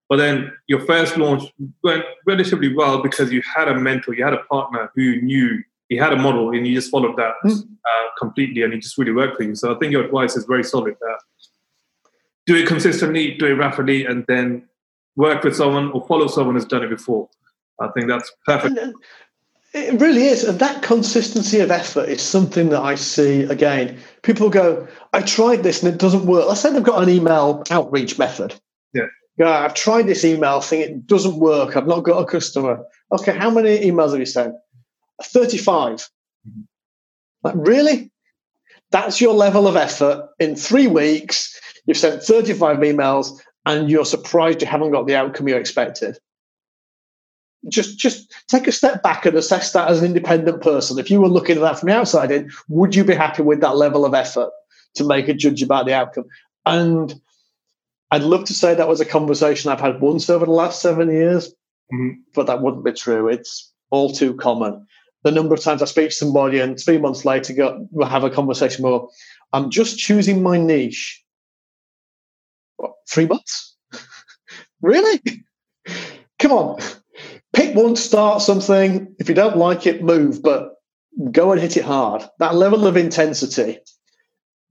But 0.08 0.18
then 0.18 0.52
your 0.68 0.82
first 0.82 1.18
launch 1.18 1.52
went 1.84 2.04
relatively 2.28 2.76
well 2.76 3.02
because 3.02 3.32
you 3.32 3.42
had 3.56 3.68
a 3.70 3.74
mentor, 3.74 4.14
you 4.14 4.24
had 4.24 4.34
a 4.34 4.44
partner 4.44 4.92
who 4.94 5.20
knew 5.22 5.64
he 5.90 5.96
had 5.96 6.14
a 6.14 6.18
model, 6.18 6.52
and 6.52 6.68
you 6.68 6.76
just 6.76 6.92
followed 6.92 7.18
that 7.18 7.34
mm. 7.44 7.60
uh, 7.60 8.08
completely, 8.20 8.62
and 8.62 8.72
it 8.72 8.82
just 8.84 9.00
really 9.00 9.14
worked 9.14 9.38
for 9.38 9.44
you. 9.44 9.56
So 9.56 9.74
I 9.74 9.80
think 9.80 9.92
your 9.92 10.06
advice 10.06 10.38
is 10.38 10.46
very 10.46 10.64
solid. 10.64 10.96
That 11.02 11.20
do 12.46 12.56
it 12.56 12.68
consistently, 12.68 13.32
do 13.32 13.48
it 13.48 13.56
rapidly, 13.56 14.06
and 14.06 14.24
then 14.28 14.70
work 15.16 15.44
with 15.44 15.56
someone 15.56 15.92
or 15.94 16.06
follow 16.08 16.28
someone 16.28 16.54
who's 16.54 16.66
done 16.66 16.84
it 16.84 16.90
before. 16.90 17.28
I 17.82 17.90
think 17.90 18.08
that's 18.08 18.32
perfect. 18.46 18.78
Uh, 18.78 18.92
it 19.74 20.00
really 20.02 20.26
is. 20.26 20.44
And 20.44 20.60
that 20.60 20.84
consistency 20.84 21.60
of 21.60 21.72
effort 21.72 22.10
is 22.10 22.22
something 22.22 22.70
that 22.70 22.82
I 22.82 22.96
see 22.96 23.44
again. 23.44 24.00
People 24.22 24.50
go, 24.50 24.88
I 25.14 25.22
tried 25.22 25.64
this 25.64 25.82
and 25.82 25.94
it 25.94 25.98
doesn't 25.98 26.26
work. 26.26 26.48
Let's 26.48 26.62
say 26.62 26.74
they've 26.74 26.84
got 26.84 27.02
an 27.02 27.10
email 27.10 27.64
outreach 27.72 28.18
method. 28.20 28.54
Yeah. 28.94 29.06
Yeah, 29.38 29.60
I've 29.60 29.74
tried 29.74 30.08
this 30.08 30.26
email 30.26 30.60
thing, 30.60 30.82
it 30.82 31.08
doesn't 31.08 31.38
work. 31.38 31.78
I've 31.78 31.88
not 31.88 32.02
got 32.02 32.20
a 32.20 32.26
customer. 32.26 32.84
Okay, 33.14 33.36
how 33.36 33.50
many 33.50 33.80
emails 33.80 34.12
have 34.12 34.20
you 34.20 34.26
sent? 34.26 34.56
35. 35.24 36.00
Mm-hmm. 36.48 36.62
Like, 37.44 37.56
really? 37.58 38.12
That's 38.92 39.22
your 39.22 39.34
level 39.34 39.68
of 39.68 39.78
effort. 39.78 40.28
In 40.40 40.58
three 40.58 40.88
weeks, 40.88 41.58
you've 41.86 41.98
sent 41.98 42.24
35 42.24 42.78
emails 42.80 43.40
and 43.66 43.90
you're 43.90 44.06
surprised 44.06 44.62
you 44.62 44.68
haven't 44.68 44.92
got 44.92 45.08
the 45.08 45.16
outcome 45.16 45.48
you 45.48 45.56
expected 45.56 46.18
just 47.70 47.98
just 47.98 48.34
take 48.48 48.68
a 48.68 48.72
step 48.72 49.04
back 49.04 49.26
and 49.26 49.38
assess 49.38 49.74
that 49.74 49.90
as 49.90 50.00
an 50.00 50.06
independent 50.06 50.62
person. 50.62 51.00
If 51.00 51.12
you 51.12 51.22
were 51.22 51.28
looking 51.28 51.58
at 51.58 51.62
that 51.62 51.80
from 51.80 51.90
the 51.90 51.96
outside 51.96 52.32
in, 52.32 52.52
would 52.70 52.96
you 52.96 53.04
be 53.04 53.14
happy 53.14 53.44
with 53.44 53.62
that 53.62 53.78
level 53.78 54.06
of 54.06 54.14
effort 54.14 54.52
to 54.96 55.04
make 55.04 55.28
a 55.28 55.34
judge 55.34 55.62
about 55.62 55.86
the 55.86 55.94
outcome? 55.94 56.26
And 56.66 57.14
I'd 58.10 58.24
love 58.24 58.46
to 58.46 58.54
say 58.54 58.74
that 58.74 58.88
was 58.88 59.00
a 59.00 59.06
conversation 59.06 59.72
I've 59.72 59.80
had 59.80 60.02
once 60.02 60.30
over 60.30 60.46
the 60.46 60.52
last 60.52 60.82
seven 60.82 61.10
years, 61.10 61.50
mm-hmm. 61.94 62.22
but 62.34 62.48
that 62.48 62.62
wouldn't 62.62 62.84
be 62.84 62.94
true. 62.94 63.30
It's 63.30 63.72
all 63.90 64.12
too 64.12 64.36
common. 64.36 64.88
the 65.24 65.32
number 65.32 65.54
of 65.54 65.62
times 65.62 65.82
I 65.82 65.86
speak 65.86 66.10
to 66.10 66.16
somebody 66.16 66.60
and 66.60 66.80
three 66.80 66.98
months 66.98 67.26
later 67.26 67.54
go 67.54 67.88
we'll 67.92 68.08
have 68.08 68.24
a 68.24 68.30
conversation 68.30 68.82
more. 68.84 69.10
I'm 69.54 69.70
just 69.70 70.00
choosing 70.00 70.42
my 70.42 70.58
niche. 70.58 71.24
What, 72.78 72.94
three 73.08 73.28
months? 73.28 73.76
really? 74.82 75.22
Come 76.40 76.52
on. 76.54 76.80
Pick 77.54 77.76
one, 77.76 77.96
start 77.96 78.42
something. 78.42 79.14
If 79.20 79.30
you 79.30 79.36
don't 79.36 79.58
like 79.58 79.86
it, 79.86 80.04
move, 80.04 80.42
but 80.42 80.76
go 81.32 81.52
and 81.52 81.62
hit 81.62 81.78
it 81.78 81.84
hard. 81.84 82.24
That 82.40 82.56
level 82.56 82.88
of 82.88 82.96
intensity 82.96 83.80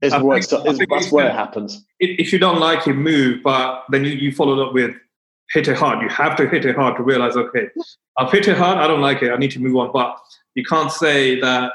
is, 0.01 0.13
where, 0.15 0.37
is 0.37 0.47
that's 0.47 1.11
where 1.11 1.27
it 1.27 1.35
happens. 1.35 1.85
If 1.99 2.33
you 2.33 2.39
don't 2.39 2.59
like 2.59 2.87
it, 2.87 2.93
move, 2.93 3.41
but 3.43 3.83
then 3.89 4.03
you, 4.03 4.11
you 4.11 4.31
followed 4.31 4.59
up 4.59 4.73
with 4.73 4.95
hit 5.51 5.67
it 5.67 5.77
hard. 5.77 6.01
You 6.01 6.09
have 6.09 6.35
to 6.37 6.47
hit 6.47 6.65
it 6.65 6.75
hard 6.75 6.97
to 6.97 7.03
realize, 7.03 7.35
okay, 7.35 7.67
I've 8.17 8.31
hit 8.31 8.47
it 8.47 8.57
hard. 8.57 8.77
I 8.77 8.87
don't 8.87 9.01
like 9.01 9.21
it. 9.21 9.31
I 9.31 9.37
need 9.37 9.51
to 9.51 9.59
move 9.59 9.75
on. 9.75 9.91
But 9.91 10.17
you 10.55 10.63
can't 10.63 10.91
say 10.91 11.39
that. 11.41 11.73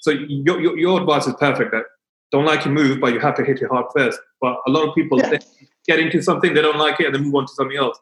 So 0.00 0.10
your, 0.10 0.60
your, 0.60 0.78
your 0.78 1.00
advice 1.00 1.26
is 1.26 1.34
perfect. 1.40 1.72
That 1.72 1.84
don't 2.30 2.44
like 2.44 2.66
it, 2.66 2.70
move, 2.70 3.00
but 3.00 3.12
you 3.12 3.20
have 3.20 3.34
to 3.36 3.44
hit 3.44 3.62
it 3.62 3.68
hard 3.68 3.86
first. 3.96 4.20
But 4.40 4.56
a 4.66 4.70
lot 4.70 4.88
of 4.88 4.94
people 4.94 5.18
yeah. 5.18 5.38
get 5.86 5.98
into 5.98 6.22
something 6.22 6.52
they 6.52 6.62
don't 6.62 6.78
like 6.78 7.00
it 7.00 7.06
and 7.06 7.14
then 7.14 7.22
move 7.22 7.34
on 7.34 7.46
to 7.46 7.52
something 7.52 7.76
else, 7.76 7.98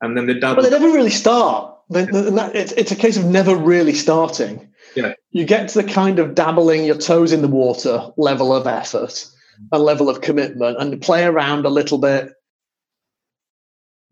and 0.00 0.16
then 0.16 0.26
they 0.26 0.34
double. 0.34 0.62
But 0.62 0.70
they 0.70 0.78
never 0.78 0.92
really 0.92 1.10
start. 1.10 1.74
Yeah. 1.88 2.06
It's, 2.54 2.72
it's 2.72 2.92
a 2.92 2.96
case 2.96 3.16
of 3.16 3.24
never 3.24 3.54
really 3.54 3.94
starting. 3.94 4.68
Yeah. 4.94 5.14
You 5.30 5.44
get 5.44 5.68
to 5.68 5.82
the 5.82 5.88
kind 5.88 6.18
of 6.18 6.34
dabbling 6.34 6.84
your 6.84 6.98
toes 6.98 7.32
in 7.32 7.42
the 7.42 7.48
water 7.48 8.10
level 8.16 8.54
of 8.54 8.66
effort 8.66 9.26
and 9.72 9.82
level 9.82 10.10
of 10.10 10.20
commitment, 10.20 10.78
and 10.78 11.00
play 11.00 11.24
around 11.24 11.64
a 11.64 11.70
little 11.70 11.98
bit 11.98 12.30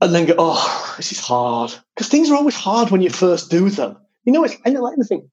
and 0.01 0.14
then 0.14 0.26
go, 0.26 0.35
oh, 0.39 0.95
this 0.97 1.12
is 1.12 1.20
hard. 1.20 1.72
Because 1.95 2.09
things 2.09 2.30
are 2.30 2.37
always 2.37 2.57
hard 2.57 2.91
when 2.91 3.03
you 3.03 3.11
first 3.11 3.51
do 3.51 3.70
them. 3.70 3.97
You 4.24 4.32
know, 4.32 4.45
it's 4.45 4.57
like 4.64 4.93
anything. 4.95 5.30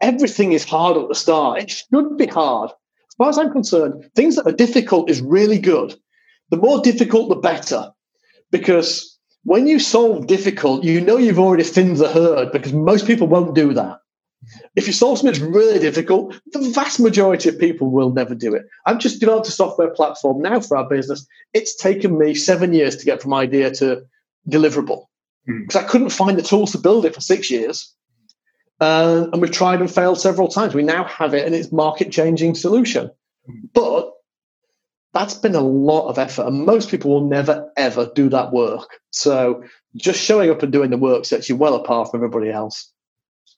Everything 0.00 0.52
is 0.52 0.64
hard 0.64 0.96
at 0.96 1.08
the 1.08 1.14
start. 1.14 1.60
It 1.60 1.70
should 1.70 2.16
be 2.16 2.26
hard. 2.26 2.70
As 2.70 3.14
far 3.16 3.28
as 3.28 3.38
I'm 3.38 3.52
concerned, 3.52 4.08
things 4.14 4.36
that 4.36 4.46
are 4.46 4.52
difficult 4.52 5.10
is 5.10 5.20
really 5.20 5.58
good. 5.58 5.96
The 6.50 6.56
more 6.56 6.80
difficult, 6.80 7.28
the 7.28 7.36
better. 7.36 7.90
Because 8.50 9.17
when 9.48 9.66
you 9.66 9.78
solve 9.78 10.26
difficult, 10.26 10.84
you 10.84 11.00
know 11.00 11.16
you've 11.16 11.38
already 11.38 11.64
thinned 11.64 11.96
the 11.96 12.08
herd 12.08 12.52
because 12.52 12.74
most 12.74 13.06
people 13.06 13.26
won't 13.26 13.54
do 13.54 13.72
that. 13.72 13.98
If 14.76 14.86
you 14.86 14.92
solve 14.92 15.16
something 15.16 15.32
that's 15.32 15.54
really 15.54 15.78
difficult, 15.78 16.38
the 16.52 16.68
vast 16.68 17.00
majority 17.00 17.48
of 17.48 17.58
people 17.58 17.90
will 17.90 18.12
never 18.12 18.34
do 18.34 18.54
it. 18.54 18.66
I've 18.84 18.98
just 18.98 19.20
developed 19.20 19.48
a 19.48 19.52
software 19.52 19.88
platform 19.88 20.42
now 20.42 20.60
for 20.60 20.76
our 20.76 20.86
business. 20.86 21.26
It's 21.54 21.74
taken 21.74 22.18
me 22.18 22.34
seven 22.34 22.74
years 22.74 22.94
to 22.96 23.06
get 23.06 23.22
from 23.22 23.32
idea 23.32 23.70
to 23.76 24.02
deliverable 24.46 25.06
because 25.46 25.80
mm. 25.80 25.84
I 25.84 25.88
couldn't 25.88 26.10
find 26.10 26.36
the 26.36 26.42
tools 26.42 26.72
to 26.72 26.78
build 26.78 27.06
it 27.06 27.14
for 27.14 27.22
six 27.22 27.50
years. 27.50 27.94
Uh, 28.80 29.28
and 29.32 29.40
we've 29.40 29.50
tried 29.50 29.80
and 29.80 29.90
failed 29.90 30.20
several 30.20 30.48
times. 30.48 30.74
We 30.74 30.82
now 30.82 31.04
have 31.04 31.32
it 31.32 31.46
and 31.46 31.54
it's 31.54 31.72
market 31.72 32.12
changing 32.12 32.54
solution. 32.54 33.10
Mm. 33.48 33.70
But 33.72 34.07
that's 35.18 35.34
been 35.34 35.56
a 35.56 35.60
lot 35.60 36.08
of 36.08 36.16
effort, 36.16 36.46
and 36.46 36.64
most 36.64 36.90
people 36.90 37.10
will 37.10 37.28
never 37.28 37.70
ever 37.76 38.08
do 38.14 38.28
that 38.28 38.52
work. 38.52 39.00
So 39.10 39.64
just 39.96 40.20
showing 40.20 40.48
up 40.48 40.62
and 40.62 40.72
doing 40.72 40.90
the 40.90 40.96
work 40.96 41.24
sets 41.24 41.48
you 41.48 41.56
well 41.56 41.74
apart 41.74 42.10
from 42.10 42.20
everybody 42.20 42.50
else. 42.50 42.92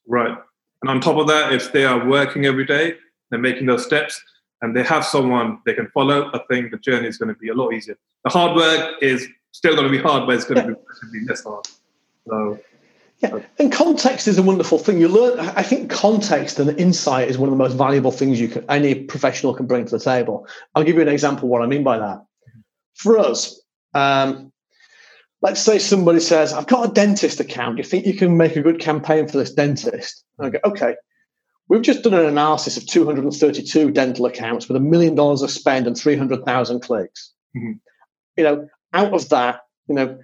Right. 0.08 0.36
And 0.82 0.90
on 0.90 1.00
top 1.00 1.18
of 1.18 1.26
that, 1.28 1.52
if 1.52 1.72
they 1.72 1.84
are 1.84 2.08
working 2.08 2.46
every 2.46 2.64
day, 2.64 2.94
they're 3.28 3.38
making 3.38 3.66
those 3.66 3.84
steps, 3.84 4.22
and 4.62 4.74
they 4.74 4.82
have 4.82 5.04
someone 5.04 5.58
they 5.66 5.74
can 5.74 5.88
follow, 5.88 6.30
I 6.32 6.40
think 6.50 6.70
the 6.70 6.78
journey 6.78 7.08
is 7.08 7.18
going 7.18 7.32
to 7.32 7.38
be 7.38 7.50
a 7.50 7.54
lot 7.54 7.74
easier. 7.74 7.98
The 8.24 8.30
hard 8.30 8.56
work 8.56 8.94
is 9.02 9.28
still 9.52 9.74
going 9.74 9.86
to 9.86 9.92
be 9.92 10.02
hard, 10.02 10.26
but 10.26 10.36
it's 10.36 10.46
going 10.46 10.66
to 10.66 10.76
be 11.12 11.26
less 11.28 11.44
hard. 11.44 11.66
So. 12.26 12.58
Yeah, 13.20 13.40
and 13.58 13.70
context 13.70 14.28
is 14.28 14.38
a 14.38 14.42
wonderful 14.42 14.78
thing. 14.78 14.98
You 14.98 15.08
learn. 15.08 15.38
I 15.38 15.62
think 15.62 15.90
context 15.90 16.58
and 16.58 16.78
insight 16.80 17.28
is 17.28 17.36
one 17.36 17.50
of 17.50 17.52
the 17.52 17.62
most 17.62 17.74
valuable 17.74 18.12
things 18.12 18.40
you 18.40 18.48
can 18.48 18.64
any 18.70 18.94
professional 18.94 19.52
can 19.54 19.66
bring 19.66 19.84
to 19.84 19.98
the 19.98 20.02
table. 20.02 20.46
I'll 20.74 20.84
give 20.84 20.96
you 20.96 21.02
an 21.02 21.08
example. 21.08 21.48
What 21.48 21.60
I 21.60 21.66
mean 21.66 21.82
by 21.82 21.98
that. 21.98 22.24
For 22.94 23.18
us, 23.18 23.60
um, 23.92 24.52
let's 25.42 25.60
say 25.60 25.78
somebody 25.78 26.20
says, 26.20 26.52
I've 26.52 26.66
got 26.66 26.90
a 26.90 26.92
dentist 26.92 27.40
account. 27.40 27.76
Do 27.76 27.80
you 27.80 27.88
think 27.88 28.06
you 28.06 28.14
can 28.14 28.36
make 28.36 28.56
a 28.56 28.62
good 28.62 28.80
campaign 28.80 29.28
for 29.28 29.38
this 29.38 29.52
dentist? 29.52 30.24
And 30.38 30.46
I 30.46 30.50
go, 30.50 30.58
okay. 30.64 30.96
We've 31.68 31.82
just 31.82 32.02
done 32.02 32.14
an 32.14 32.26
analysis 32.26 32.76
of 32.76 32.86
232 32.86 33.92
dental 33.92 34.26
accounts 34.26 34.66
with 34.66 34.76
a 34.76 34.80
million 34.80 35.14
dollars 35.14 35.42
of 35.42 35.52
spend 35.52 35.86
and 35.86 35.96
300,000 35.96 36.80
clicks. 36.80 37.32
Mm-hmm. 37.56 37.72
You 38.36 38.44
know, 38.44 38.68
out 38.92 39.14
of 39.14 39.28
that, 39.28 39.60
you 39.86 39.94
know, 39.94 40.18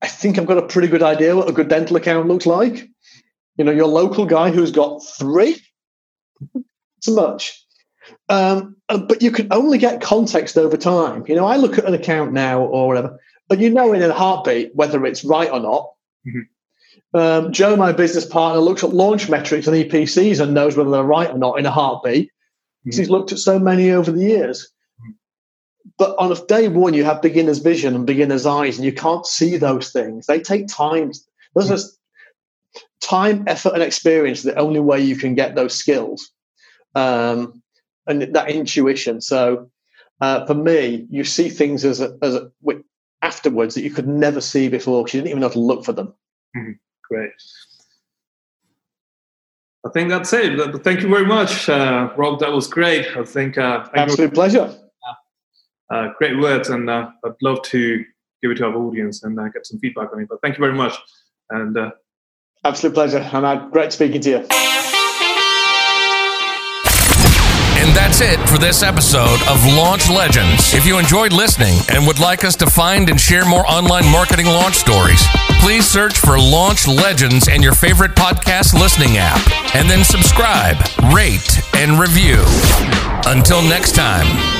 I 0.00 0.06
think 0.06 0.38
I've 0.38 0.46
got 0.46 0.58
a 0.58 0.66
pretty 0.66 0.88
good 0.88 1.02
idea 1.02 1.34
what 1.34 1.48
a 1.48 1.52
good 1.52 1.68
dental 1.68 1.96
account 1.96 2.28
looks 2.28 2.46
like. 2.46 2.88
You 3.56 3.64
know, 3.64 3.72
your 3.72 3.88
local 3.88 4.26
guy 4.26 4.50
who's 4.50 4.70
got 4.70 5.02
three, 5.18 5.60
so 7.00 7.14
much. 7.14 7.64
Um, 8.28 8.76
uh, 8.88 8.98
but 8.98 9.22
you 9.22 9.30
can 9.30 9.48
only 9.50 9.78
get 9.78 10.00
context 10.00 10.56
over 10.56 10.76
time. 10.76 11.24
You 11.26 11.34
know, 11.34 11.46
I 11.46 11.56
look 11.56 11.78
at 11.78 11.84
an 11.84 11.94
account 11.94 12.32
now 12.32 12.60
or 12.60 12.88
whatever, 12.88 13.18
but 13.48 13.58
you 13.58 13.70
know 13.70 13.92
in 13.92 14.02
a 14.02 14.12
heartbeat 14.12 14.74
whether 14.74 15.04
it's 15.04 15.24
right 15.24 15.50
or 15.50 15.60
not. 15.60 15.90
Mm-hmm. 16.26 17.18
Um, 17.18 17.52
Joe, 17.52 17.74
my 17.74 17.92
business 17.92 18.26
partner, 18.26 18.60
looks 18.60 18.84
at 18.84 18.92
launch 18.92 19.28
metrics 19.28 19.66
and 19.66 19.76
EPCs 19.76 20.40
and 20.40 20.54
knows 20.54 20.76
whether 20.76 20.90
they're 20.90 21.02
right 21.02 21.30
or 21.30 21.38
not 21.38 21.58
in 21.58 21.66
a 21.66 21.70
heartbeat 21.70 22.30
because 22.84 22.96
mm-hmm. 22.96 23.02
he's 23.02 23.10
looked 23.10 23.32
at 23.32 23.38
so 23.38 23.58
many 23.58 23.90
over 23.90 24.10
the 24.10 24.22
years. 24.22 24.70
But 25.96 26.16
on 26.18 26.34
day 26.46 26.68
one, 26.68 26.94
you 26.94 27.04
have 27.04 27.22
beginner's 27.22 27.58
vision 27.58 27.94
and 27.94 28.06
beginner's 28.06 28.46
eyes, 28.46 28.76
and 28.76 28.84
you 28.84 28.92
can't 28.92 29.26
see 29.26 29.56
those 29.56 29.90
things. 29.90 30.26
They 30.26 30.40
take 30.40 30.68
time. 30.68 31.12
Those 31.54 31.70
are 31.70 31.88
time, 33.00 33.44
effort, 33.46 33.74
and 33.74 33.82
experience. 33.82 34.42
The 34.42 34.56
only 34.56 34.80
way 34.80 35.00
you 35.00 35.16
can 35.16 35.34
get 35.34 35.54
those 35.54 35.74
skills 35.74 36.30
um, 36.94 37.62
and 38.06 38.22
that 38.34 38.50
intuition. 38.50 39.20
So, 39.20 39.70
uh, 40.20 40.46
for 40.46 40.54
me, 40.54 41.06
you 41.10 41.24
see 41.24 41.48
things 41.48 41.84
as 41.84 42.00
a, 42.00 42.16
as 42.22 42.34
a, 42.34 42.50
afterwards 43.22 43.74
that 43.74 43.82
you 43.82 43.90
could 43.90 44.08
never 44.08 44.40
see 44.40 44.68
before 44.68 45.04
because 45.04 45.14
you 45.14 45.20
didn't 45.20 45.30
even 45.30 45.40
know 45.40 45.48
to 45.48 45.60
look 45.60 45.84
for 45.84 45.92
them. 45.92 46.14
Mm-hmm. 46.56 46.72
Great. 47.08 47.30
I 49.86 49.90
think 49.90 50.10
that's 50.10 50.32
it. 50.32 50.84
Thank 50.84 51.02
you 51.02 51.08
very 51.08 51.24
much, 51.24 51.68
uh, 51.68 52.12
Rob. 52.16 52.40
That 52.40 52.52
was 52.52 52.66
great. 52.66 53.06
I 53.16 53.24
think 53.24 53.56
uh, 53.56 53.88
absolute 53.94 54.34
pleasure. 54.34 54.76
Uh, 55.90 56.08
great 56.18 56.38
words, 56.38 56.68
and 56.68 56.88
uh, 56.90 57.10
I'd 57.24 57.32
love 57.42 57.62
to 57.62 58.04
give 58.42 58.50
it 58.50 58.56
to 58.58 58.66
our 58.66 58.76
audience 58.76 59.22
and 59.22 59.38
uh, 59.38 59.48
get 59.48 59.66
some 59.66 59.78
feedback 59.78 60.12
on 60.12 60.20
it. 60.20 60.28
But 60.28 60.40
thank 60.42 60.56
you 60.56 60.62
very 60.62 60.74
much, 60.74 60.94
and 61.50 61.76
uh, 61.76 61.90
absolute 62.64 62.94
pleasure. 62.94 63.18
And 63.18 63.72
great 63.72 63.92
speaking 63.92 64.20
to 64.22 64.30
you. 64.30 64.46
And 67.78 67.96
that's 67.96 68.20
it 68.20 68.38
for 68.48 68.58
this 68.58 68.82
episode 68.82 69.40
of 69.48 69.64
Launch 69.64 70.10
Legends. 70.10 70.74
If 70.74 70.84
you 70.84 70.98
enjoyed 70.98 71.32
listening 71.32 71.78
and 71.90 72.06
would 72.06 72.18
like 72.18 72.44
us 72.44 72.56
to 72.56 72.66
find 72.66 73.08
and 73.08 73.20
share 73.20 73.46
more 73.46 73.64
online 73.66 74.06
marketing 74.10 74.46
launch 74.46 74.74
stories, 74.74 75.24
please 75.60 75.86
search 75.86 76.18
for 76.18 76.38
Launch 76.38 76.88
Legends 76.88 77.48
in 77.48 77.62
your 77.62 77.74
favorite 77.74 78.14
podcast 78.16 78.74
listening 78.74 79.16
app 79.16 79.40
and 79.76 79.88
then 79.88 80.04
subscribe, 80.04 80.76
rate, 81.14 81.60
and 81.76 81.98
review. 82.00 82.42
Until 83.26 83.62
next 83.62 83.94
time. 83.94 84.57